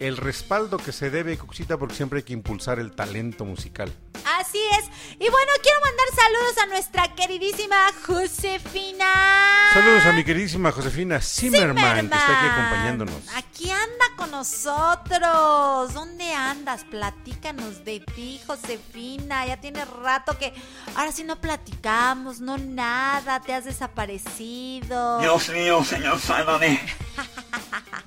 el 0.00 0.16
respaldo 0.16 0.78
que 0.78 0.92
se 0.92 1.10
debe, 1.10 1.36
Cuxita, 1.38 1.76
porque 1.78 1.94
siempre 1.94 2.18
hay 2.18 2.22
que 2.24 2.32
impulsar 2.32 2.78
el 2.78 2.92
talento 2.92 3.44
musical. 3.44 3.92
Así 4.38 4.58
es. 4.78 4.86
Y 5.14 5.30
bueno, 5.30 5.52
quiero 5.62 5.80
mandar 5.80 6.06
saludos 6.14 6.58
a 6.58 6.66
nuestra 6.66 7.14
queridísima 7.14 7.76
Josefina. 8.06 9.70
Saludos 9.72 10.04
a 10.04 10.12
mi 10.12 10.24
queridísima 10.24 10.72
Josefina 10.72 11.20
Zimmerman, 11.20 12.08
que 12.08 12.14
está 12.16 12.38
aquí 12.38 12.48
acompañándonos. 12.48 13.14
Aquí 13.36 13.70
anda 13.70 14.04
con 14.16 14.30
nosotros. 14.30 15.94
¿Dónde 15.94 16.32
andas? 16.32 16.84
Platícanos 16.84 17.84
de 17.84 18.00
ti, 18.00 18.40
Josefina. 18.46 19.46
Ya 19.46 19.60
tiene 19.60 19.84
rato 19.84 20.36
que 20.38 20.52
ahora 20.94 21.12
sí 21.12 21.24
no 21.24 21.40
platicamos, 21.40 22.40
no 22.40 22.58
nada. 22.58 23.40
Te 23.40 23.54
has 23.54 23.64
desaparecido. 23.64 25.20
Dios 25.20 25.48
mío, 25.50 25.84
señor 25.84 26.18
Sálvame. 26.18 26.80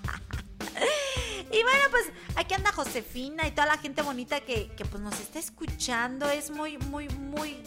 Y 1.52 1.64
bueno, 1.64 1.84
pues 1.90 2.12
aquí 2.36 2.54
anda 2.54 2.72
Josefina 2.72 3.48
y 3.48 3.52
toda 3.52 3.68
la 3.68 3.78
gente 3.78 4.02
bonita 4.02 4.40
que, 4.42 4.72
pues 4.90 5.02
nos 5.02 5.20
está 5.20 5.40
escuchando. 5.40 6.30
Es 6.30 6.52
muy, 6.52 6.78
muy, 6.78 7.10
muy 7.10 7.58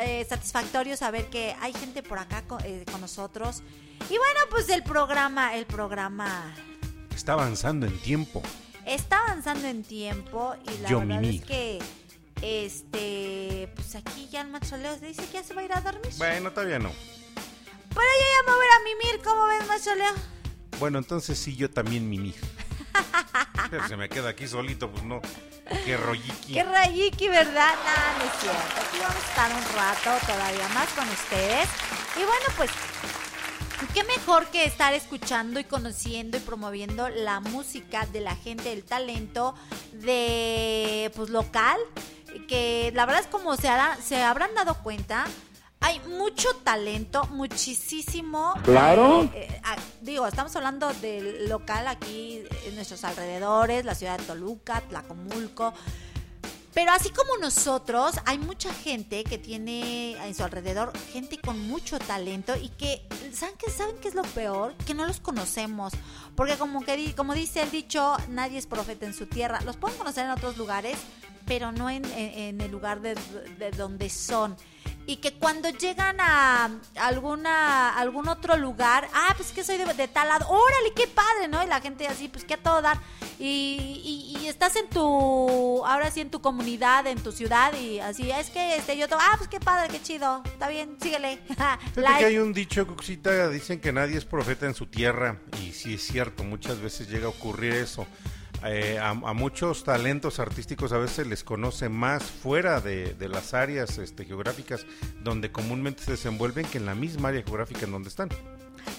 eh, 0.00 0.26
satisfactorio 0.28 0.96
saber 0.96 1.30
que 1.30 1.54
hay 1.60 1.72
gente 1.72 2.02
por 2.02 2.18
acá 2.18 2.44
eh, 2.64 2.84
con, 2.90 3.00
nosotros. 3.00 3.62
Y 4.10 4.18
bueno, 4.18 4.40
pues 4.50 4.68
el 4.70 4.82
programa, 4.82 5.54
el 5.56 5.66
programa... 5.66 6.54
Está 7.14 7.34
avanzando 7.34 7.86
en 7.86 7.98
tiempo. 8.00 8.42
Está 8.84 9.18
avanzando 9.24 9.68
en 9.68 9.82
tiempo 9.84 10.54
y 10.64 10.82
la 10.82 10.98
verdad 10.98 11.24
es 11.24 11.44
que 11.44 11.78
este 12.40 13.68
pues 13.74 13.96
aquí 13.96 14.28
ya 14.30 14.42
el 14.42 14.48
macho 14.48 14.76
Leo 14.76 14.96
dice 14.98 15.26
que 15.26 15.32
ya 15.32 15.42
se 15.42 15.52
va 15.52 15.62
a 15.62 15.64
ir 15.64 15.72
a 15.72 15.80
dormir. 15.80 16.12
Bueno, 16.16 16.52
todavía 16.52 16.78
no. 16.78 16.90
Pero 17.88 18.00
yo 18.20 18.26
ya 18.36 18.50
me 18.50 18.56
voy 18.56 18.64
a 18.64 18.68
ir 18.68 18.72
a 18.72 18.84
mimir, 18.84 19.24
¿cómo 19.24 19.46
ves, 19.46 19.66
macho 19.66 19.94
Leo? 19.94 20.37
Bueno, 20.78 20.98
entonces 20.98 21.38
sí, 21.38 21.56
yo 21.56 21.70
también 21.70 22.08
mimir. 22.08 22.36
Se 23.88 23.96
me 23.96 24.08
queda 24.08 24.30
aquí 24.30 24.46
solito, 24.46 24.90
pues 24.90 25.02
no. 25.04 25.20
Qué 25.84 25.96
rolliki. 25.96 26.54
Qué 26.54 26.64
rolliki, 26.64 27.28
¿verdad? 27.28 27.74
Nada, 27.84 28.16
no 28.18 28.24
es 28.24 28.40
cierto. 28.40 28.80
Aquí 28.80 28.98
vamos 29.00 29.16
a 29.16 29.28
estar 29.28 29.50
un 29.54 29.76
rato 29.76 30.26
todavía 30.26 30.68
más 30.68 30.88
con 30.90 31.08
ustedes. 31.08 31.68
Y 32.16 32.20
bueno, 32.20 32.46
pues 32.56 32.70
qué 33.92 34.04
mejor 34.04 34.46
que 34.46 34.64
estar 34.64 34.94
escuchando 34.94 35.60
y 35.60 35.64
conociendo 35.64 36.36
y 36.36 36.40
promoviendo 36.40 37.08
la 37.08 37.40
música 37.40 38.06
de 38.06 38.20
la 38.20 38.34
gente, 38.36 38.72
el 38.72 38.84
talento 38.84 39.54
de 39.92 41.12
pues 41.14 41.30
local, 41.30 41.78
que 42.48 42.92
la 42.94 43.04
verdad 43.06 43.22
es 43.22 43.28
como 43.28 43.56
se, 43.56 43.68
se 44.02 44.22
habrán 44.22 44.54
dado 44.54 44.74
cuenta, 44.82 45.26
hay 45.80 46.00
mucho 46.00 46.48
talento, 46.64 47.24
muchísimo. 47.26 48.54
Claro. 48.64 49.24
Eh, 49.34 49.48
eh, 49.48 49.60
digo, 50.00 50.26
estamos 50.26 50.54
hablando 50.56 50.92
del 50.94 51.48
local 51.48 51.86
aquí 51.86 52.42
en 52.66 52.74
nuestros 52.74 53.04
alrededores, 53.04 53.84
la 53.84 53.94
ciudad 53.94 54.18
de 54.18 54.24
Toluca, 54.24 54.80
Tlacomulco. 54.82 55.72
Pero 56.74 56.92
así 56.92 57.10
como 57.10 57.36
nosotros, 57.38 58.16
hay 58.24 58.38
mucha 58.38 58.72
gente 58.72 59.24
que 59.24 59.38
tiene 59.38 60.12
en 60.24 60.34
su 60.34 60.44
alrededor 60.44 60.92
gente 61.12 61.38
con 61.38 61.58
mucho 61.66 61.98
talento 61.98 62.54
y 62.56 62.68
que, 62.68 63.02
¿saben 63.32 63.56
qué, 63.58 63.70
¿saben 63.70 63.96
qué 64.00 64.08
es 64.08 64.14
lo 64.14 64.22
peor? 64.22 64.74
Que 64.86 64.94
no 64.94 65.04
los 65.06 65.18
conocemos. 65.18 65.92
Porque 66.36 66.56
como, 66.56 66.84
que, 66.84 67.14
como 67.16 67.34
dice 67.34 67.62
el 67.62 67.70
dicho, 67.72 68.16
nadie 68.28 68.58
es 68.58 68.66
profeta 68.66 69.06
en 69.06 69.14
su 69.14 69.26
tierra. 69.26 69.60
Los 69.62 69.76
pueden 69.76 69.98
conocer 69.98 70.26
en 70.26 70.30
otros 70.30 70.56
lugares, 70.56 70.96
pero 71.48 71.72
no 71.72 71.90
en, 71.90 72.04
el 72.60 72.70
lugar 72.70 73.00
de, 73.00 73.16
de 73.58 73.70
donde 73.72 74.08
son 74.10 74.56
y 75.08 75.16
que 75.16 75.32
cuando 75.32 75.70
llegan 75.70 76.20
a 76.20 76.70
alguna 76.96 77.96
algún 77.98 78.28
otro 78.28 78.58
lugar, 78.58 79.08
ah, 79.14 79.32
pues 79.38 79.52
que 79.52 79.64
soy 79.64 79.78
de, 79.78 80.08
tal 80.08 80.28
lado, 80.28 80.46
órale, 80.50 80.92
qué 80.94 81.06
padre, 81.06 81.48
¿no? 81.48 81.64
Y 81.64 81.66
la 81.66 81.80
gente 81.80 82.06
así, 82.06 82.28
pues 82.28 82.44
que 82.44 82.54
a 82.54 82.56
todo 82.58 82.82
dar. 82.82 83.00
Y, 83.38 84.28
y, 84.38 84.46
estás 84.48 84.76
en 84.76 84.90
tu, 84.90 85.82
ahora 85.86 86.10
sí 86.10 86.20
en 86.20 86.30
tu 86.30 86.42
comunidad, 86.42 87.06
en 87.06 87.22
tu 87.22 87.32
ciudad, 87.32 87.72
y 87.72 88.00
así, 88.00 88.30
es 88.30 88.50
que 88.50 88.76
este, 88.76 88.98
yo, 88.98 89.06
ah, 89.12 89.34
pues 89.38 89.48
qué 89.48 89.60
padre, 89.60 89.88
qué 89.88 90.02
chido, 90.02 90.42
está 90.44 90.68
bien, 90.68 90.98
síguele. 91.00 91.38
que 91.94 92.06
hay 92.06 92.36
un 92.36 92.52
dicho, 92.52 92.86
Cuxita, 92.86 93.48
dicen 93.48 93.80
que 93.80 93.94
nadie 93.94 94.18
es 94.18 94.26
profeta 94.26 94.66
en 94.66 94.74
su 94.74 94.86
tierra, 94.86 95.38
y 95.62 95.72
sí 95.72 95.94
es 95.94 96.02
cierto, 96.02 96.44
muchas 96.44 96.80
veces 96.80 97.08
llega 97.08 97.26
a 97.26 97.30
ocurrir 97.30 97.72
eso. 97.72 98.06
Eh, 98.64 98.98
a, 98.98 99.14
muchos 99.14 99.84
talentos 99.84 100.40
artísticos 100.40 100.92
a 100.92 100.98
veces 100.98 101.26
les 101.26 101.44
conoce 101.44 101.88
más 101.88 102.24
fuera 102.24 102.80
de, 102.80 103.14
las 103.28 103.54
áreas 103.54 103.98
este, 103.98 104.24
geográficas 104.24 104.84
donde 105.22 105.52
comúnmente 105.52 106.02
se 106.02 106.12
desenvuelven 106.12 106.66
que 106.66 106.78
en 106.78 106.86
la 106.86 106.94
misma 106.94 107.28
área 107.28 107.42
geográfica 107.42 107.84
en 107.84 107.92
donde 107.92 108.08
están. 108.08 108.28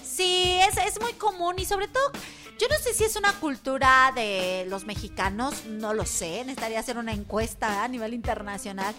Sí, 0.03 0.59
es, 0.67 0.77
es 0.77 1.01
muy 1.01 1.13
común 1.13 1.55
y 1.57 1.65
sobre 1.65 1.87
todo, 1.87 2.11
yo 2.57 2.67
no 2.69 2.75
sé 2.77 2.93
si 2.93 3.03
es 3.03 3.15
una 3.15 3.33
cultura 3.33 4.11
de 4.15 4.65
los 4.69 4.85
mexicanos, 4.85 5.65
no 5.65 5.93
lo 5.93 6.05
sé, 6.05 6.39
necesitaría 6.45 6.79
hacer 6.79 6.97
una 6.97 7.13
encuesta 7.13 7.83
a 7.83 7.87
nivel 7.87 8.13
internacional 8.13 8.93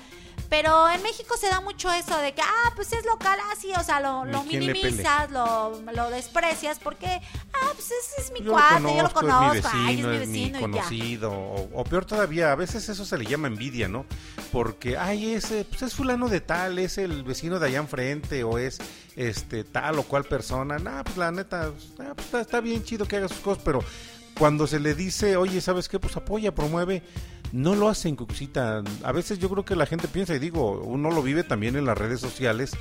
pero 0.51 0.91
en 0.91 1.01
México 1.05 1.37
se 1.41 1.49
da 1.49 1.61
mucho 1.61 1.93
eso 1.93 2.19
de 2.19 2.35
que, 2.35 2.43
ah, 2.43 2.73
pues 2.75 2.93
es 2.93 3.07
local, 3.07 3.39
así, 3.53 3.69
o 3.79 3.85
sea, 3.85 4.01
lo, 4.01 4.25
lo 4.25 4.43
minimizas, 4.43 5.31
lo, 5.31 5.81
lo, 5.95 6.11
desprecias, 6.11 6.81
porque, 6.81 7.07
ah, 7.07 7.71
pues 7.75 7.93
ese 7.93 8.21
es 8.21 8.33
mi 8.33 8.45
cuate, 8.45 8.83
yo 8.83 9.03
lo 9.05 9.13
conozco, 9.13 9.55
es 9.55 9.75
mi 9.75 10.03
vecino, 10.03 10.13
es 10.13 10.29
mi, 10.29 10.51
conocido, 10.51 11.31
o, 11.33 11.85
peor 11.85 12.05
todavía, 12.05 12.51
a 12.51 12.57
veces 12.57 12.89
eso 12.89 13.05
se 13.05 13.17
le 13.17 13.27
llama 13.27 13.47
envidia, 13.47 13.87
¿no? 13.87 14.05
Porque, 14.51 14.99
ay, 14.99 15.35
ese, 15.35 15.65
pues 15.65 15.83
es 15.83 15.95
fulano 15.95 16.29
de 16.29 16.41
tal, 16.41 16.81
es 16.81 16.99
el 16.99 17.23
vecino 17.23 17.61
de 17.61 17.69
allá 17.69 17.79
enfrente, 17.79 18.43
o 18.43 18.59
es 18.59 18.79
este 19.15 19.63
tal 19.63 20.01
o 20.01 20.03
cual 20.03 20.25
persona, 20.25 20.79
nah, 20.79 21.05
pues 21.05 21.17
la 21.17 21.31
neta, 21.31 21.71
ah, 22.01 22.13
pues, 22.13 22.27
está, 22.27 22.41
está 22.41 22.61
bien 22.61 22.83
chido 22.83 23.07
que 23.07 23.17
haga 23.17 23.29
sus 23.29 23.39
cosas, 23.39 23.63
pero 23.65 23.85
cuando 24.37 24.67
se 24.67 24.81
le 24.81 24.95
dice, 24.95 25.37
oye, 25.37 25.61
¿sabes 25.61 25.89
qué? 25.89 26.01
Pues 26.01 26.17
apoya, 26.17 26.53
promueve 26.53 27.05
no 27.53 27.75
lo 27.75 27.89
hacen, 27.89 28.17
Cuxita. 28.17 28.83
A 29.03 29.13
veces 29.13 29.39
yo 29.39 29.49
creo 29.49 29.65
que 29.65 29.77
la 29.77 29.87
gente 29.87 30.09
piensa, 30.09 30.35
y 30.35 30.39
digo, 30.39 30.81
uno 30.81 31.11
lo 31.11 31.23
vive 31.23 31.45
también 31.45 31.77
en 31.77 31.85
las 31.85 31.99
redes 31.99 32.21
sociales, 32.21 32.73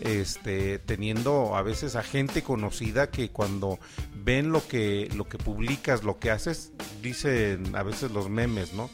este, 0.00 0.78
teniendo 0.78 1.56
a 1.56 1.62
veces 1.62 1.96
a 1.96 2.02
gente 2.02 2.42
conocida 2.42 3.10
que 3.10 3.30
cuando 3.30 3.78
ven 4.24 4.52
lo 4.52 4.66
que, 4.66 5.08
lo 5.14 5.24
que 5.24 5.38
publicas, 5.38 6.04
lo 6.04 6.18
que 6.18 6.30
haces, 6.30 6.72
dicen 7.02 7.74
a 7.74 7.82
veces 7.82 8.10
los 8.10 8.28
memes, 8.28 8.74
¿no? 8.74 8.90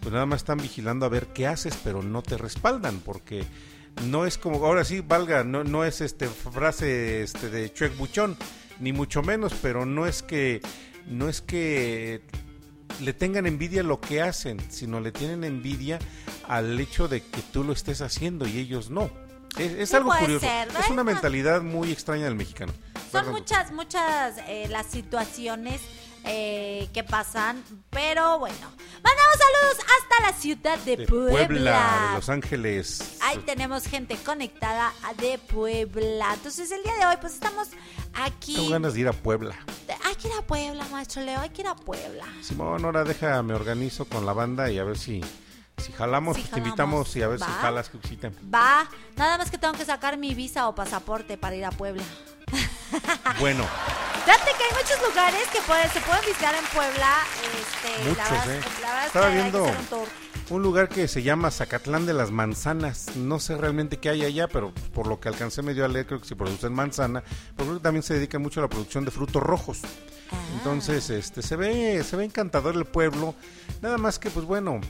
Pues 0.00 0.12
nada 0.12 0.26
más 0.26 0.40
están 0.42 0.58
vigilando 0.58 1.06
a 1.06 1.08
ver 1.08 1.28
qué 1.28 1.46
haces, 1.46 1.78
pero 1.82 2.02
no 2.02 2.22
te 2.22 2.36
respaldan, 2.36 3.00
porque 3.00 3.44
no 4.04 4.26
es 4.26 4.38
como, 4.38 4.64
ahora 4.64 4.84
sí, 4.84 5.00
valga, 5.00 5.42
no, 5.42 5.64
no 5.64 5.84
es 5.84 6.00
este 6.00 6.28
frase 6.28 7.22
este 7.22 7.50
de 7.50 7.72
Chuec 7.72 7.96
Buchón, 7.96 8.36
ni 8.78 8.92
mucho 8.92 9.22
menos, 9.22 9.54
pero 9.60 9.86
no 9.86 10.06
es 10.06 10.22
que, 10.22 10.60
no 11.06 11.28
es 11.28 11.40
que 11.40 12.22
le 13.00 13.12
tengan 13.12 13.46
envidia 13.46 13.82
lo 13.82 14.00
que 14.00 14.22
hacen, 14.22 14.58
sino 14.70 15.00
le 15.00 15.12
tienen 15.12 15.44
envidia 15.44 15.98
al 16.48 16.78
hecho 16.78 17.08
de 17.08 17.22
que 17.22 17.42
tú 17.52 17.64
lo 17.64 17.72
estés 17.72 18.00
haciendo 18.00 18.46
y 18.46 18.58
ellos 18.58 18.90
no. 18.90 19.10
Es, 19.58 19.94
algo 19.94 20.10
curioso. 20.18 20.46
es 20.46 20.90
una 20.90 21.02
mentalidad 21.02 21.62
muy 21.62 21.90
extraña 21.90 22.24
del 22.24 22.34
mexicano. 22.34 22.72
Son 23.10 23.30
muchas, 23.30 23.72
muchas 23.72 24.36
eh, 24.48 24.66
las 24.68 24.86
situaciones 24.86 25.80
eh, 26.26 26.88
que 26.92 27.04
pasan, 27.04 27.62
pero 27.90 28.38
bueno. 28.38 28.72
Mandamos 29.02 29.36
saludos 29.38 29.78
hasta 29.78 30.26
la 30.26 30.36
ciudad 30.36 30.78
de, 30.80 31.06
Puebla. 31.06 31.30
Puebla. 31.30 32.08
de 32.08 32.14
Los 32.16 32.28
Ángeles. 32.28 33.18
Ahí 33.22 33.38
tenemos 33.38 33.86
gente 33.86 34.16
conectada 34.16 34.92
de 35.18 35.38
Puebla. 35.38 36.34
Entonces 36.34 36.70
el 36.72 36.82
día 36.82 36.96
de 36.96 37.06
hoy 37.06 37.16
pues 37.20 37.34
estamos 37.34 37.68
aquí. 38.14 38.56
Tengo 38.56 38.70
ganas 38.70 38.94
de 38.94 39.00
ir 39.00 39.08
a 39.08 39.12
Puebla. 39.12 39.56
Hay 40.04 40.14
que 40.16 40.28
ir 40.28 40.34
a 40.38 40.42
Puebla, 40.42 40.84
maestro 40.90 41.22
Leo, 41.22 41.40
hay 41.40 41.50
que 41.50 41.62
ir 41.62 41.68
a 41.68 41.76
Puebla. 41.76 42.26
Simón, 42.42 42.84
ahora 42.84 43.04
deja, 43.04 43.42
me 43.42 43.54
organizo 43.54 44.04
con 44.06 44.26
la 44.26 44.32
banda 44.32 44.70
y 44.70 44.78
a 44.78 44.84
ver 44.84 44.98
si... 44.98 45.22
Si 45.78 45.92
jalamos, 45.92 46.38
pues 46.38 46.50
te 46.50 46.58
invitamos 46.58 47.14
y 47.16 47.22
a 47.22 47.28
ver 47.28 47.38
si 47.38 47.44
jalas 47.44 47.90
que 47.90 47.98
Va, 48.52 48.88
nada 49.14 49.36
más 49.36 49.50
que 49.50 49.58
tengo 49.58 49.74
que 49.74 49.84
sacar 49.84 50.16
mi 50.16 50.34
visa 50.34 50.68
o 50.68 50.74
pasaporte 50.74 51.36
para 51.36 51.54
ir 51.54 51.66
a 51.66 51.70
Puebla. 51.70 52.02
Bueno. 53.40 53.64
Fíjate 54.24 54.50
que 54.58 54.64
hay 54.64 54.82
muchos 54.82 55.08
lugares 55.08 55.48
que 55.48 55.58
se 55.58 56.00
pueden 56.00 56.24
visitar 56.26 56.54
en 56.54 56.64
Puebla. 56.66 57.18
Este, 57.60 58.08
muchos, 58.08 58.46
¿eh? 58.48 58.60
Estaba 59.06 59.28
viendo 59.28 59.70
un, 60.50 60.62
lugar 60.62 60.88
que 60.88 61.06
se 61.06 61.22
llama 61.22 61.50
Zacatlán 61.50 62.06
de 62.06 62.12
las 62.12 62.30
Manzanas. 62.30 63.14
No 63.16 63.38
sé 63.38 63.56
realmente 63.56 63.98
qué 63.98 64.10
hay 64.10 64.24
allá, 64.24 64.48
pero 64.48 64.72
por 64.94 65.06
lo 65.06 65.20
que 65.20 65.28
alcancé 65.28 65.62
medio 65.62 65.84
a 65.84 65.88
leer, 65.88 66.06
creo 66.06 66.20
que 66.20 66.26
se 66.26 66.34
produce 66.34 66.66
en 66.66 66.72
manzana. 66.72 67.22
Pero 67.56 67.68
creo 67.68 67.76
que 67.78 67.82
también 67.82 68.02
se 68.02 68.14
dedica 68.14 68.38
mucho 68.38 68.60
a 68.60 68.64
la 68.64 68.68
producción 68.68 69.04
de 69.04 69.10
frutos 69.12 69.42
rojos. 69.42 69.82
Entonces, 70.58 71.08
este, 71.10 71.42
se 71.42 71.54
ve, 71.54 72.02
se 72.02 72.16
ve 72.16 72.24
encantador 72.24 72.74
el 72.74 72.84
pueblo. 72.84 73.34
Nada 73.80 73.96
más 73.96 74.18
que, 74.18 74.30
pues 74.30 74.44
bueno, 74.44 74.80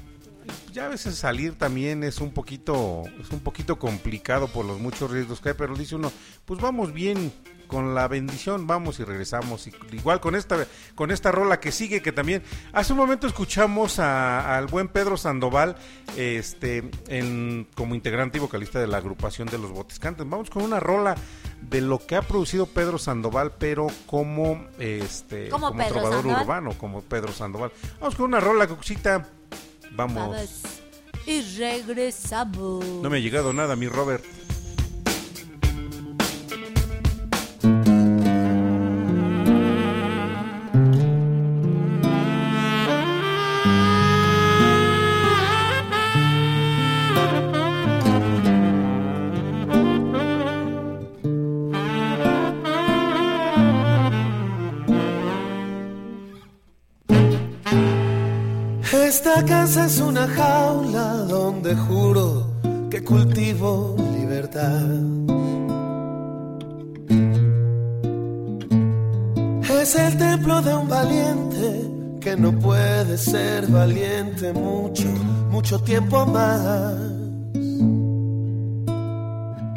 ya 0.73 0.87
a 0.87 0.89
veces 0.89 1.17
salir 1.17 1.57
también 1.57 2.03
es 2.05 2.21
un 2.21 2.31
poquito, 2.31 3.05
es 3.21 3.31
un 3.31 3.41
poquito 3.41 3.79
complicado 3.79 4.49
por 4.49 4.65
los 4.65 4.81
muchos 4.81 5.11
riesgos 5.11 5.41
que 5.41 5.51
hay, 5.51 5.55
pero 5.57 5.75
dice 5.77 5.97
uno, 5.97 6.13
pues 6.45 6.61
vamos 6.61 6.93
bien 6.93 7.33
con 7.67 7.95
la 7.95 8.09
bendición, 8.09 8.67
vamos 8.67 9.01
y 9.01 9.05
regresamos. 9.05 9.69
igual 9.93 10.21
con 10.21 10.35
esta, 10.35 10.67
con 10.95 11.11
esta 11.11 11.33
rola 11.33 11.61
que 11.61 11.73
sigue, 11.73 12.03
que 12.03 12.13
también 12.13 12.43
hace 12.73 12.93
un 12.93 12.99
momento 12.99 13.27
escuchamos 13.27 13.99
al 13.99 14.67
buen 14.67 14.89
Pedro 14.89 15.17
Sandoval, 15.17 15.77
este, 16.17 16.89
en, 17.09 17.67
como 17.75 17.95
integrante 17.95 18.39
y 18.39 18.41
vocalista 18.41 18.79
de 18.79 18.87
la 18.87 18.99
agrupación 18.99 19.49
de 19.49 19.59
los 19.59 19.71
Botes 19.71 19.99
Cantes. 19.99 20.29
Vamos 20.29 20.51
con 20.51 20.63
una 20.63 20.81
rola 20.81 21.17
de 21.61 21.81
lo 21.81 21.99
que 21.99 22.17
ha 22.17 22.23
producido 22.23 22.67
Pedro 22.67 22.99
Sandoval, 22.99 23.53
pero 23.59 23.89
como 24.07 24.67
este, 24.79 25.49
como, 25.49 25.73
trovador 25.73 26.27
urbano, 26.27 26.73
como 26.79 27.03
Pedro 27.03 27.33
Sandoval. 27.33 27.73
Vamos 28.01 28.15
con 28.15 28.27
una 28.27 28.41
rola, 28.41 28.69
Vamos. 29.97 30.63
Y 31.27 31.41
regresamos. 31.59 32.85
No 32.85 33.11
me 33.11 33.17
ha 33.17 33.21
llegado 33.21 33.53
nada, 33.53 33.75
mi 33.75 33.89
Robert. 33.89 34.25
Esta 59.19 59.43
casa 59.47 59.87
es 59.87 59.99
una 59.99 60.29
jaula 60.29 61.25
donde 61.27 61.75
juro 61.75 62.53
que 62.91 63.03
cultivo 63.03 63.97
libertad. 64.13 64.91
Es 69.81 69.95
el 69.95 70.19
templo 70.19 70.61
de 70.61 70.75
un 70.75 70.87
valiente 70.87 71.91
que 72.21 72.37
no 72.37 72.53
puede 72.59 73.17
ser 73.17 73.67
valiente 73.69 74.53
mucho, 74.53 75.09
mucho 75.51 75.79
tiempo 75.79 76.27
más. 76.27 76.95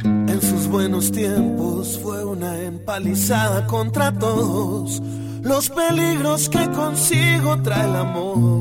En 0.03 0.41
sus 0.41 0.67
buenos 0.67 1.13
tiempos 1.13 1.97
fue 2.03 2.25
una 2.25 2.59
empalizada 2.59 3.65
contra 3.67 4.11
todos 4.11 5.01
los 5.41 5.69
peligros 5.69 6.49
que 6.49 6.69
consigo 6.71 7.61
trae 7.61 7.85
el 7.85 7.95
amor 7.95 8.58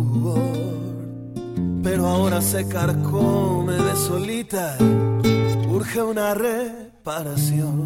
ahora 2.09 2.41
se 2.41 2.67
carcome 2.67 3.75
de 3.75 3.97
solita, 3.97 4.77
urge 5.71 6.03
una 6.03 6.35
reparación. 6.35 7.83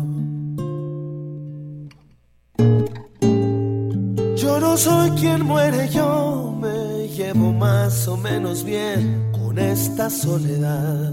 Yo 4.36 4.60
no 4.60 4.76
soy 4.76 5.10
quien 5.12 5.44
muere, 5.44 5.88
yo 5.88 6.56
me 6.60 7.08
llevo 7.08 7.52
más 7.52 8.08
o 8.08 8.16
menos 8.16 8.64
bien 8.64 9.30
con 9.32 9.58
esta 9.58 10.08
soledad. 10.10 11.12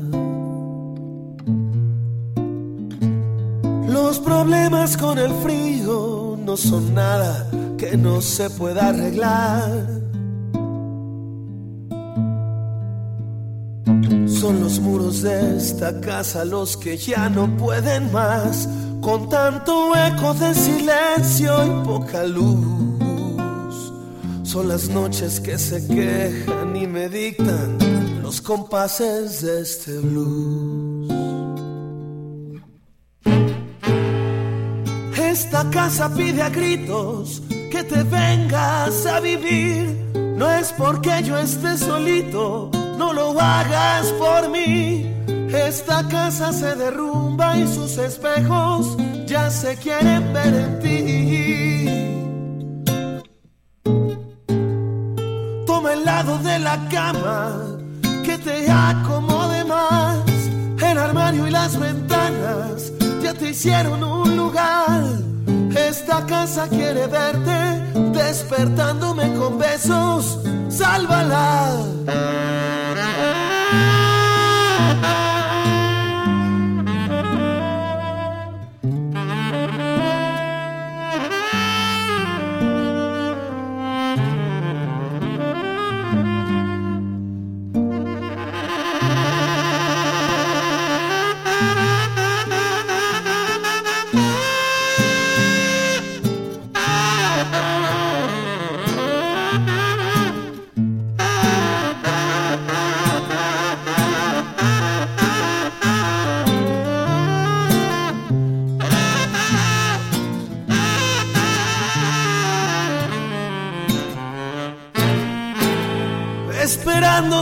Los 3.87 4.19
problemas 4.19 4.97
con 4.97 5.17
el 5.17 5.31
frío 5.43 6.37
no 6.43 6.55
son 6.55 6.93
nada 6.93 7.49
que 7.77 7.97
no 7.97 8.21
se 8.21 8.49
pueda 8.49 8.89
arreglar 8.89 10.08
Son 14.49 14.61
los 14.61 14.79
muros 14.79 15.21
de 15.21 15.57
esta 15.57 16.01
casa 16.01 16.43
los 16.43 16.75
que 16.75 16.97
ya 16.97 17.29
no 17.29 17.55
pueden 17.55 18.11
más, 18.11 18.67
con 18.99 19.29
tanto 19.29 19.95
eco 19.95 20.33
de 20.33 20.55
silencio 20.55 21.53
y 21.67 21.85
poca 21.85 22.23
luz. 22.23 23.93
Son 24.41 24.67
las 24.67 24.89
noches 24.89 25.39
que 25.39 25.55
se 25.55 25.85
quejan 25.85 26.75
y 26.75 26.87
me 26.87 27.09
dictan 27.09 27.77
los 28.23 28.41
compases 28.41 29.43
de 29.43 29.61
este 29.61 29.99
blues. 29.99 31.13
Esta 35.15 35.69
casa 35.69 36.11
pide 36.11 36.41
a 36.41 36.49
gritos 36.49 37.43
que 37.69 37.83
te 37.83 38.01
vengas 38.01 39.05
a 39.05 39.19
vivir. 39.19 40.11
No 40.35 40.49
es 40.49 40.73
porque 40.73 41.21
yo 41.23 41.37
esté 41.37 41.77
solito 41.77 42.71
no 42.99 43.13
lo 43.13 43.39
hagas 43.39 44.11
por 44.23 44.49
mí. 44.49 45.05
Esta 45.69 46.07
casa 46.09 46.51
se 46.51 46.75
derrumba 46.75 47.57
y 47.57 47.65
sus 47.65 47.97
espejos 47.97 48.97
ya 49.25 49.49
se 49.49 49.77
quieren 49.77 50.33
ver 50.33 50.53
en 50.65 50.79
ti. 50.83 50.95
Toma 55.65 55.93
el 55.93 56.03
lado 56.03 56.37
de 56.39 56.59
la 56.59 56.77
cama 56.89 57.39
que 58.25 58.37
te 58.37 58.69
acomode 58.69 59.63
más. 59.63 60.19
El 60.89 60.97
armario 60.97 61.47
y 61.47 61.51
las 61.51 61.79
ventanas 61.79 62.91
ya 63.23 63.33
te 63.33 63.49
hicieron 63.51 64.03
un 64.03 64.35
lugar. 64.35 65.03
Esta 65.89 66.25
casa 66.25 66.67
quiere 66.67 67.07
verte 67.07 68.08
despertándome 68.29 69.33
con 69.33 69.57
besos. 69.57 70.37
Sálvala. 70.69 71.79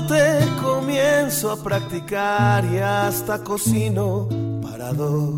Te 0.06 0.40
comienzo 0.62 1.52
a 1.52 1.64
practicar 1.64 2.64
y 2.66 2.78
hasta 2.78 3.44
cocino 3.44 4.28
para 4.62 4.94
dos. 4.94 5.34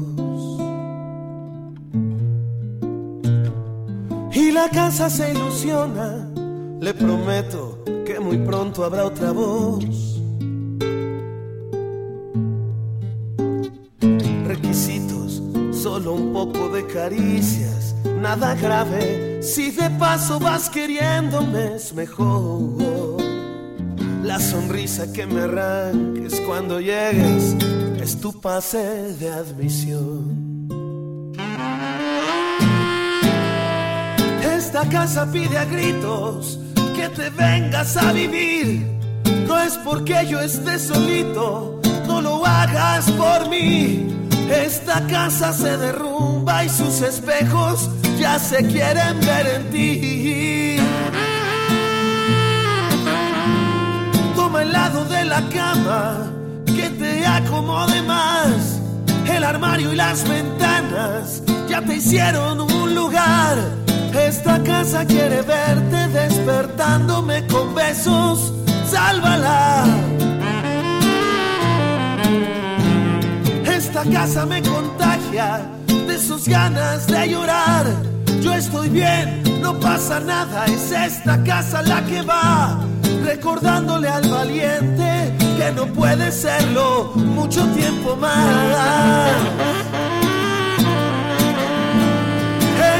Y 4.34 4.52
la 4.52 4.70
casa 4.70 5.10
se 5.10 5.32
ilusiona, 5.32 6.30
le 6.80 6.94
prometo 6.94 7.84
que 8.06 8.20
muy 8.20 8.38
pronto 8.40 8.84
habrá 8.84 9.06
otra 9.06 9.32
voz. 9.32 9.84
Requisitos, 14.46 15.42
solo 15.72 16.14
un 16.14 16.34
poco 16.34 16.70
de 16.70 16.86
caricias, 16.88 17.96
nada 18.20 18.56
grave. 18.56 19.42
Si 19.42 19.72
de 19.72 19.90
paso 19.92 20.40
vas 20.40 20.70
queriéndome 20.70 21.76
es 21.76 21.94
mejor. 21.94 23.19
La 24.30 24.40
sonrisa 24.40 25.12
que 25.12 25.26
me 25.26 25.42
arranques 25.42 26.40
cuando 26.42 26.80
llegues 26.80 27.56
es 28.00 28.22
tu 28.22 28.40
pase 28.40 28.78
de 29.20 29.28
admisión. 29.28 30.68
Esta 34.56 34.88
casa 34.88 35.32
pide 35.32 35.58
a 35.58 35.66
gritos 35.66 36.60
que 36.96 37.10
te 37.10 37.32
vengas 37.32 37.98
a 37.98 38.14
vivir. 38.14 38.86
No 39.48 39.60
es 39.60 39.76
porque 39.78 40.28
yo 40.28 40.40
esté 40.42 40.78
solito, 40.78 41.82
no 42.06 42.22
lo 42.22 42.46
hagas 42.46 43.10
por 43.10 43.50
mí. 43.50 44.16
Esta 44.48 45.08
casa 45.08 45.52
se 45.54 45.76
derrumba 45.76 46.66
y 46.66 46.70
sus 46.70 47.02
espejos 47.02 47.90
ya 48.20 48.38
se 48.38 48.58
quieren 48.58 49.20
ver 49.22 49.48
en 49.56 49.70
ti. 49.72 50.99
Cama 55.50 56.32
que 56.66 56.90
te 56.90 57.26
acomode 57.26 58.02
más. 58.04 58.80
El 59.30 59.44
armario 59.44 59.94
y 59.94 59.96
las 59.96 60.28
ventanas 60.28 61.44
ya 61.68 61.82
te 61.82 61.96
hicieron 61.96 62.62
un 62.62 62.96
lugar. 62.96 63.58
Esta 64.14 64.62
casa 64.64 65.06
quiere 65.06 65.42
verte 65.42 66.08
despertándome 66.10 67.46
con 67.48 67.74
besos. 67.76 68.54
Sálvala. 68.86 69.86
Esta 73.66 74.04
casa 74.04 74.46
me 74.46 74.62
contagia 74.62 75.62
de 75.88 76.18
sus 76.18 76.48
ganas 76.48 77.08
de 77.08 77.30
llorar. 77.30 77.86
Yo 78.42 78.54
estoy 78.54 78.90
bien, 78.90 79.44
no 79.62 79.80
pasa 79.80 80.20
nada, 80.20 80.66
es 80.66 80.92
esta 80.92 81.44
casa 81.44 81.82
la 81.82 82.02
que 82.06 82.22
va 82.22 82.80
recordándole 83.30 84.10
al 84.10 84.28
valiente 84.28 85.36
que 85.58 85.72
no 85.76 85.86
puede 85.94 86.32
serlo 86.32 87.12
mucho 87.14 87.64
tiempo 87.76 88.16
más. 88.16 89.36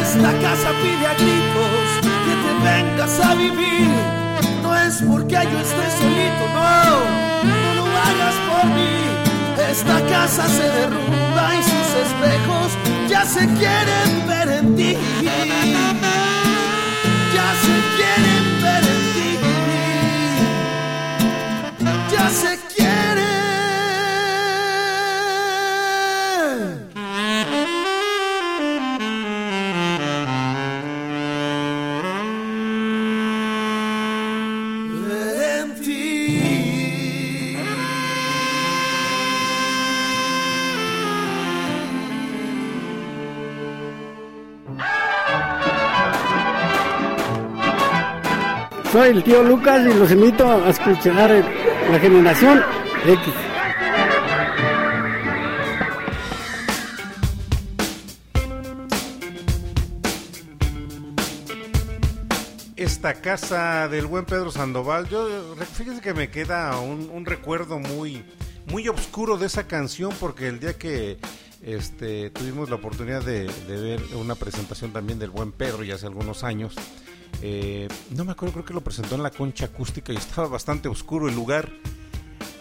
Esta 0.02 0.32
casa 0.46 0.70
pide 0.84 1.06
a 1.12 1.14
gritos 1.24 1.82
que 2.26 2.34
te 2.44 2.52
vengas 2.70 3.20
a 3.28 3.34
vivir. 3.34 3.90
No 4.62 4.70
es 4.76 5.02
porque 5.02 5.40
yo 5.52 5.58
esté 5.68 5.86
solito, 6.00 6.44
no, 6.58 6.70
no 7.52 7.70
lo 7.80 7.86
hagas 8.06 8.36
por 8.50 8.66
mí. 8.78 8.98
Esta 9.72 9.98
casa 10.16 10.48
se 10.48 10.66
derrumba 10.78 11.46
y 11.60 11.62
sus 11.72 11.90
espejos 12.06 12.70
ya 13.10 13.26
se 13.26 13.48
quieren 13.60 14.10
ver 14.28 14.48
en 14.60 14.76
ti. 14.76 14.96
Ya 17.36 17.50
se 17.64 17.76
quieren 17.96 18.46
ver 18.62 18.84
en 18.84 18.94
ti. 18.94 18.99
Ya 22.30 22.69
el 49.10 49.24
tío 49.24 49.44
Lucas 49.44 49.82
y 49.88 49.94
los 49.98 50.12
invito 50.12 50.48
a 50.48 50.70
escuchar 50.70 51.32
la 51.92 52.00
generación 52.00 52.62
X. 53.08 53.34
Esta 62.76 63.16
casa 63.16 63.88
del 63.88 64.06
buen 64.06 64.26
Pedro 64.26 64.52
Sandoval, 64.52 65.10
yo 65.10 65.56
fíjense 65.74 66.02
que 66.02 66.14
me 66.14 66.30
queda 66.30 66.80
un, 66.80 67.26
recuerdo 67.26 67.80
muy, 67.80 68.24
muy 68.68 68.88
oscuro 68.90 69.38
de 69.38 69.48
esa 69.48 69.68
canción 69.68 70.14
porque 70.20 70.48
el 70.48 70.60
día 70.60 70.78
que 70.78 71.18
este, 71.64 72.30
tuvimos 72.30 72.70
la 72.70 72.76
oportunidad 72.76 73.24
de, 73.24 73.48
de 73.68 73.82
ver 73.82 74.02
una 74.16 74.36
presentación 74.36 74.92
también 74.94 75.18
del 75.18 75.32
buen 75.32 75.52
Pedro 75.52 75.84
ya 75.84 75.96
hace 75.96 76.06
algunos 76.06 76.44
años, 76.44 76.76
eh, 77.42 77.88
no 78.12 78.26
me 78.26 78.34
acuerdo, 78.34 78.54
creo 78.54 78.66
que 78.66 78.74
lo 78.74 78.82
presentó 78.82 79.16
en 79.16 79.24
la 79.24 79.32
concha 79.32 79.66
acústica 79.66 80.12
y 80.12 80.18
estaba 80.18 80.48
bastante 80.48 80.90
oscuro 80.90 81.30
el 81.30 81.36
lugar. 81.36 81.70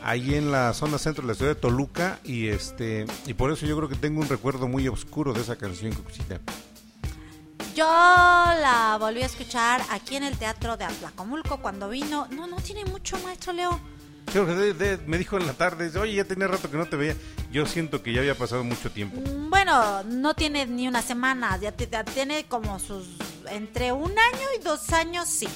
Ahí 0.05 0.37
en 0.37 0.53
la 0.53 0.73
zona 0.75 0.97
centro 0.97 1.23
de 1.23 1.29
la 1.29 1.35
ciudad 1.35 1.55
de 1.55 1.61
Toluca 1.61 2.21
y 2.25 2.47
este 2.47 3.05
y 3.27 3.35
por 3.35 3.51
eso 3.51 3.67
yo 3.67 3.77
creo 3.77 3.89
que 3.89 3.97
tengo 3.97 4.21
un 4.21 4.29
recuerdo 4.29 4.69
muy 4.69 4.87
oscuro 4.89 5.33
de 5.33 5.41
esa 5.41 5.57
canción 5.57 5.93
Yo 7.75 7.85
la 7.85 8.97
volví 8.99 9.23
a 9.23 9.27
escuchar 9.27 9.83
aquí 9.91 10.17
en 10.17 10.23
el 10.23 10.39
teatro 10.39 10.77
de 10.77 10.85
Atlacomulco 10.85 11.59
cuando 11.59 11.89
vino. 11.89 12.27
No, 12.31 12.47
no 12.47 12.57
tiene 12.57 12.85
mucho, 12.85 13.19
maestro 13.19 13.53
Leo. 13.53 13.79
me 15.07 15.19
dijo 15.19 15.37
en 15.37 15.47
la 15.47 15.55
tarde, 15.55 15.91
oye, 15.99 16.15
ya 16.15 16.25
tenía 16.25 16.47
rato 16.47 16.71
que 16.71 16.77
no 16.77 16.87
te 16.87 16.97
veía. 16.97 17.17
Yo 17.51 17.67
siento 17.67 18.03
que 18.03 18.13
ya 18.13 18.21
había 18.21 18.37
pasado 18.37 18.63
mucho 18.63 18.91
tiempo. 18.91 19.21
Mm, 19.21 19.51
bueno, 19.51 20.05
no 20.05 20.35
tiene 20.35 20.67
ni 20.67 20.87
una 20.87 21.03
semana, 21.03 21.59
ya 21.59 21.73
tiene 21.73 22.45
como 22.45 22.79
sus 22.79 23.09
entre 23.51 23.93
un 23.93 24.11
año 24.11 24.47
y 24.59 24.63
dos 24.63 24.93
años, 24.93 25.29
sí. 25.29 25.49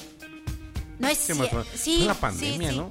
No 0.99 1.07
es 1.07 1.17
cierto. 1.17 1.65
Sí, 1.75 2.05
la 2.05 2.13
pandemia, 2.13 2.71
¿no? 2.71 2.89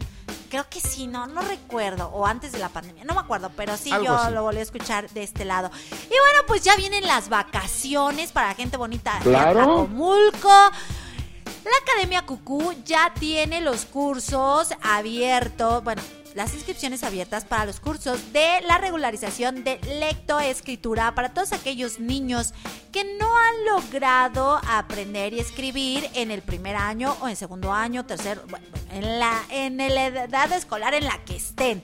Creo 0.50 0.68
que 0.68 0.80
sí, 0.80 1.06
no, 1.06 1.26
no 1.26 1.40
recuerdo. 1.40 2.08
O 2.08 2.26
antes 2.26 2.52
de 2.52 2.58
la 2.58 2.68
pandemia, 2.68 3.04
no 3.04 3.14
me 3.14 3.20
acuerdo, 3.20 3.50
pero 3.56 3.76
sí 3.76 3.90
yo 3.90 4.30
lo 4.30 4.42
volví 4.42 4.58
a 4.58 4.62
escuchar 4.62 5.08
de 5.10 5.22
este 5.22 5.46
lado. 5.46 5.70
Y 5.90 6.08
bueno, 6.08 6.40
pues 6.46 6.62
ya 6.62 6.76
vienen 6.76 7.06
las 7.06 7.30
vacaciones 7.30 8.32
para 8.32 8.54
gente 8.54 8.76
bonita 8.76 9.18
claro. 9.22 9.88
de. 9.90 10.72
La 11.64 11.70
Academia 11.82 12.26
Cucú 12.26 12.74
ya 12.84 13.14
tiene 13.18 13.60
los 13.60 13.86
cursos 13.86 14.74
abiertos. 14.82 15.82
Bueno, 15.84 16.02
las 16.34 16.54
inscripciones 16.54 17.02
abiertas 17.04 17.44
para 17.44 17.66
los 17.66 17.80
cursos 17.80 18.32
de 18.32 18.60
la 18.66 18.78
regularización 18.78 19.64
de 19.64 19.78
lectoescritura 19.98 21.14
para 21.14 21.34
todos 21.34 21.52
aquellos 21.52 22.00
niños 22.00 22.54
que 22.90 23.04
no 23.04 23.26
han 23.38 23.64
logrado 23.64 24.60
aprender 24.68 25.32
y 25.32 25.40
escribir 25.40 26.08
en 26.14 26.30
el 26.30 26.42
primer 26.42 26.76
año 26.76 27.16
o 27.20 27.28
en 27.28 27.36
segundo 27.36 27.72
año, 27.72 28.04
tercero, 28.04 28.42
bueno, 28.48 28.66
en 28.92 29.18
la, 29.18 29.42
en 29.50 29.76
la 29.76 30.06
edad 30.06 30.52
escolar 30.52 30.94
en 30.94 31.04
la 31.04 31.18
que 31.24 31.36
estén. 31.36 31.82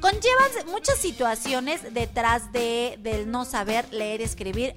conllevan 0.00 0.68
muchas 0.68 0.96
situaciones 0.96 1.92
detrás 1.92 2.52
de 2.52 2.98
del 3.00 3.28
no 3.28 3.44
saber 3.44 3.92
leer 3.92 4.20
y 4.20 4.24
escribir 4.24 4.76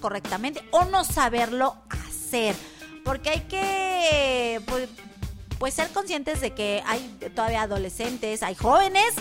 correctamente 0.00 0.62
o 0.70 0.84
no 0.84 1.02
saberlo 1.02 1.76
hacer, 1.88 2.54
porque 3.04 3.30
hay 3.30 3.40
que 3.40 4.60
pues, 4.66 4.88
pues 5.60 5.74
ser 5.74 5.90
conscientes 5.90 6.40
de 6.40 6.52
que 6.52 6.82
hay 6.86 7.00
todavía 7.34 7.62
adolescentes, 7.62 8.42
hay 8.42 8.54
jóvenes 8.54 9.14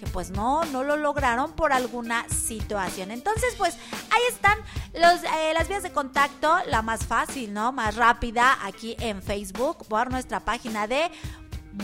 que 0.00 0.06
pues 0.06 0.30
no, 0.30 0.64
no 0.64 0.82
lo 0.82 0.96
lograron 0.96 1.52
por 1.52 1.74
alguna 1.74 2.26
situación. 2.30 3.10
Entonces, 3.10 3.54
pues 3.58 3.76
ahí 4.10 4.22
están 4.30 4.58
los, 4.94 5.22
eh, 5.22 5.52
las 5.52 5.68
vías 5.68 5.82
de 5.82 5.92
contacto, 5.92 6.50
la 6.66 6.80
más 6.80 7.04
fácil, 7.04 7.52
¿no? 7.52 7.72
Más 7.72 7.96
rápida 7.96 8.58
aquí 8.64 8.96
en 9.00 9.22
Facebook 9.22 9.86
por 9.86 10.10
nuestra 10.10 10.40
página 10.40 10.86
de 10.86 11.10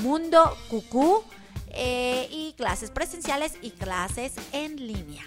Mundo 0.00 0.56
Cucú 0.70 1.22
eh, 1.68 2.28
y 2.30 2.54
clases 2.54 2.90
presenciales 2.90 3.58
y 3.60 3.72
clases 3.72 4.32
en 4.52 4.76
línea. 4.76 5.24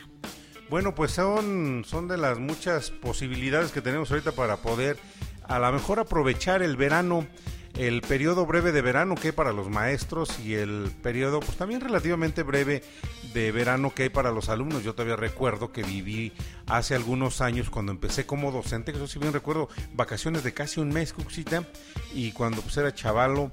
Bueno, 0.71 0.95
pues 0.95 1.11
son, 1.11 1.85
son 1.85 2.07
de 2.07 2.17
las 2.17 2.39
muchas 2.39 2.89
posibilidades 2.89 3.71
que 3.71 3.81
tenemos 3.81 4.09
ahorita 4.09 4.31
para 4.31 4.57
poder 4.57 4.97
a 5.47 5.59
lo 5.59 5.71
mejor 5.71 5.99
aprovechar 5.99 6.63
el 6.63 6.77
verano 6.77 7.27
el 7.77 8.01
periodo 8.01 8.45
breve 8.45 8.71
de 8.71 8.81
verano 8.81 9.15
que 9.15 9.29
hay 9.29 9.31
para 9.31 9.53
los 9.53 9.69
maestros 9.69 10.39
y 10.39 10.55
el 10.55 10.91
periodo 11.01 11.39
pues 11.39 11.57
también 11.57 11.81
relativamente 11.81 12.43
breve 12.43 12.83
de 13.33 13.51
verano 13.51 13.93
que 13.93 14.03
hay 14.03 14.09
para 14.09 14.31
los 14.31 14.49
alumnos. 14.49 14.83
Yo 14.83 14.93
todavía 14.93 15.15
recuerdo 15.15 15.71
que 15.71 15.83
viví 15.83 16.33
hace 16.67 16.95
algunos 16.95 17.41
años 17.41 17.69
cuando 17.69 17.91
empecé 17.91 18.25
como 18.25 18.51
docente, 18.51 18.91
que 18.91 18.97
eso 18.97 19.07
sí 19.07 19.19
bien 19.19 19.33
recuerdo, 19.33 19.69
vacaciones 19.93 20.43
de 20.43 20.53
casi 20.53 20.79
un 20.79 20.89
mes, 20.89 21.13
Cuxita, 21.13 21.63
y 22.13 22.31
cuando 22.31 22.61
pues 22.61 22.75
era 22.77 22.93
chavalo, 22.93 23.51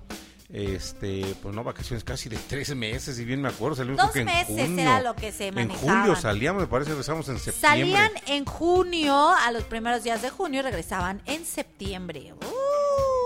este, 0.50 1.36
pues 1.42 1.54
no, 1.54 1.62
vacaciones 1.62 2.04
casi 2.04 2.28
de 2.28 2.38
tres 2.48 2.74
meses, 2.74 3.16
si 3.16 3.24
bien 3.24 3.42
me 3.42 3.48
acuerdo, 3.48 3.76
salimos 3.76 3.98
Dos 3.98 4.14
meses 4.24 4.70
era 4.70 5.00
lo 5.02 5.14
que 5.14 5.30
se 5.30 5.52
manejaba. 5.52 5.92
En 5.92 5.98
julio 6.00 6.16
salíamos, 6.16 6.62
me 6.62 6.68
parece, 6.68 6.90
regresamos 6.90 7.28
en 7.28 7.38
septiembre. 7.38 7.92
Salían 7.92 8.12
en 8.26 8.44
junio, 8.46 9.14
a 9.14 9.52
los 9.52 9.64
primeros 9.64 10.02
días 10.02 10.22
de 10.22 10.30
junio, 10.30 10.62
regresaban 10.62 11.20
en 11.26 11.44
septiembre. 11.44 12.32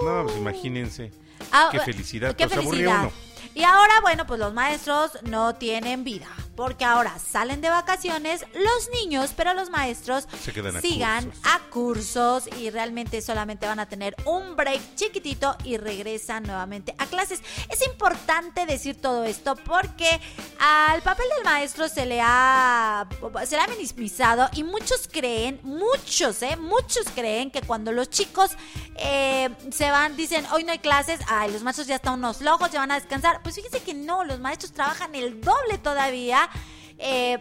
No, 0.05 0.25
pues 0.25 0.37
imagínense. 0.37 1.13
Ah, 1.51 1.69
qué 1.71 1.81
felicidad. 1.81 2.35
Qué 2.35 2.49
felicidad. 2.49 3.11
Y 3.55 3.65
ahora, 3.65 4.01
bueno, 4.01 4.27
pues 4.27 4.41
los 4.41 4.55
maestros 4.55 5.19
no 5.25 5.55
tienen 5.55 6.05
vida, 6.05 6.29
porque 6.57 6.85
ahora 6.85 7.19
salen 7.19 7.61
de 7.61 7.71
vacaciones 7.71 8.45
los 8.55 8.91
niños, 9.01 9.33
pero 9.37 9.55
los 9.55 9.71
maestros 9.71 10.27
sigan 10.81 11.33
a 11.45 11.59
cursos. 11.71 12.49
y 12.59 12.71
realmente 12.71 13.21
solamente 13.23 13.67
van 13.67 13.81
a 13.81 13.87
tener 13.87 14.15
un 14.25 14.57
break 14.57 14.81
chiquitito 14.95 15.57
y 15.65 15.77
regresan 15.77 16.45
nuevamente 16.45 16.95
a 16.99 17.07
clases. 17.07 17.41
Es 17.69 17.87
importante 17.87 18.67
decir 18.67 19.01
todo 19.01 19.25
esto 19.25 19.57
porque 19.57 20.21
al 20.59 21.03
papel 21.03 21.27
del 21.37 21.45
maestro 21.45 21.89
se 21.89 22.07
le 22.07 22.21
ha 22.21 23.07
se 23.47 23.57
le 23.57 23.63
ha 23.63 23.67
minimizado 23.67 24.49
y 24.55 24.65
muchos 24.65 25.09
creen, 25.09 25.61
muchos, 25.63 26.43
eh, 26.43 26.57
muchos 26.57 27.07
creen 27.15 27.51
que 27.51 27.63
cuando 27.63 27.93
los 27.93 28.11
chicos 28.11 28.51
eh, 28.97 29.51
se 29.71 29.91
van, 29.91 30.17
dicen 30.17 30.45
hoy 30.53 30.65
no 30.65 30.73
hay 30.73 30.79
clases, 30.79 31.21
ay, 31.29 31.53
los 31.53 31.63
maestros 31.63 31.87
ya 31.87 31.97
están 31.97 32.15
unos 32.15 32.41
locos, 32.41 32.71
ya 32.71 32.81
van 32.81 32.93
a 32.93 32.97
descansar 32.97 33.43
pues 33.43 33.55
fíjese 33.55 33.81
que 33.83 33.95
no, 33.95 34.25
los 34.25 34.41
maestros 34.41 34.73
trabajan 34.73 35.15
el 35.15 35.41
doble 35.41 35.79
todavía. 35.79 36.42
Eh, 36.99 37.39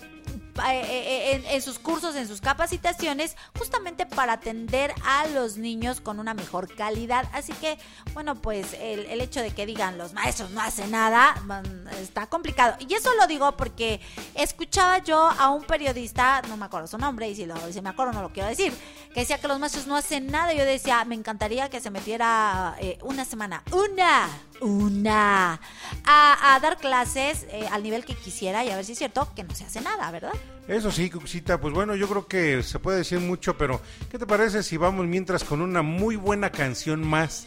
eh, 0.59 0.81
eh, 0.83 1.43
en, 1.49 1.61
sus 1.61 1.79
cursos, 1.79 2.15
en 2.15 2.27
sus 2.27 2.41
capacitaciones, 2.41 3.35
justamente 3.57 4.05
para 4.05 4.33
atender 4.33 4.93
a 5.05 5.27
los 5.27 5.57
niños 5.57 6.01
con 6.01 6.19
una 6.19 6.33
mejor 6.33 6.73
calidad. 6.73 7.29
Así 7.33 7.53
que, 7.53 7.77
bueno, 8.13 8.35
pues 8.35 8.75
el, 8.79 9.21
hecho 9.21 9.41
de 9.41 9.51
que 9.51 9.65
digan 9.65 9.97
los 9.97 10.13
maestros 10.13 10.51
no 10.51 10.61
hacen 10.61 10.91
nada, 10.91 11.35
mm, 11.45 11.87
está 12.01 12.27
complicado. 12.27 12.75
Y 12.79 12.93
eso 12.93 13.09
lo 13.15 13.27
digo 13.27 13.55
porque 13.55 14.01
escuchaba 14.35 14.99
yo 14.99 15.17
a 15.17 15.49
un 15.49 15.63
periodista, 15.63 16.41
no 16.47 16.57
me 16.57 16.65
acuerdo 16.65 16.87
su 16.87 16.97
nombre, 16.97 17.29
y 17.29 17.35
si, 17.35 17.45
me 17.81 17.89
acuerdo 17.89 18.13
no 18.13 18.21
lo 18.21 18.33
quiero 18.33 18.49
decir, 18.49 18.73
que 19.13 19.21
decía 19.21 19.39
que 19.39 19.47
los 19.47 19.59
maestros 19.59 19.87
no 19.87 19.95
hacen 19.95 20.27
nada. 20.27 20.53
Yo 20.53 20.65
decía, 20.65 21.05
me 21.05 21.15
encantaría 21.15 21.69
que 21.69 21.79
se 21.79 21.89
metiera 21.89 22.75
una 23.03 23.25
semana, 23.25 23.63
una 23.71 24.29
una 24.61 25.59
a, 26.05 26.59
dar 26.61 26.77
clases 26.77 27.45
eh, 27.49 27.67
al 27.71 27.83
nivel 27.83 28.05
que 28.05 28.15
quisiera 28.15 28.63
y 28.63 28.69
a 28.69 28.75
ver 28.75 28.85
si 28.85 28.93
es 28.93 28.97
cierto 28.97 29.27
que 29.35 29.43
no 29.43 29.53
se 29.55 29.65
hace 29.65 29.81
nada, 29.81 30.09
¿verdad? 30.11 30.33
Eso 30.72 30.89
sí, 30.89 31.10
Cuxita, 31.10 31.60
pues 31.60 31.73
bueno, 31.73 31.95
yo 31.95 32.07
creo 32.07 32.27
que 32.27 32.64
se 32.64 32.80
puede 32.80 32.99
decir 32.99 33.19
mucho, 33.19 33.57
pero 33.57 33.81
¿qué 34.10 34.18
te 34.18 34.26
parece 34.26 34.64
si 34.64 34.77
vamos 34.77 35.06
mientras 35.06 35.43
con 35.43 35.61
una 35.61 35.81
muy 35.81 36.15
buena 36.15 36.49
canción 36.49 37.06
más 37.06 37.45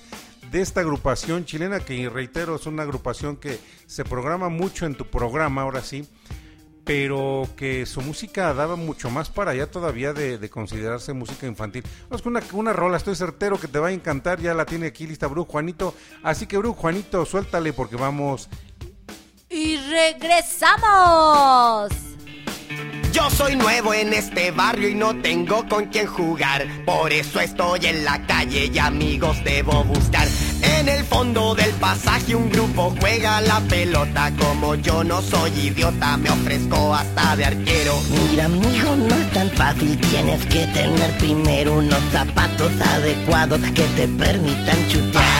de 0.53 0.61
esta 0.61 0.81
agrupación 0.81 1.47
chilena 1.47 1.81
que 1.81 2.11
reitero 2.11 2.57
es 2.57 2.67
una 2.67 2.83
agrupación 2.83 3.39
que 3.39 3.59
se 3.87 4.05
programa 4.05 4.51
mucho 4.51 4.85
en 4.85 4.95
tu 4.95 5.07
programa, 5.07 5.63
ahora 5.63 5.81
sí? 5.81 6.07
pero 6.85 7.49
que 7.57 7.87
su 7.87 8.03
música 8.03 8.53
daba 8.53 8.77
mucho 8.77 9.09
más 9.09 9.31
para 9.31 9.53
allá 9.53 9.71
todavía 9.71 10.13
de, 10.13 10.51
considerarse 10.51 11.15
música 11.15 11.47
infantil. 11.47 11.83
Vamos 12.11 12.21
con 12.21 12.37
una, 12.37 12.43
una, 12.53 12.75
rola, 12.75 12.99
estoy 12.99 13.17
certero 13.17 13.59
que 13.59 13.69
te 13.69 13.79
va 13.79 13.89
a 13.89 13.93
encantar, 13.93 14.39
ya 14.39 14.53
la 14.53 14.67
tiene 14.67 14.89
aquí 14.89 15.07
lista 15.07 15.29
Bru 15.29 15.47
Juanito, 15.47 15.95
así 16.23 16.47
que 16.47 16.59
Bru 16.59 16.75
Juanito, 16.75 17.25
suéltale 17.25 17.73
porque 17.73 17.97
vamos... 17.97 18.51
Y 19.49 19.79
regresamos. 19.79 20.85
Yo 23.15 23.31
soy 23.31 23.55
nuevo 23.55 23.95
en 23.95 24.12
este 24.12 24.51
barrio 24.51 24.89
y 24.89 24.97
no 24.97 25.15
tengo 25.15 25.69
con 25.69 25.85
quién 25.86 26.09
jugar. 26.09 26.66
Por 26.85 27.12
eso 27.12 27.39
estoy 27.39 27.86
en 27.86 28.05
la 28.05 28.27
calle 28.27 28.69
y 28.74 28.77
amigos 28.81 29.36
debo 29.45 29.85
buscar. 29.85 30.27
En 30.62 30.89
el 30.89 31.05
fondo 31.05 31.55
del 31.55 31.70
pasaje 31.74 32.35
un 32.35 32.51
grupo 32.51 32.93
juega 32.99 33.41
la 33.43 33.61
pelota. 33.61 34.32
Como 34.36 34.74
yo 34.74 35.05
no 35.05 35.23
soy 35.23 35.53
idiota, 35.53 36.16
me 36.16 36.28
ofrezco 36.28 36.93
hasta 36.93 37.36
de 37.36 37.45
arquero. 37.45 37.95
Mira, 38.11 38.47
amigo, 38.47 38.97
no 38.97 39.15
es 39.15 39.31
tan 39.31 39.49
fácil. 39.51 39.97
Tienes 39.97 40.45
que 40.47 40.66
tener 40.66 41.16
primero 41.19 41.74
unos 41.74 42.03
zapatos 42.11 42.73
adecuados 42.81 43.61
que 43.61 43.85
te 43.95 44.09
permitan 44.09 44.89
chutear. 44.89 45.34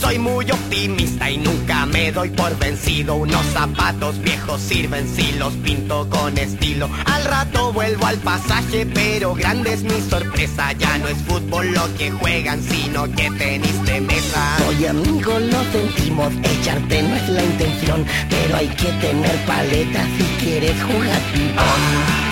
Soy 0.00 0.18
muy 0.18 0.50
optimista 0.50 1.30
y 1.30 1.38
nunca 1.38 1.86
me 1.86 2.12
doy 2.12 2.30
por 2.30 2.56
vencido. 2.58 3.16
Unos 3.16 3.44
zapatos 3.46 4.18
viejos 4.20 4.60
sirven 4.60 5.06
si 5.14 5.32
los 5.32 5.54
pinto 5.54 6.08
con 6.10 6.36
estilo. 6.38 6.88
Al 7.06 7.24
rato 7.24 7.72
vuelvo 7.72 8.06
al 8.06 8.18
pasaje, 8.18 8.86
pero 8.86 9.34
grande 9.34 9.72
es 9.74 9.82
mi 9.82 10.00
sorpresa. 10.00 10.72
Ya 10.72 10.98
no 10.98 11.08
es 11.08 11.18
fútbol 11.18 11.72
lo 11.72 11.94
que 11.96 12.10
juegan, 12.10 12.62
sino 12.62 13.04
que 13.14 13.30
tenis 13.30 13.82
de 13.84 14.00
mesa. 14.00 14.56
Oye 14.68 14.88
amigo, 14.88 15.38
lo 15.38 15.64
sentimos, 15.72 16.32
echarte 16.42 17.02
no 17.02 17.16
es 17.16 17.28
la 17.28 17.44
intención, 17.44 18.04
pero 18.28 18.56
hay 18.56 18.68
que 18.68 18.92
tener 19.06 19.36
paleta 19.46 20.04
si 20.16 20.44
quieres 20.44 20.76
jugar 20.82 21.20
ping 21.32 22.25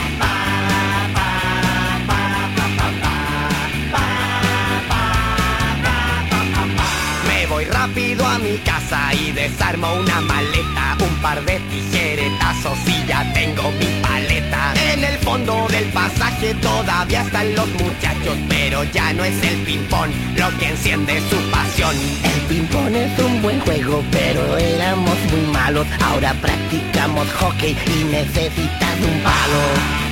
rápido 7.87 8.27
a 8.27 8.39
mi 8.39 8.57
casa 8.59 9.13
y 9.13 9.33
desarmo 9.33 9.93
una 9.95 10.21
maleta, 10.23 10.97
un 11.01 11.15
par 11.21 11.45
de 11.45 11.61
tijeretazos 11.71 12.79
y 12.87 13.07
ya 13.07 13.31
tengo 13.35 13.71
mi 13.73 13.87
paleta. 14.01 14.73
En 14.93 15.05
el 15.05 15.19
fondo 15.19 15.67
del 15.69 15.85
pasaje 15.93 16.55
todavía 16.55 17.21
están 17.21 17.55
los 17.55 17.69
muchachos, 17.69 18.39
pero 18.49 18.85
ya 18.85 19.13
no 19.13 19.23
es 19.25 19.37
el 19.43 19.57
ping-pong 19.65 20.11
lo 20.37 20.59
que 20.59 20.69
enciende 20.69 21.21
su 21.29 21.37
pasión. 21.51 21.95
El 22.23 22.41
ping-pong 22.49 22.97
es 22.97 23.19
un 23.19 23.43
buen 23.43 23.61
juego, 23.61 24.03
pero 24.11 24.57
éramos 24.57 25.19
muy 25.31 25.53
malos. 25.53 25.87
Ahora 26.01 26.33
practicamos 26.41 27.31
hockey 27.35 27.77
y 27.87 28.05
necesitas 28.05 28.97
un 29.01 29.23
palo. 29.23 30.04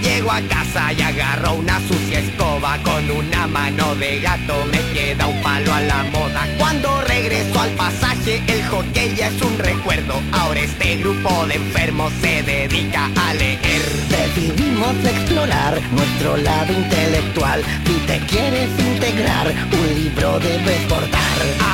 Llego 0.00 0.30
a 0.30 0.40
casa 0.42 0.92
y 0.92 1.02
agarro 1.02 1.54
una 1.54 1.78
sucia 1.80 2.20
escoba. 2.20 2.78
Con 2.82 3.10
una 3.10 3.46
mano 3.46 3.94
de 3.96 4.20
gato 4.20 4.64
me 4.70 4.80
queda 4.92 5.26
un 5.26 5.40
palo 5.42 5.72
a 5.72 5.80
la 5.80 6.02
moda. 6.04 6.46
Cuando 6.58 7.00
regreso 7.02 7.60
al 7.60 7.70
pasaje 7.70 8.42
el 8.46 8.62
hockey 8.68 9.14
ya 9.16 9.28
es 9.28 9.42
un 9.42 9.58
recuerdo. 9.58 10.20
Ahora 10.32 10.60
este 10.60 10.96
grupo 10.96 11.46
de 11.46 11.54
enfermos 11.56 12.12
se 12.20 12.42
dedica 12.42 13.10
a 13.16 13.34
leer. 13.34 13.82
Decidimos 14.08 14.94
explorar 15.04 15.80
nuestro 15.92 16.36
lado 16.38 16.72
intelectual. 16.72 17.62
Si 17.86 17.94
te 18.06 18.18
quieres 18.26 18.70
integrar 18.78 19.48
un 19.48 19.94
libro 19.94 20.38
debes 20.40 20.80
portar. 20.88 21.20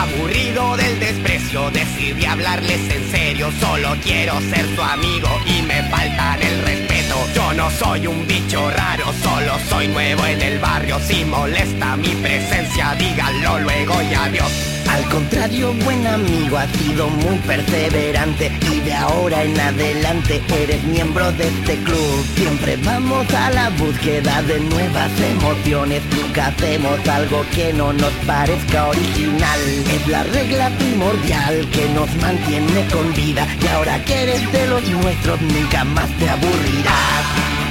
Aburrido 0.00 0.76
del 0.76 0.98
desprecio 1.00 1.70
decidí 1.70 2.24
hablarles 2.24 2.80
en 2.90 3.10
serio. 3.10 3.50
Solo 3.60 3.96
quiero 4.02 4.40
ser 4.40 4.66
tu 4.74 4.82
amigo 4.82 5.28
y 5.46 5.62
me 5.62 5.82
faltan 5.90 6.42
el 6.42 6.62
respeto 6.62 6.95
yo 7.34 7.52
no 7.54 7.70
soy 7.70 8.06
un 8.06 8.26
bicho 8.26 8.70
raro, 8.70 9.04
solo 9.22 9.58
soy 9.68 9.88
nuevo 9.88 10.24
en 10.26 10.40
el 10.40 10.58
barrio. 10.58 10.98
Si 11.00 11.24
molesta 11.24 11.96
mi 11.96 12.08
presencia, 12.08 12.94
díganlo 12.98 13.60
luego 13.60 13.94
y 14.02 14.14
adiós. 14.14 14.85
Al 14.96 15.04
contrario, 15.10 15.74
buen 15.84 16.06
amigo, 16.06 16.56
has 16.56 16.70
sido 16.70 17.10
muy 17.10 17.36
perseverante 17.40 18.50
y 18.72 18.80
de 18.80 18.94
ahora 18.94 19.44
en 19.44 19.60
adelante 19.60 20.42
eres 20.58 20.82
miembro 20.84 21.30
de 21.32 21.48
este 21.48 21.76
club. 21.82 22.24
Siempre 22.34 22.78
vamos 22.78 23.26
a 23.34 23.50
la 23.50 23.68
búsqueda 23.68 24.40
de 24.44 24.58
nuevas 24.58 25.10
emociones, 25.20 26.02
nunca 26.16 26.46
hacemos 26.46 27.06
algo 27.08 27.44
que 27.54 27.74
no 27.74 27.92
nos 27.92 28.12
parezca 28.26 28.86
original. 28.86 29.60
Es 29.92 30.08
la 30.08 30.22
regla 30.22 30.70
primordial 30.78 31.68
que 31.72 31.88
nos 31.90 32.16
mantiene 32.16 32.86
con 32.90 33.12
vida 33.12 33.46
y 33.62 33.66
ahora 33.66 34.02
que 34.02 34.22
eres 34.22 34.50
de 34.50 34.66
los 34.66 34.88
nuestros 34.88 35.42
nunca 35.42 35.84
más 35.84 36.08
te 36.16 36.26
aburrirás. 36.26 37.65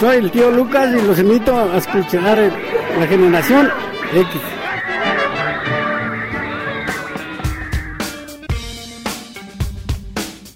Soy 0.00 0.18
el 0.18 0.30
tío 0.30 0.48
Lucas 0.52 0.94
y 0.94 1.02
los 1.02 1.18
invito 1.18 1.58
a 1.58 1.76
escuchar 1.76 2.38
la 2.38 3.06
generación 3.08 3.68
X. 4.14 4.40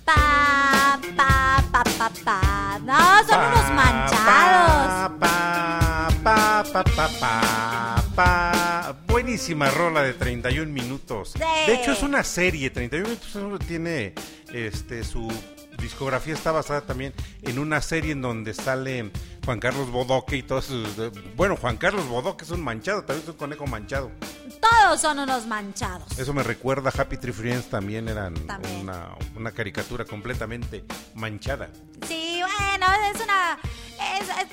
Pa, 0.04 1.00
pa, 1.16 1.64
pa, 1.72 1.82
pa, 1.82 2.10
pa. 2.24 2.78
No, 2.84 3.28
son 3.28 3.40
unos 3.40 3.70
manchados. 3.74 5.10
Pa, 5.18 6.08
pa, 6.22 6.64
pa, 6.72 6.84
pa, 6.84 7.08
pa, 7.18 8.04
pa, 8.14 8.96
buenísima 9.08 9.70
rola 9.70 10.04
de 10.04 10.12
31 10.12 10.72
minutos. 10.72 11.34
De 11.66 11.74
hecho, 11.74 11.90
es 11.90 12.02
una 12.04 12.22
serie. 12.22 12.70
31 12.70 13.08
minutos 13.34 13.66
tiene 13.66 14.14
este 14.52 15.02
su 15.02 15.28
discografía 15.78 16.34
está 16.34 16.52
basada 16.52 16.82
también 16.82 17.12
en 17.42 17.58
una 17.58 17.80
serie 17.80 18.12
en 18.12 18.22
donde 18.22 18.54
sale 18.54 19.10
Juan 19.44 19.58
Carlos 19.58 19.90
Bodoque 19.90 20.36
y 20.36 20.42
todos 20.42 20.70
Bueno, 21.36 21.56
Juan 21.56 21.76
Carlos 21.76 22.06
Bodoque 22.08 22.44
es 22.44 22.50
un 22.50 22.62
manchado, 22.62 23.04
también 23.04 23.24
es 23.24 23.28
un 23.28 23.36
conejo 23.36 23.66
manchado. 23.66 24.10
Todos 24.60 25.00
son 25.00 25.18
unos 25.18 25.46
manchados. 25.46 26.16
Eso 26.18 26.32
me 26.32 26.44
recuerda, 26.44 26.92
Happy 26.96 27.16
Tree 27.16 27.32
Friends 27.32 27.68
también 27.68 28.08
eran 28.08 28.34
Una, 29.34 29.50
caricatura 29.50 30.04
completamente 30.04 30.84
manchada. 31.14 31.68
Sí, 32.06 32.40
bueno, 32.40 32.86
es 33.12 33.20
una... 33.20 33.58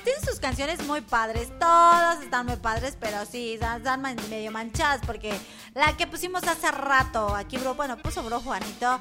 tiene 0.02 0.20
sus 0.26 0.40
canciones 0.40 0.84
muy 0.84 1.00
padres, 1.00 1.56
todas 1.60 2.22
están 2.22 2.46
muy 2.46 2.56
padres, 2.56 2.96
pero 2.98 3.24
sí, 3.24 3.54
están 3.54 4.02
medio 4.02 4.50
manchadas, 4.50 5.00
porque 5.06 5.32
la 5.74 5.96
que 5.96 6.08
pusimos 6.08 6.42
hace 6.44 6.70
rato, 6.72 7.36
aquí, 7.36 7.56
bro, 7.58 7.74
bueno, 7.74 7.96
puso 7.96 8.22
bro 8.24 8.40
Juanito, 8.40 9.00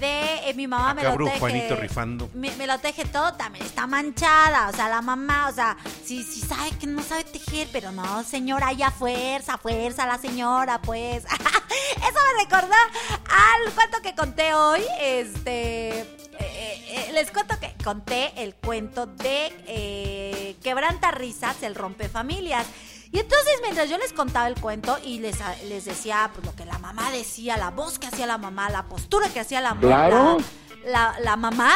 de 0.00 0.50
eh, 0.50 0.54
mi 0.54 0.66
mamá 0.66 0.94
me 0.94 1.04
lo 1.04 1.16
teje. 1.16 1.38
Juanito 1.38 1.76
rifando. 1.76 2.30
Me, 2.34 2.66
lo 2.66 2.78
teje 2.78 3.04
todo, 3.04 3.34
también 3.34 3.64
está 3.64 3.86
manchada. 3.86 4.68
O 4.68 4.72
sea, 4.72 4.88
la 4.88 5.02
mamá, 5.02 5.48
o 5.48 5.52
sea, 5.52 5.76
sí, 6.04 6.24
sí 6.24 6.40
sabe 6.40 6.70
que 6.78 6.86
no 6.86 7.02
sabe 7.02 7.24
tejer, 7.24 7.68
pero 7.70 7.92
no, 7.92 8.24
señora, 8.24 8.72
ya 8.72 8.90
fuerza, 8.90 9.58
fuerza 9.58 10.06
la 10.06 10.18
señora, 10.18 10.80
pues. 10.82 11.24
Eso 11.24 12.18
me 12.36 12.44
recordó 12.44 12.74
al 12.74 13.72
cuento 13.74 14.02
que 14.02 14.14
conté 14.14 14.54
hoy. 14.54 14.82
Este. 15.00 16.00
Eh, 16.00 16.86
eh, 16.88 17.10
les 17.12 17.30
cuento 17.30 17.58
que 17.60 17.74
conté 17.84 18.32
el 18.42 18.54
cuento 18.54 19.06
de 19.06 20.56
Quebranta 20.62 21.10
Risas, 21.10 21.62
el 21.62 21.74
rompefamilias. 21.74 22.66
Y 23.12 23.18
entonces 23.18 23.54
mientras 23.62 23.88
yo 23.88 23.98
les 23.98 24.12
contaba 24.12 24.46
el 24.46 24.54
cuento 24.60 24.96
y 25.04 25.18
les, 25.18 25.38
les 25.68 25.84
decía 25.84 26.30
pues, 26.32 26.46
lo 26.46 26.54
que 26.54 26.64
la 26.64 26.78
mamá 26.78 27.10
decía, 27.10 27.56
la 27.56 27.70
voz 27.70 27.98
que 27.98 28.06
hacía 28.06 28.26
la 28.26 28.38
mamá, 28.38 28.70
la 28.70 28.84
postura 28.84 29.28
que 29.28 29.40
hacía 29.40 29.60
la, 29.60 29.74
mamá, 29.74 30.36
la, 30.84 31.36
mamá, 31.36 31.72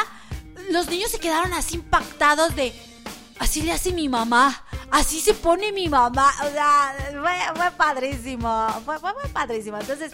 los 0.70 0.88
niños 0.88 1.10
se 1.10 1.18
quedaron 1.18 1.52
así 1.52 1.74
impactados 1.74 2.54
de, 2.54 2.72
así 3.40 3.62
le 3.62 3.72
hace 3.72 3.92
mi 3.92 4.08
mamá, 4.08 4.62
así 4.92 5.20
se 5.20 5.34
pone 5.34 5.72
mi 5.72 5.88
mamá. 5.88 6.30
O 6.44 6.50
sea, 6.52 6.94
fue, 7.56 7.70
padrísimo, 7.72 8.68
fue, 8.84 9.00
fue, 9.00 9.12
padrísimo. 9.32 9.76
Entonces, 9.78 10.12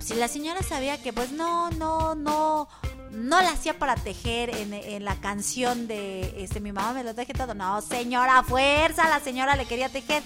si 0.00 0.14
la 0.14 0.28
señora 0.28 0.62
sabía 0.62 1.00
que 1.00 1.14
pues 1.14 1.32
no, 1.32 1.70
no, 1.70 2.14
no 2.14 2.68
no 3.12 3.42
la 3.42 3.50
hacía 3.50 3.78
para 3.78 3.94
tejer 3.94 4.50
en, 4.50 5.04
la 5.04 5.16
canción 5.16 5.86
de 5.86 6.42
este 6.42 6.60
mi 6.60 6.72
mamá 6.72 6.94
me 6.94 7.04
lo 7.04 7.14
teje 7.14 7.34
todo. 7.34 7.54
No, 7.54 7.80
señora, 7.82 8.42
fuerza, 8.42 9.08
la 9.08 9.20
señora 9.20 9.54
le 9.54 9.66
quería 9.66 9.90
tejer. 9.90 10.22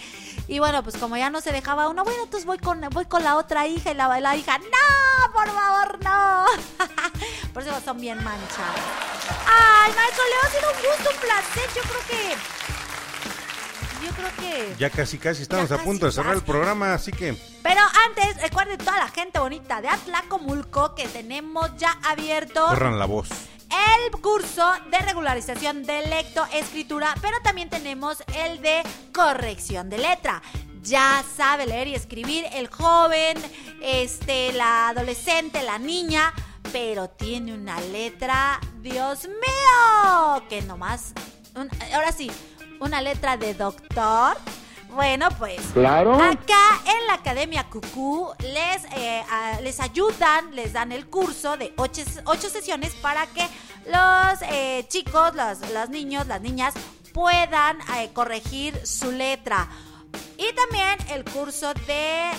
Y 0.47 0.61
bueno, 0.61 0.83
pues 0.85 0.97
como 0.97 1.17
ya 1.17 1.29
no 1.29 1.41
se 1.41 1.51
dejaba 1.51 1.89
uno, 1.89 2.05
bueno, 2.05 2.23
entonces 2.23 2.47
voy 2.47 2.59
con, 2.59 2.81
voy 2.93 3.07
con 3.07 3.25
la 3.25 3.37
otra 3.37 3.67
hija 3.67 3.91
y 3.91 3.95
la, 3.95 4.21
la 4.21 4.37
hija, 4.37 4.59
no, 4.59 5.33
por 5.33 5.49
favor, 5.51 6.05
no. 6.05 6.45
por 7.53 7.63
eso 7.63 7.81
son 7.85 8.01
bien 8.01 8.23
manchadas. 8.23 8.81
Ay, 9.47 9.93
maestro 9.93 10.25
Leo, 10.25 10.41
ha 10.45 10.51
sido 10.51 10.71
un 10.71 10.77
gusto, 10.77 11.11
un 11.13 11.21
placer. 11.21 11.71
Yo 11.75 11.83
creo 11.83 12.07
que 12.09 12.37
yo 14.07 14.13
creo 14.13 14.31
que... 14.39 14.75
Ya 14.79 14.91
casi, 14.91 15.19
casi 15.19 15.43
estamos 15.43 15.71
a 15.73 15.79
punto 15.79 16.07
de 16.07 16.13
cerrar 16.13 16.35
el 16.35 16.43
programa, 16.43 16.95
así 16.95 17.11
que... 17.11 17.37
Pero 17.63 17.81
antes, 18.07 18.41
recuerden 18.41 18.79
toda 18.79 18.99
la 18.99 19.09
gente 19.09 19.39
bonita 19.39 19.81
de 19.81 19.89
Atlacomulco 19.89 20.95
que 20.95 21.09
tenemos 21.09 21.71
ya 21.77 21.99
abierto... 22.05 22.67
Corran 22.69 22.99
la 22.99 23.07
voz 23.07 23.29
el 23.69 24.13
curso 24.21 24.65
de 24.91 24.99
regularización 24.99 25.83
de 25.83 26.07
lectoescritura, 26.07 27.15
pero 27.21 27.41
también 27.43 27.69
tenemos 27.69 28.23
el 28.37 28.63
de 28.63 28.83
corrección 29.13 29.91
de 29.91 29.99
letra. 29.99 30.41
Ya 30.83 31.25
sabe 31.37 31.67
leer 31.67 31.89
y 31.89 31.95
escribir 31.95 32.45
el 32.53 32.69
joven, 32.69 33.37
este, 33.83 34.53
la 34.53 34.91
adolescente, 34.91 35.65
la 35.65 35.79
niña, 35.79 36.33
pero 36.73 37.11
tiene 37.11 37.55
una 37.55 37.81
letra, 37.81 38.61
Dios 38.81 39.27
mío, 39.27 40.45
que 40.49 40.63
nomás, 40.63 41.13
ahora 41.93 42.13
sí, 42.13 42.31
una 42.81 43.01
letra 43.01 43.37
de 43.37 43.55
doctor. 43.55 44.37
Bueno, 44.95 45.29
pues 45.39 45.61
claro. 45.75 46.15
acá 46.15 46.81
en 46.87 47.07
la 47.07 47.15
Academia 47.15 47.65
Cucú 47.69 48.31
les, 48.41 48.85
eh, 48.97 49.23
les 49.63 49.79
ayudan, 49.81 50.55
les 50.55 50.73
dan 50.73 50.91
el 50.91 51.07
curso 51.07 51.57
de 51.57 51.75
ocho, 51.77 52.49
sesiones 52.49 52.95
para 52.95 53.27
que 53.27 53.47
los 53.87 54.43
eh, 54.51 54.87
chicos, 54.89 55.33
los, 55.35 55.91
niños, 55.91 56.27
las 56.27 56.41
niñas 56.41 56.75
puedan 57.13 57.79
eh, 57.99 58.11
corregir 58.15 58.87
su 58.87 59.13
letra. 59.13 59.69
Y 60.39 60.55
también 60.55 60.97
el 61.11 61.25
curso 61.25 61.75
de 61.87 62.31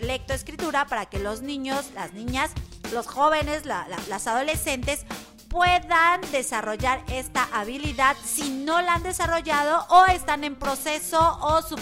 lectoescritura 0.00 0.86
para 0.86 1.06
que 1.06 1.18
los 1.18 1.40
niños, 1.40 1.92
las 1.94 2.12
niñas, 2.12 2.50
los 2.92 3.06
jóvenes, 3.06 3.64
las 3.64 4.26
adolescentes 4.26 5.06
puedan 5.52 6.20
desarrollar 6.32 7.04
esta 7.08 7.46
habilidad. 7.52 8.16
Si 8.24 8.50
no 8.50 8.80
la 8.80 8.94
han 8.94 9.02
desarrollado 9.02 9.86
o 9.90 10.06
están 10.06 10.42
en 10.44 10.56
proceso 10.56 11.38
o 11.42 11.60
su 11.62 11.76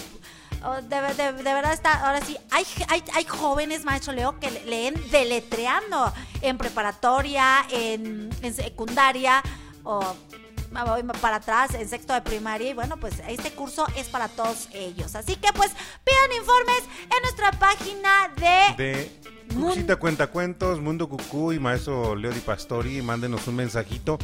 de, 0.89 1.01
verdad 1.01 1.73
está, 1.73 2.07
ahora 2.07 2.21
sí, 2.21 2.37
hay, 2.51 2.65
hay, 2.89 3.03
hay, 3.15 3.25
jóvenes, 3.25 3.85
maestro 3.85 4.13
Leo, 4.13 4.39
que 4.39 4.51
leen 4.67 4.95
deletreando 5.11 6.13
en 6.43 6.59
preparatoria, 6.59 7.65
en, 7.71 8.29
en 8.43 8.55
secundaria 8.55 9.43
o 9.85 10.15
para 11.21 11.37
atrás 11.37 11.75
en 11.75 11.89
sexto 11.89 12.15
de 12.15 12.23
primaria 12.23 12.71
y 12.71 12.75
bueno 12.75 12.97
pues 12.97 13.15
este 13.29 13.51
curso 13.51 13.87
es 13.97 14.09
para 14.09 14.29
todos 14.29 14.69
ellos. 14.73 15.15
Así 15.15 15.37
que 15.37 15.53
pues 15.53 15.71
pidan 16.05 16.39
informes 16.39 16.83
en 17.05 17.23
nuestra 17.23 17.53
página 17.53 18.11
de 18.37 19.11
Cuxita 19.55 19.97
Cuenta 19.97 20.29
Cuentos, 20.29 20.81
Mundo 20.81 21.09
Cucú 21.09 21.53
y 21.53 21.59
Maestro 21.59 22.15
Leo 22.15 22.33
Di 22.33 22.41
Pastori, 22.41 23.03
mándenos 23.03 23.49
un 23.49 23.57
mensajito, 23.57 24.19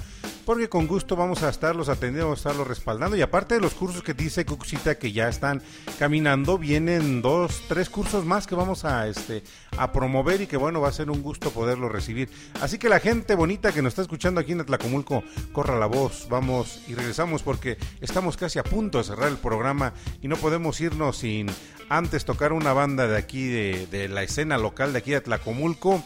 porque 0.46 0.68
con 0.68 0.86
gusto 0.86 1.16
vamos 1.16 1.42
a 1.42 1.48
estarlos 1.48 1.88
atendiendo, 1.88 2.26
vamos 2.26 2.38
a 2.38 2.48
estarlos 2.48 2.68
respaldando. 2.68 3.16
Y 3.16 3.20
aparte 3.20 3.56
de 3.56 3.60
los 3.60 3.74
cursos 3.74 4.04
que 4.04 4.14
dice 4.14 4.46
Cuxita 4.46 4.96
que 4.96 5.10
ya 5.10 5.28
están 5.28 5.60
caminando, 5.98 6.56
vienen 6.56 7.20
dos, 7.20 7.64
tres 7.68 7.90
cursos 7.90 8.24
más 8.24 8.46
que 8.46 8.54
vamos 8.54 8.84
a, 8.84 9.08
este, 9.08 9.42
a 9.76 9.90
promover 9.90 10.40
y 10.40 10.46
que 10.46 10.56
bueno, 10.56 10.80
va 10.80 10.88
a 10.88 10.92
ser 10.92 11.10
un 11.10 11.20
gusto 11.20 11.50
poderlos 11.50 11.90
recibir. 11.90 12.30
Así 12.60 12.78
que 12.78 12.88
la 12.88 13.00
gente 13.00 13.34
bonita 13.34 13.72
que 13.72 13.82
nos 13.82 13.90
está 13.90 14.02
escuchando 14.02 14.40
aquí 14.40 14.52
en 14.52 14.60
Atlacomulco, 14.60 15.24
corra 15.52 15.78
la 15.78 15.86
voz, 15.86 16.28
vamos 16.30 16.80
y 16.86 16.94
regresamos 16.94 17.42
porque 17.42 17.76
estamos 18.00 18.36
casi 18.36 18.60
a 18.60 18.64
punto 18.64 18.98
de 18.98 19.04
cerrar 19.04 19.28
el 19.28 19.38
programa 19.38 19.94
y 20.22 20.28
no 20.28 20.36
podemos 20.36 20.80
irnos 20.80 21.18
sin 21.18 21.48
antes 21.88 22.24
tocar 22.24 22.52
una 22.52 22.72
banda 22.72 23.08
de 23.08 23.16
aquí, 23.16 23.48
de, 23.48 24.08
la 24.08 24.22
escena 24.22 24.58
local 24.58 24.92
de 24.92 25.00
aquí 25.00 25.10
de 25.10 25.20
Tlacomulco. 25.20 26.04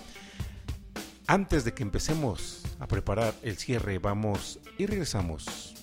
Antes 1.30 1.62
de 1.64 1.72
que 1.72 1.84
empecemos 1.84 2.60
a 2.80 2.88
preparar 2.88 3.34
el 3.44 3.56
cierre, 3.56 4.00
vamos 4.00 4.58
y 4.78 4.86
regresamos. 4.86 5.76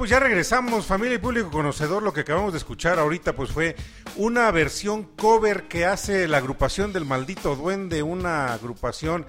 Pues 0.00 0.08
ya 0.08 0.18
regresamos, 0.18 0.86
familia 0.86 1.16
y 1.16 1.18
público 1.18 1.50
conocedor. 1.50 2.02
Lo 2.02 2.14
que 2.14 2.20
acabamos 2.20 2.54
de 2.54 2.58
escuchar 2.58 2.98
ahorita, 2.98 3.36
pues 3.36 3.50
fue 3.50 3.76
una 4.16 4.50
versión 4.50 5.02
cover 5.02 5.68
que 5.68 5.84
hace 5.84 6.26
la 6.26 6.38
agrupación 6.38 6.94
del 6.94 7.04
maldito 7.04 7.54
duende, 7.54 8.02
una 8.02 8.54
agrupación 8.54 9.26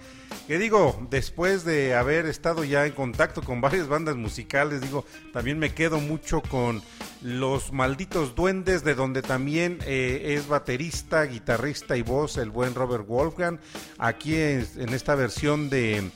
que 0.47 0.57
digo, 0.57 1.05
después 1.09 1.65
de 1.65 1.95
haber 1.95 2.25
estado 2.25 2.63
ya 2.63 2.85
en 2.85 2.93
contacto 2.93 3.41
con 3.41 3.59
varias 3.61 3.89
bandas 3.89 4.15
musicales, 4.15 4.79
digo, 4.79 5.03
también 5.33 5.59
me 5.59 5.73
quedo 5.73 5.99
mucho 5.99 6.41
con 6.41 6.81
los 7.21 7.73
malditos 7.73 8.33
duendes, 8.33 8.85
de 8.85 8.95
donde 8.95 9.21
también 9.21 9.79
eh, 9.85 10.35
es 10.37 10.47
baterista, 10.47 11.23
guitarrista 11.23 11.97
y 11.97 12.01
voz 12.01 12.37
el 12.37 12.49
buen 12.49 12.75
Robert 12.75 13.05
Wolfgang. 13.05 13.59
Aquí 13.97 14.35
en 14.37 14.93
esta 14.93 15.15
versión 15.15 15.69
de 15.69 16.09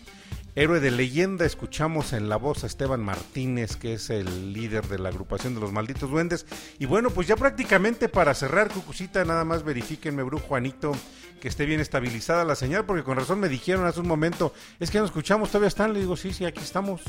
Héroe 0.58 0.80
de 0.80 0.90
leyenda, 0.90 1.46
escuchamos 1.46 2.14
en 2.14 2.30
la 2.30 2.38
voz 2.38 2.64
a 2.64 2.68
Esteban 2.68 3.04
Martínez, 3.04 3.76
que 3.76 3.96
es 3.96 4.10
el 4.10 4.54
líder 4.54 4.88
de 4.88 4.98
la 4.98 5.10
agrupación 5.10 5.54
de 5.54 5.60
los 5.60 5.74
malditos 5.74 6.10
duendes. 6.10 6.46
Y 6.80 6.86
bueno, 6.86 7.10
pues 7.10 7.28
ya 7.28 7.36
prácticamente 7.36 8.08
para 8.08 8.34
cerrar, 8.34 8.72
Cucucita, 8.72 9.26
nada 9.26 9.44
más 9.44 9.64
verifíquenme, 9.64 10.24
Brujo 10.24 10.48
Juanito, 10.48 10.94
que 11.42 11.50
esté 11.50 11.66
bien 11.66 11.82
estabilizada 11.82 12.46
la 12.46 12.56
señal, 12.56 12.86
porque 12.86 13.04
con 13.04 13.18
razón 13.18 13.42
me 13.42 13.50
dijeron 13.50 13.86
hace 13.86 14.00
un 14.00 14.08
momento, 14.08 14.54
es 14.80 14.92
que 14.92 15.00
no 15.00 15.04
escuchamos, 15.04 15.50
todavía 15.50 15.68
están, 15.68 15.92
le 15.92 16.00
digo, 16.00 16.16
sí, 16.16 16.32
sí, 16.32 16.46
aquí 16.46 16.62
estamos. 16.62 17.02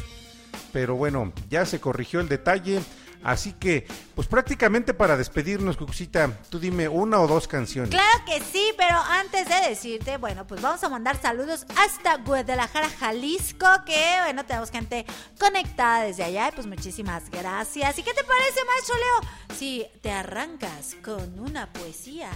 Pero 0.72 0.96
bueno, 0.96 1.32
ya 1.48 1.64
se 1.66 1.78
corrigió 1.78 2.18
el 2.18 2.28
detalle. 2.28 2.80
Así 3.26 3.54
que, 3.54 3.84
pues 4.14 4.28
prácticamente 4.28 4.94
para 4.94 5.16
despedirnos, 5.16 5.76
Cucucita, 5.76 6.30
tú 6.48 6.60
dime 6.60 6.86
una 6.86 7.18
o 7.18 7.26
dos 7.26 7.48
canciones. 7.48 7.90
Claro 7.90 8.24
que 8.24 8.40
sí, 8.40 8.72
pero 8.76 8.96
antes 8.96 9.48
de 9.48 9.68
decirte, 9.68 10.16
bueno, 10.16 10.46
pues 10.46 10.62
vamos 10.62 10.84
a 10.84 10.88
mandar 10.88 11.20
saludos 11.20 11.66
hasta 11.76 12.18
Guadalajara, 12.18 12.88
Jalisco, 12.88 13.66
que 13.84 14.18
bueno, 14.22 14.46
tenemos 14.46 14.70
gente 14.70 15.04
conectada 15.40 16.04
desde 16.04 16.22
allá 16.22 16.50
y 16.50 16.52
pues 16.52 16.68
muchísimas 16.68 17.28
gracias. 17.28 17.98
¿Y 17.98 18.04
qué 18.04 18.14
te 18.14 18.22
parece, 18.22 18.60
maestro 18.64 18.94
Leo? 18.94 19.56
Si 19.58 19.84
te 20.02 20.12
arrancas 20.12 20.94
con 21.02 21.40
una 21.40 21.66
poesía. 21.72 22.30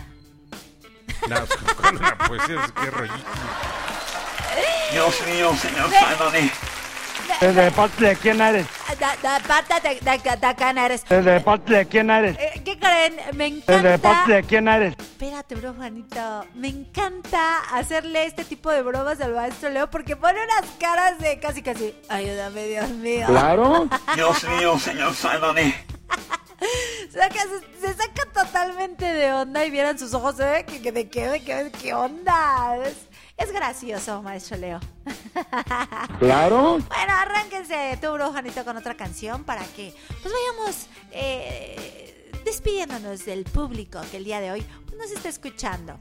No, 1.28 1.36
con 1.80 1.98
una 1.98 2.18
poesía, 2.18 2.68
qué 2.82 2.90
rollito. 2.90 3.30
Dios 4.90 5.14
mío, 5.24 5.56
señor, 5.56 5.88
perdone. 5.88 6.50
¿De 7.40 7.70
parte 7.70 8.04
de 8.04 8.16
quién 8.16 8.40
eres? 8.40 8.66
De, 8.90 9.48
parte 9.48 9.88
de, 9.88 9.98
quién 10.54 10.78
eres. 10.78 11.04
¿De 11.08 11.40
parte 11.40 11.72
de 11.74 11.86
quién 11.86 12.10
eres? 12.10 12.36
Eh, 12.38 12.62
¿Qué 12.64 12.78
creen? 12.78 13.16
Me 13.34 13.46
encanta. 13.46 13.88
¿De 13.88 13.98
parte 13.98 14.32
de 14.32 14.42
quién 14.42 14.68
eres? 14.68 14.94
Espérate, 14.98 15.54
bro, 15.54 15.72
Juanito. 15.74 16.44
Me 16.54 16.68
encanta 16.68 17.60
hacerle 17.72 18.26
este 18.26 18.44
tipo 18.44 18.70
de 18.70 18.82
bromas 18.82 19.20
al 19.20 19.34
maestro 19.34 19.70
Leo 19.70 19.88
porque 19.88 20.16
pone 20.16 20.38
unas 20.42 20.70
caras 20.78 21.18
de 21.18 21.38
casi, 21.38 21.62
casi. 21.62 21.94
Ayúdame, 22.08 22.66
Dios 22.66 22.90
mío. 22.90 23.26
Claro. 23.26 23.88
Dios 24.14 24.44
mío, 24.44 24.78
señor, 24.78 25.14
sálvame. 25.14 25.74
se, 27.10 27.94
saca 27.94 28.26
totalmente 28.34 29.04
de 29.04 29.32
onda 29.32 29.64
y 29.64 29.70
vieran 29.70 29.98
sus 29.98 30.12
ojos, 30.12 30.38
¿eh? 30.40 30.64
¿De 30.68 30.80
qué, 30.80 30.92
de 30.92 31.08
qué, 31.08 31.54
de 31.64 31.70
qué 31.72 31.94
onda? 31.94 32.76
Es, 33.40 33.52
gracioso, 33.52 34.22
maestro 34.22 34.56
Leo. 34.56 34.80
Claro. 36.18 36.78
bueno, 36.78 37.12
arránquense 37.16 37.98
tú, 38.00 38.08
Juanito, 38.08 38.64
con 38.64 38.76
otra 38.76 38.94
canción 38.94 39.44
para 39.44 39.64
que 39.64 39.94
pues 40.22 40.34
vayamos 40.34 40.86
eh, 41.12 42.30
despidiéndonos 42.44 43.24
del 43.24 43.44
público 43.44 44.00
que 44.10 44.18
el 44.18 44.24
día 44.24 44.40
de 44.40 44.52
hoy 44.52 44.66
nos 44.98 45.10
está 45.10 45.30
escuchando. 45.30 45.96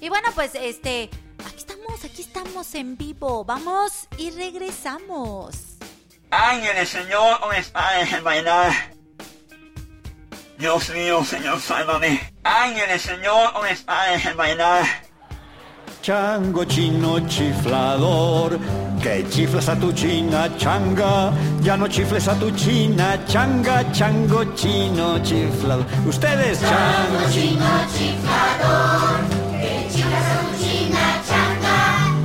Y 0.00 0.08
bueno, 0.08 0.28
pues 0.34 0.52
este, 0.54 1.08
aquí 1.46 1.58
estamos, 1.58 2.04
aquí 2.04 2.22
estamos 2.22 2.74
en 2.74 2.96
vivo. 2.96 3.44
Vamos 3.44 4.08
y 4.18 4.30
regresamos. 4.30 5.76
Ángeles, 6.30 6.88
Señor, 6.88 7.40
¿dónde 7.40 7.58
está 7.58 8.00
el 8.00 8.22
bailar? 8.22 8.72
Dios 10.58 10.90
mío, 10.90 11.24
Señor, 11.24 11.60
sálvame. 11.60 12.34
Ángeles, 12.42 13.02
Señor, 13.02 13.52
¿dónde 13.52 13.72
está 13.72 14.14
el 14.14 14.34
bailar? 14.34 15.05
Chango 16.06 16.64
chino 16.64 17.18
chiflador, 17.26 18.56
que 19.02 19.24
chiflas 19.28 19.68
a 19.68 19.74
tu 19.74 19.92
china 19.92 20.48
changa, 20.56 21.32
ya 21.64 21.76
no 21.76 21.88
chifles 21.88 22.28
a 22.28 22.34
tu 22.38 22.48
china 22.52 23.18
changa, 23.26 23.82
chango 23.92 24.44
chino 24.54 25.18
chiflador. 25.18 25.84
Ustedes, 26.06 26.60
chango 26.60 27.28
chino 27.32 27.66
chiflador, 27.90 29.18
que 29.58 29.88
chiflas 29.90 30.28
a 30.30 30.36
tu 30.42 30.50
china 30.62 31.04
changa, 31.26 31.76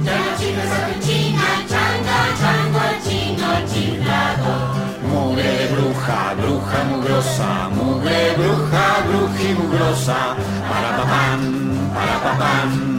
ya 0.05 0.15
no 0.21 0.31
chifles 0.37 0.73
a 0.77 0.79
tu 0.85 0.93
china 1.01 1.47
changa, 1.71 2.17
chango 2.37 2.85
chino 3.01 3.49
chiflador. 3.65 4.61
Mugre 5.09 5.51
de 5.57 5.67
bruja, 5.73 6.35
bruja 6.37 6.79
mugrosa, 6.87 7.49
mugre 7.73 8.35
bruja, 8.37 8.85
bruji 9.07 9.55
mugrosa, 9.55 10.35
para 10.69 10.97
papán, 10.97 11.41
para 11.95 12.19
papán, 12.21 12.90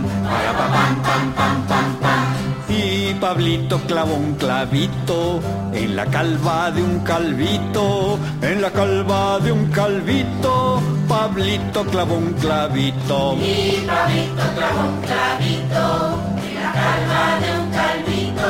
Y 2.69 3.15
Pablito 3.15 3.79
clavó 3.87 4.15
un 4.15 4.35
clavito 4.35 5.41
en 5.73 5.95
la 5.97 6.07
calva 6.07 6.71
de 6.71 6.83
un 6.83 7.01
calvito, 7.01 8.19
en 8.41 8.63
la 8.63 8.71
calva 8.71 9.39
de 9.39 9.53
un 9.53 9.67
calvito, 9.71 10.81
Pablito 11.09 11.85
clavó 11.85 12.17
un 12.17 12.33
clavito. 12.33 13.35
Y 13.35 13.85
Pablito 13.87 14.43
clavó 14.57 14.89
un 14.89 15.01
clavito 15.03 16.21
en 16.47 16.55
la 16.63 16.73
calva 16.73 17.41
de 17.41 17.61
un 17.61 17.71
calvito, 17.71 18.49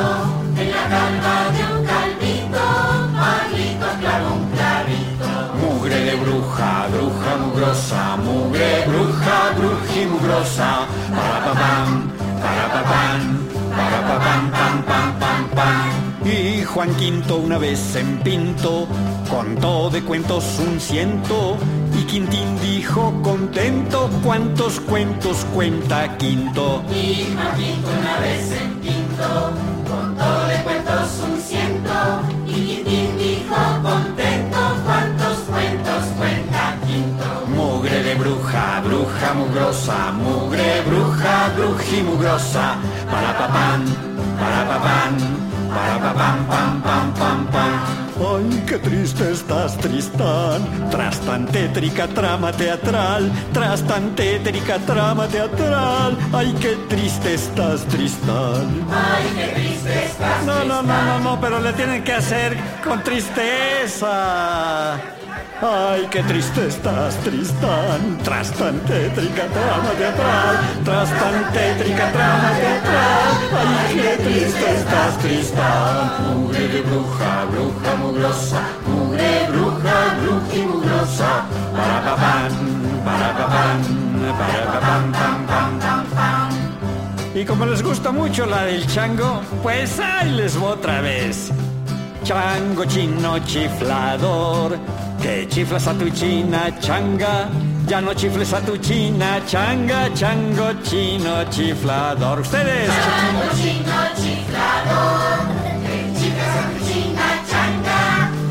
en 0.57 0.71
la 0.71 0.83
calva 0.89 1.51
de 1.51 1.63
un 1.75 1.85
calvito, 1.85 2.63
Pablito 3.13 3.87
clavó 3.99 4.35
un. 4.35 4.52
Bruja, 6.13 6.87
bruja 6.91 7.37
mugrosa, 7.37 8.17
mugre 8.17 8.85
bruja, 8.85 9.53
bruji 9.57 10.05
mugrosa, 10.05 10.85
para 11.09 11.45
papán, 11.45 12.11
para 12.39 12.67
papán, 12.71 13.39
para 13.75 14.01
papán, 14.07 14.51
pam, 14.51 14.83
pam, 14.83 15.19
pam, 15.19 15.49
pam. 15.55 16.03
Y 16.25 16.63
Juan 16.63 16.93
Quinto 16.95 17.37
una 17.37 17.57
vez 17.57 17.95
en 17.95 18.19
Pinto 18.19 18.87
contó 19.29 19.89
de 19.89 20.03
cuentos 20.03 20.59
un 20.59 20.79
ciento 20.79 21.57
y 21.99 22.03
Quintín 22.03 22.59
dijo 22.61 23.11
contento 23.23 24.09
cuántos 24.23 24.79
cuentos 24.81 25.45
cuenta 25.53 26.15
Quinto. 26.17 26.83
Y 26.91 27.33
Juan 27.33 27.57
Quinto 27.57 27.89
una 27.99 28.19
vez 28.19 28.51
en 28.51 28.73
Pinto 28.79 29.51
contó 29.89 30.47
de 30.47 30.63
cuentos 30.63 31.09
un 31.27 31.41
ciento 31.41 31.93
y 32.45 32.51
Quintín 32.51 33.17
dijo 33.17 33.55
contento 33.81 34.12
bruja, 38.63 38.81
bruja 38.81 39.33
mugrosa, 39.33 40.11
mugre 40.11 40.81
bruja, 40.85 41.49
bruji 41.55 42.03
mugrosa, 42.03 42.77
para 43.11 43.37
papán, 43.37 43.85
para 44.39 44.65
papán, 44.67 45.17
para 45.69 45.99
papán, 45.99 46.45
pam, 46.47 46.81
pam, 46.81 47.13
pam, 47.13 47.47
pam. 47.47 48.03
Ay, 48.15 48.63
qué 48.67 48.77
triste 48.77 49.31
estás, 49.31 49.77
Tristán, 49.77 50.61
tras 50.89 51.19
tan 51.21 51.45
tétrica 51.47 52.07
trama 52.07 52.51
teatral, 52.51 53.29
tras 53.51 53.81
tan 53.81 54.15
tétrica 54.15 54.79
trama 54.79 55.27
teatral. 55.27 56.17
Ay, 56.31 56.53
qué 56.61 56.75
triste 56.87 57.33
estás, 57.33 57.83
Tristán. 57.85 58.87
Ay, 58.89 59.25
qué 59.35 59.47
triste 59.59 60.05
estás. 60.05 60.45
No, 60.45 60.63
no, 60.63 60.81
no, 60.81 61.03
no, 61.03 61.19
no, 61.19 61.41
pero 61.41 61.59
le 61.59 61.73
tienen 61.73 62.03
que 62.03 62.13
hacer 62.13 62.55
con 62.83 63.03
tristeza. 63.03 64.03
Ay, 65.65 66.09
qué 66.11 66.21
triste 66.23 66.67
estás, 66.67 67.15
Tristán, 67.23 68.17
tras 68.21 68.51
tan 68.51 68.77
tétrica 68.81 69.45
trama 69.45 69.91
teatral, 69.97 70.57
tras 70.83 71.09
tan 71.09 71.53
tétrica 71.53 72.11
trama 72.11 72.51
teatral. 72.59 73.31
Ay, 73.55 73.95
qué 73.95 74.23
triste 74.25 74.71
estás, 74.75 75.17
Tristán. 75.19 76.35
Mugre 76.35 76.67
de 76.67 76.81
bruja, 76.81 77.45
bruja 77.45 77.95
mugrosa, 77.95 78.61
mugre 78.85 79.47
bruja, 79.51 80.15
bruja 80.21 80.53
y 80.53 80.65
mugrosa. 80.65 81.45
Para 81.71 82.03
papán, 82.03 82.51
para 83.05 83.37
papán, 83.37 83.81
para 84.37 84.65
papán, 84.65 85.11
pam, 85.13 85.47
pam, 85.47 85.79
pam, 85.79 86.05
pam. 86.07 86.49
Y 87.33 87.45
como 87.45 87.65
les 87.67 87.81
gusta 87.81 88.11
mucho 88.11 88.45
la 88.45 88.65
del 88.65 88.85
chango, 88.87 89.41
pues 89.61 89.97
ahí 90.01 90.29
les 90.31 90.57
voy 90.57 90.73
otra 90.73 90.99
vez. 90.99 91.53
Chango 92.25 92.83
chino 92.85 93.39
chiflador, 93.39 94.77
que 95.21 95.47
chiflas 95.47 95.87
a 95.87 95.93
tu 95.93 96.09
china 96.09 96.69
changa, 96.79 97.49
ya 97.87 98.01
no 98.01 98.13
chifles 98.13 98.53
a 98.53 98.59
tu 98.61 98.77
china 98.77 99.39
changa, 99.47 100.09
chango 100.13 100.73
chino 100.83 101.43
chiflador. 101.49 102.39
Ustedes. 102.39 102.89
Chango 102.89 103.45
chino 103.55 103.99
chiflador, 104.19 105.39
que 105.85 105.95
chiflas 106.19 106.55
a 106.57 106.63
tu 106.69 106.77
china 106.85 107.27
changa, 107.49 107.99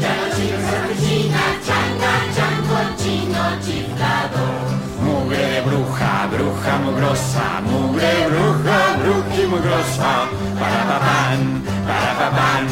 ya 0.00 0.12
no 0.18 0.26
chifles 0.36 0.72
a 0.72 0.78
tu 0.86 0.94
china 1.04 1.44
changa, 1.66 2.12
chango 2.36 2.78
chino 3.00 3.44
chiflador. 3.64 4.60
Mugre 5.04 5.44
de 5.52 5.60
bruja, 5.66 6.12
bruja 6.32 6.74
mugrosa, 6.84 7.46
mugre 7.70 8.12
bruja, 8.30 8.78
bruji 9.00 9.42
mugrosa, 9.46 10.12
para 10.58 10.82
papán, 10.90 11.62
para 11.86 12.12
papán, 12.18 12.64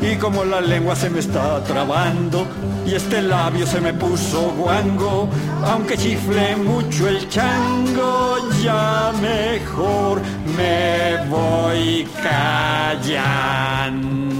Y 0.00 0.16
como 0.16 0.44
la 0.44 0.60
lengua 0.60 0.94
se 0.94 1.10
me 1.10 1.20
está 1.20 1.62
trabando 1.64 2.46
y 2.86 2.94
este 2.94 3.22
labio 3.22 3.66
se 3.66 3.80
me 3.80 3.92
puso 3.92 4.52
guango, 4.56 5.28
aunque 5.64 5.96
chifle 5.96 6.54
mucho 6.56 7.08
el 7.08 7.28
chango, 7.28 8.36
ya 8.62 9.12
mejor 9.20 10.22
me 10.56 11.26
voy 11.28 12.06
callando. 12.22 14.36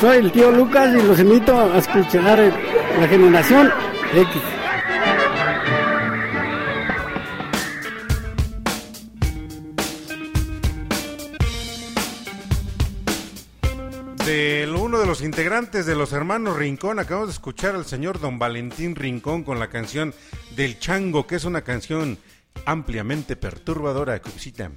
Soy 0.00 0.16
el 0.16 0.32
tío 0.32 0.50
Lucas 0.50 0.96
y 0.96 1.06
los 1.06 1.20
invito 1.20 1.54
a 1.54 1.76
escuchar 1.76 2.38
la 2.98 3.06
generación 3.06 3.70
X. 4.14 4.42
De 14.24 14.72
uno 14.74 14.98
de 15.00 15.06
los 15.06 15.20
integrantes 15.20 15.84
de 15.84 15.94
los 15.94 16.14
hermanos 16.14 16.56
Rincón, 16.56 16.98
acabamos 16.98 17.28
de 17.28 17.34
escuchar 17.34 17.74
al 17.74 17.84
señor 17.84 18.20
Don 18.20 18.38
Valentín 18.38 18.96
Rincón 18.96 19.44
con 19.44 19.58
la 19.58 19.68
canción 19.68 20.14
del 20.56 20.78
Chango, 20.78 21.26
que 21.26 21.34
es 21.34 21.44
una 21.44 21.60
canción 21.60 22.16
ampliamente 22.64 23.36
perturbadora, 23.36 24.18
Cupcita. 24.22 24.70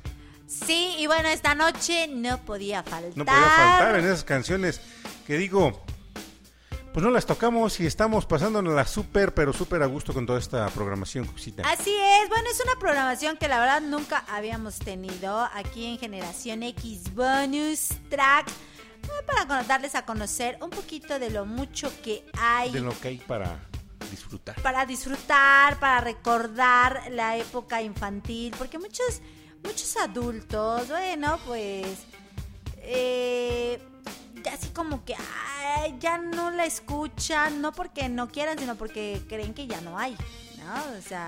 Sí, 0.47 0.95
y 0.99 1.07
bueno, 1.07 1.29
esta 1.29 1.55
noche 1.55 2.07
no 2.07 2.37
podía 2.39 2.83
faltar. 2.83 3.11
No 3.15 3.25
podía 3.25 3.41
faltar 3.41 3.99
en 3.99 4.05
esas 4.05 4.23
canciones 4.23 4.81
que 5.25 5.37
digo, 5.37 5.81
pues 6.93 7.03
no 7.03 7.09
las 7.09 7.25
tocamos 7.25 7.79
y 7.79 7.87
estamos 7.87 8.25
pasándonos 8.25 8.73
la 8.73 8.85
súper, 8.85 9.33
pero 9.33 9.51
súper 9.51 9.81
a 9.81 9.87
gusto 9.87 10.13
con 10.13 10.25
toda 10.25 10.37
esta 10.39 10.67
programación, 10.69 11.25
Cupcita. 11.25 11.63
Así 11.67 11.91
es, 11.95 12.29
bueno, 12.29 12.47
es 12.51 12.61
una 12.63 12.75
programación 12.79 13.37
que 13.37 13.47
la 13.47 13.59
verdad 13.59 13.81
nunca 13.81 14.23
habíamos 14.27 14.77
tenido 14.77 15.39
aquí 15.53 15.85
en 15.87 15.97
Generación 15.97 16.61
X 16.63 17.13
Bonus 17.15 17.87
Track. 18.09 18.47
eh, 18.49 19.25
Para 19.25 19.63
darles 19.63 19.95
a 19.95 20.05
conocer 20.05 20.57
un 20.61 20.69
poquito 20.69 21.17
de 21.17 21.31
lo 21.31 21.45
mucho 21.45 21.91
que 22.03 22.25
hay 22.37 22.71
De 22.71 22.81
lo 22.81 22.97
que 22.99 23.07
hay 23.07 23.17
para 23.17 23.59
disfrutar. 24.11 24.61
para 24.61 24.85
disfrutar, 24.85 25.79
para 25.79 25.99
recordar 26.01 27.05
la 27.09 27.37
época 27.37 27.81
infantil, 27.81 28.53
porque 28.57 28.77
muchos, 28.77 29.21
muchos 29.63 29.95
adultos, 29.97 30.89
bueno, 30.89 31.39
pues, 31.45 31.87
eh, 32.77 33.79
así 34.51 34.69
como 34.69 35.03
que 35.05 35.15
ay, 35.15 35.95
ya 35.99 36.17
no 36.17 36.51
la 36.51 36.65
escuchan, 36.65 37.61
no 37.61 37.71
porque 37.71 38.09
no 38.09 38.29
quieran, 38.29 38.59
sino 38.59 38.75
porque 38.75 39.21
creen 39.27 39.53
que 39.53 39.67
ya 39.67 39.81
no 39.81 39.97
hay. 39.97 40.15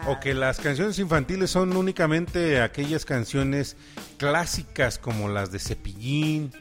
O, 0.07 0.19
que 0.19 0.33
las 0.33 0.59
canciones 0.59 0.97
infantiles 0.97 1.51
son 1.51 1.75
únicamente 1.75 2.61
aquellas 2.61 3.05
canciones 3.05 3.75
clásicas 4.17 4.97
como 4.97 5.27
las 5.27 5.51
de 5.51 5.59
Cepillín 5.59 6.53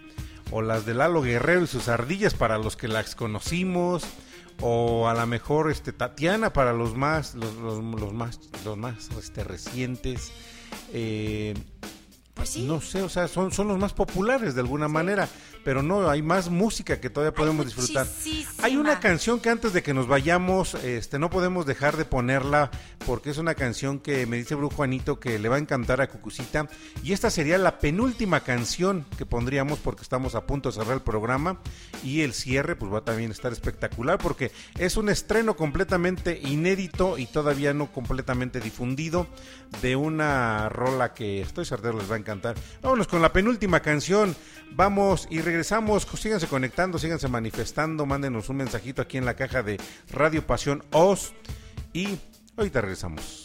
o 0.50 0.60
las 0.60 0.84
de 0.84 0.94
Lalo 0.94 1.22
Guerrero 1.22 1.62
y 1.62 1.66
sus 1.66 1.88
ardillas 1.88 2.34
para 2.34 2.58
los 2.58 2.76
que 2.76 2.88
las 2.88 3.14
conocimos 3.14 4.04
o 4.60 5.08
a 5.08 5.14
lo 5.14 5.26
mejor 5.26 5.70
este 5.70 5.92
Tatiana 5.92 6.52
para 6.52 6.72
los 6.72 6.96
más 6.96 7.34
los, 7.34 7.54
los, 7.54 8.12
más 8.12 8.40
los 8.64 8.76
más 8.76 9.08
este, 9.18 9.44
recientes 9.44 10.32
eh, 10.92 11.54
pues 12.34 12.56
no 12.58 12.80
sé, 12.80 13.02
o 13.02 13.08
sea, 13.08 13.28
son, 13.28 13.52
son 13.52 13.68
los 13.68 13.78
más 13.78 13.92
populares 13.92 14.54
de 14.54 14.60
alguna 14.60 14.88
manera 14.88 15.28
pero 15.64 15.82
no, 15.82 16.08
hay 16.08 16.22
más 16.22 16.50
música 16.50 17.00
que 17.00 17.10
todavía 17.10 17.34
podemos 17.34 17.64
disfrutar. 17.66 18.06
Hay 18.62 18.76
una 18.76 19.00
canción 19.00 19.40
que 19.40 19.48
antes 19.48 19.72
de 19.72 19.82
que 19.82 19.94
nos 19.94 20.06
vayamos, 20.06 20.74
este, 20.74 21.18
no 21.18 21.30
podemos 21.30 21.66
dejar 21.66 21.96
de 21.96 22.04
ponerla 22.04 22.70
porque 23.06 23.30
es 23.30 23.38
una 23.38 23.54
canción 23.54 23.98
que 23.98 24.26
me 24.26 24.36
dice 24.36 24.54
Brujo 24.54 24.76
Juanito 24.76 25.18
que 25.18 25.38
le 25.38 25.48
va 25.48 25.56
a 25.56 25.58
encantar 25.58 26.00
a 26.00 26.08
Cucucita 26.08 26.68
y 27.02 27.12
esta 27.12 27.30
sería 27.30 27.58
la 27.58 27.78
penúltima 27.78 28.40
canción 28.40 29.04
que 29.16 29.26
pondríamos 29.26 29.78
porque 29.78 30.02
estamos 30.02 30.34
a 30.34 30.46
punto 30.46 30.70
de 30.70 30.76
cerrar 30.76 30.94
el 30.94 31.02
programa 31.02 31.58
y 32.02 32.20
el 32.20 32.32
cierre 32.32 32.76
pues 32.76 32.92
va 32.92 32.98
a 32.98 33.04
también 33.04 33.30
estar 33.30 33.52
espectacular 33.52 34.18
porque 34.18 34.52
es 34.78 34.96
un 34.96 35.08
estreno 35.08 35.56
completamente 35.56 36.40
inédito 36.42 37.18
y 37.18 37.26
todavía 37.26 37.74
no 37.74 37.92
completamente 37.92 38.60
difundido 38.60 39.26
de 39.82 39.96
una 39.96 40.68
rola 40.68 41.14
que 41.14 41.40
estoy 41.40 41.64
certero 41.64 41.98
les 41.98 42.10
va 42.10 42.16
a 42.16 42.18
encantar. 42.18 42.56
Vámonos 42.82 43.08
con 43.08 43.22
la 43.22 43.32
penúltima 43.32 43.80
canción. 43.80 44.34
Vamos 44.72 45.28
y 45.30 45.40
regresamos. 45.40 45.53
Síganse 46.16 46.46
conectando, 46.48 46.98
síganse 46.98 47.28
manifestando. 47.28 48.06
Mándenos 48.06 48.48
un 48.48 48.56
mensajito 48.56 49.02
aquí 49.02 49.18
en 49.18 49.24
la 49.24 49.34
caja 49.34 49.62
de 49.62 49.78
Radio 50.10 50.46
Pasión 50.46 50.82
Os. 50.90 51.32
Y 51.92 52.18
ahorita 52.56 52.80
regresamos. 52.80 53.43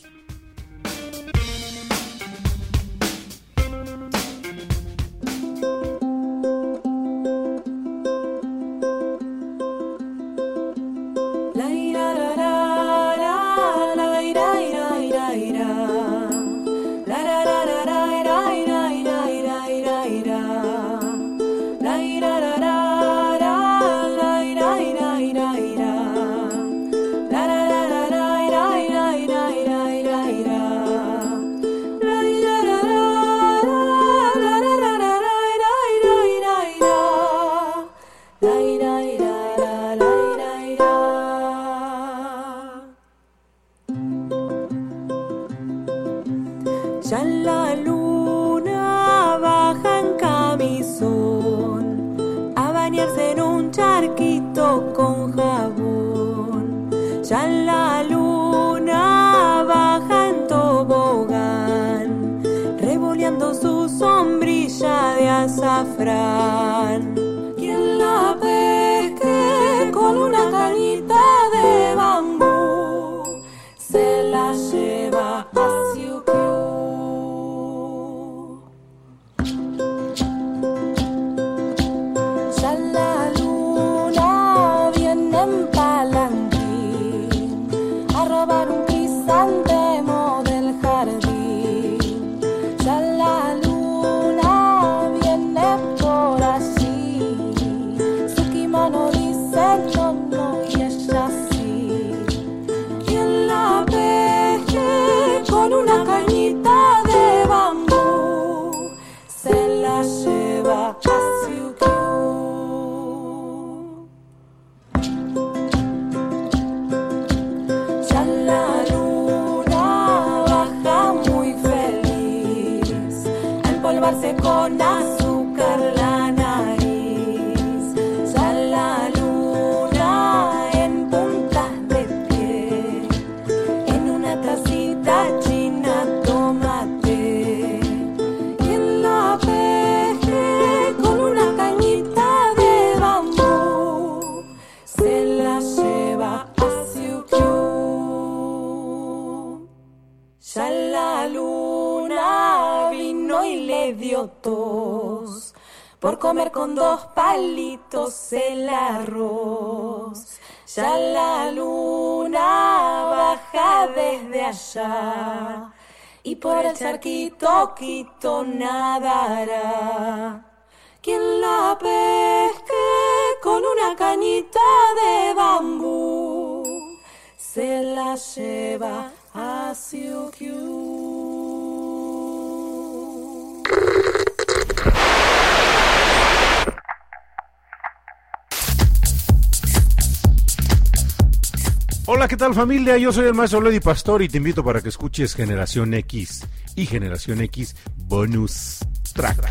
Familia? 192.60 192.98
Yo 192.98 193.14
soy 193.14 193.26
el 193.26 193.34
maestro 193.34 193.61
Lady 193.61 193.80
Pastor 193.80 194.22
y 194.22 194.27
te 194.27 194.36
invito 194.36 194.65
para 194.65 194.81
que 194.81 194.90
escuches 194.90 195.34
Generación 195.34 195.94
X 195.94 196.45
y 196.76 196.86
Generación 196.86 197.40
X 197.40 197.73
Bonus 197.95 198.80
Track. 199.14 199.49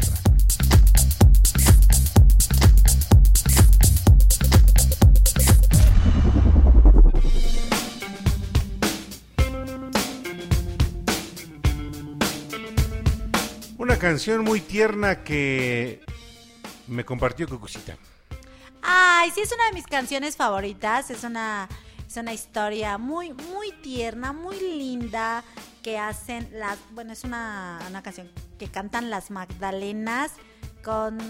Una 13.78 13.96
canción 13.96 14.44
muy 14.44 14.60
tierna 14.60 15.24
que 15.24 16.02
me 16.86 17.06
compartió 17.06 17.48
Cucucita. 17.48 17.96
Ay, 18.82 19.30
sí, 19.34 19.40
es 19.40 19.52
una 19.52 19.64
de 19.64 19.72
mis 19.72 19.86
canciones 19.86 20.36
favoritas. 20.36 21.10
Es 21.10 21.24
una 21.24 21.70
es 22.08 22.16
una 22.16 22.32
historia 22.32 22.96
muy, 22.96 23.34
muy 23.34 23.70
tierna, 23.82 24.32
muy 24.32 24.58
linda 24.58 25.44
que 25.82 25.98
hacen 25.98 26.48
las, 26.52 26.78
bueno, 26.92 27.12
es 27.12 27.22
una, 27.22 27.78
canción 28.02 28.30
que 28.58 28.68
cantan 28.68 29.10
las 29.10 29.30
Magdalenas 29.30 30.32
con 30.82 31.20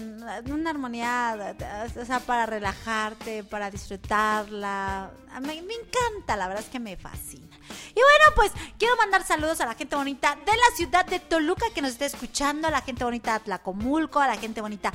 una 0.49 0.69
armonía, 0.69 1.55
o 1.97 2.05
sea, 2.05 2.21
para 2.21 2.45
relajarte, 2.45 3.43
para 3.43 3.69
disfrutarla. 3.69 5.11
Me, 5.41 5.53
encanta, 5.55 6.37
la 6.37 6.47
verdad 6.47 6.63
es 6.63 6.69
que 6.69 6.79
me 6.79 6.95
fascina. 6.95 7.57
Y 7.89 7.99
bueno, 7.99 8.25
pues 8.35 8.53
quiero 8.77 8.95
mandar 8.95 9.25
saludos 9.25 9.59
a 9.59 9.65
la 9.65 9.75
gente 9.75 9.97
bonita 9.97 10.35
de 10.35 10.51
la 10.51 10.75
ciudad 10.77 11.05
de 11.05 11.19
Toluca 11.19 11.65
que 11.75 11.81
nos 11.81 11.91
está 11.91 12.05
escuchando, 12.05 12.69
a 12.69 12.71
la 12.71 12.81
gente 12.81 13.03
bonita 13.03 13.33
de 13.33 13.39
Tlacomulco, 13.41 14.21
a 14.21 14.27
la 14.27 14.37
gente 14.37 14.61
bonita 14.61 14.93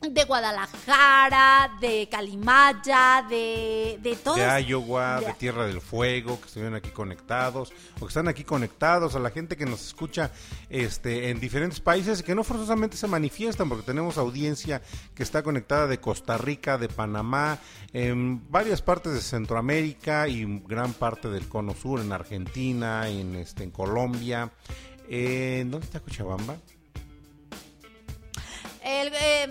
de 0.00 0.24
Guadalajara, 0.24 1.76
de 1.78 2.08
Calimaya, 2.10 3.24
de, 3.28 3.98
de 4.02 4.16
todos. 4.16 4.38
De 4.38 4.62
Iowa, 4.62 5.20
de... 5.20 5.34
Tierra 5.34 5.66
del 5.66 5.82
Fuego, 5.82 6.40
que 6.40 6.46
estuvieron 6.46 6.74
aquí 6.74 6.90
conectados, 6.90 7.72
o 7.96 8.00
que 8.00 8.06
están 8.06 8.26
aquí 8.26 8.42
conectados, 8.44 9.14
a 9.14 9.18
la 9.18 9.30
gente 9.30 9.56
que 9.56 9.66
nos 9.66 9.84
escucha 9.84 10.30
este, 10.70 11.28
en 11.28 11.38
diferentes 11.38 11.80
países 11.80 12.20
y 12.20 12.22
que 12.22 12.34
no 12.34 12.44
forzosamente 12.44 12.96
se 12.96 13.06
manifiestan, 13.08 13.68
porque 13.68 13.84
tenemos 13.84 14.16
audiencia 14.16 14.80
que 15.14 15.22
está 15.22 15.42
conectada 15.42 15.86
de 15.86 16.00
Costa 16.00 16.38
Rica, 16.38 16.78
de 16.78 16.88
Panamá, 16.88 17.58
en 17.92 18.50
varias 18.50 18.80
partes 18.80 19.12
de 19.12 19.20
Centroamérica 19.20 20.28
y 20.28 20.62
gran 20.66 20.94
parte 20.94 21.28
del 21.28 21.46
Cono 21.46 21.74
Sur, 21.74 22.00
en 22.00 22.12
Argentina, 22.12 23.06
en, 23.08 23.34
este, 23.34 23.64
en 23.64 23.70
Colombia. 23.70 24.50
Eh, 25.10 25.64
¿Dónde 25.66 25.84
está 25.84 26.00
Cochabamba? 26.00 26.56
El, 28.82 29.12
eh, 29.14 29.46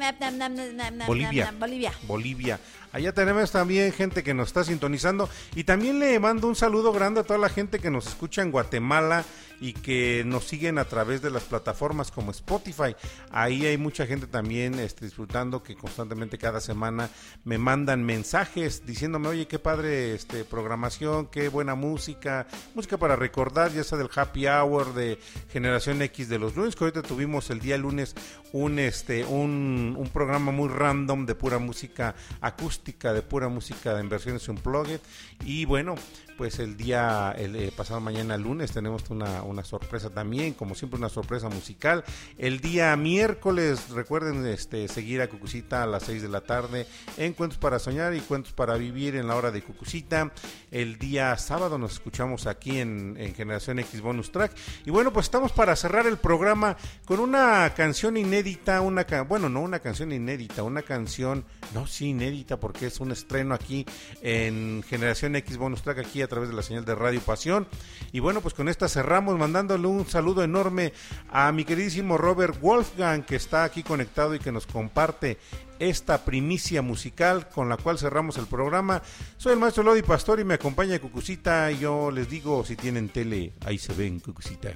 Bolivia. 1.05 1.53
Bolivia. 1.57 1.93
Bolivia. 2.03 2.59
Allá 2.91 3.13
tenemos 3.13 3.51
también 3.51 3.93
gente 3.93 4.23
que 4.23 4.33
nos 4.33 4.47
está 4.47 4.63
sintonizando 4.63 5.29
y 5.55 5.63
también 5.63 5.99
le 5.99 6.19
mando 6.19 6.47
un 6.47 6.55
saludo 6.55 6.91
grande 6.91 7.19
a 7.19 7.23
toda 7.23 7.37
la 7.37 7.49
gente 7.49 7.79
que 7.79 7.91
nos 7.91 8.07
escucha 8.07 8.41
en 8.41 8.51
Guatemala 8.51 9.23
y 9.59 9.73
que 9.73 10.23
nos 10.25 10.45
siguen 10.45 10.77
a 10.77 10.85
través 10.85 11.21
de 11.21 11.29
las 11.29 11.43
plataformas 11.43 12.11
como 12.11 12.31
Spotify. 12.31 12.95
Ahí 13.31 13.65
hay 13.65 13.77
mucha 13.77 14.05
gente 14.05 14.27
también 14.27 14.75
este, 14.79 15.05
disfrutando 15.05 15.63
que 15.63 15.75
constantemente 15.75 16.37
cada 16.37 16.61
semana 16.61 17.09
me 17.43 17.57
mandan 17.57 18.03
mensajes 18.03 18.85
diciéndome, 18.85 19.27
oye, 19.27 19.47
qué 19.47 19.59
padre 19.59 20.13
este, 20.13 20.43
programación, 20.43 21.27
qué 21.27 21.49
buena 21.49 21.75
música, 21.75 22.47
música 22.75 22.97
para 22.97 23.15
recordar, 23.15 23.71
ya 23.73 23.83
sea 23.83 23.97
del 23.97 24.09
happy 24.13 24.47
hour 24.47 24.93
de 24.93 25.19
Generación 25.51 26.01
X 26.01 26.29
de 26.29 26.39
los 26.39 26.55
lunes, 26.55 26.75
que 26.75 26.83
ahorita 26.83 27.01
tuvimos 27.01 27.49
el 27.49 27.59
día 27.59 27.77
lunes 27.77 28.15
un, 28.51 28.79
este, 28.79 29.25
un, 29.25 29.95
un 29.97 30.09
programa 30.09 30.51
muy 30.51 30.69
random 30.69 31.25
de 31.25 31.35
pura 31.35 31.59
música 31.59 32.15
acústica, 32.41 33.13
de 33.13 33.21
pura 33.21 33.49
música 33.49 33.99
en 33.99 34.09
versiones 34.09 34.47
unplugged. 34.47 34.99
Y 35.43 35.65
bueno, 35.65 35.95
pues 36.39 36.57
el 36.59 36.77
día, 36.77 37.35
eh, 37.37 37.69
pasado 37.75 37.99
mañana 37.99 38.37
lunes 38.37 38.71
tenemos 38.71 39.09
una, 39.09 39.43
una, 39.43 39.65
sorpresa 39.65 40.09
también, 40.09 40.53
como 40.53 40.73
siempre 40.73 40.97
una 40.97 41.09
sorpresa 41.09 41.49
musical. 41.49 42.05
El 42.37 42.61
día 42.61 42.95
miércoles, 42.95 43.89
recuerden 43.89 44.45
este, 44.47 44.87
seguir 44.87 45.19
a 45.21 45.27
Cucucita 45.27 45.83
a 45.83 45.85
las 45.85 46.03
6 46.03 46.21
de 46.21 46.29
la 46.29 46.39
tarde 46.39 46.87
en 47.17 47.33
Cuentos 47.33 47.57
para 47.57 47.77
Soñar 47.77 48.15
y 48.15 48.21
Cuentos 48.21 48.53
para 48.53 48.77
Vivir 48.77 49.17
en 49.17 49.27
la 49.27 49.35
hora 49.35 49.51
de 49.51 49.61
Cucucita. 49.61 50.31
El 50.71 50.97
día 50.97 51.37
sábado 51.37 51.77
nos 51.77 51.91
escuchamos 51.91 52.47
aquí 52.47 52.79
en, 52.79 53.17
en 53.19 53.35
Generación 53.35 53.79
X 53.79 53.99
Bonus 53.99 54.31
Track. 54.31 54.53
Y 54.85 54.91
bueno, 54.91 55.11
pues 55.11 55.25
estamos 55.25 55.51
para 55.51 55.75
cerrar 55.75 56.07
el 56.07 56.19
programa 56.19 56.77
con 57.03 57.19
una 57.19 57.73
canción 57.75 58.15
inédita, 58.15 58.79
una 58.79 59.05
bueno, 59.27 59.49
no 59.49 59.59
una 59.59 59.79
canción 59.79 60.13
inédita, 60.13 60.63
una 60.63 60.83
canción, 60.83 61.43
no, 61.73 61.85
sí, 61.85 62.11
inédita 62.11 62.61
porque 62.61 62.85
es 62.85 63.01
un 63.01 63.11
estreno 63.11 63.53
aquí 63.53 63.85
en 64.21 64.85
Generación 64.87 65.35
X 65.35 65.57
Bonus 65.57 65.81
Track 65.81 65.97
aquí 65.97 66.21
a 66.21 66.28
través 66.29 66.49
de 66.49 66.55
la 66.55 66.61
señal 66.61 66.85
de 66.85 66.95
Radio 66.95 67.19
Pasión. 67.21 67.67
Y 68.11 68.19
bueno, 68.19 68.41
pues 68.41 68.53
con 68.53 68.69
esta 68.69 68.87
cerramos 68.87 69.37
mandándole 69.37 69.87
un 69.87 70.07
saludo 70.07 70.43
enorme 70.43 70.93
a 71.29 71.51
mi 71.51 71.65
queridísimo 71.65 72.17
Robert 72.17 72.59
Wolfgang 72.61 73.25
que 73.25 73.35
está 73.35 73.63
aquí 73.63 73.83
conectado 73.83 74.33
y 74.35 74.39
que 74.39 74.51
nos 74.51 74.65
comparte 74.65 75.37
esta 75.79 76.25
primicia 76.25 76.81
musical 76.81 77.49
con 77.49 77.69
la 77.69 77.77
cual 77.77 77.97
cerramos 77.97 78.37
el 78.37 78.45
programa. 78.45 79.01
Soy 79.37 79.53
el 79.53 79.59
maestro 79.59 79.83
Lodi 79.83 80.01
Pastor 80.01 80.39
y 80.39 80.43
me 80.43 80.55
acompaña 80.55 80.99
Cucucita. 80.99 81.71
Yo 81.71 82.11
les 82.11 82.29
digo, 82.29 82.63
si 82.65 82.75
tienen 82.75 83.09
tele, 83.09 83.53
ahí 83.65 83.77
se 83.77 83.93
ven, 83.93 84.19
Cucucita. 84.19 84.69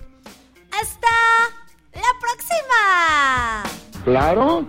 Hasta 0.72 1.08
la 1.94 2.02
próxima. 2.20 3.64
Claro. 4.04 4.68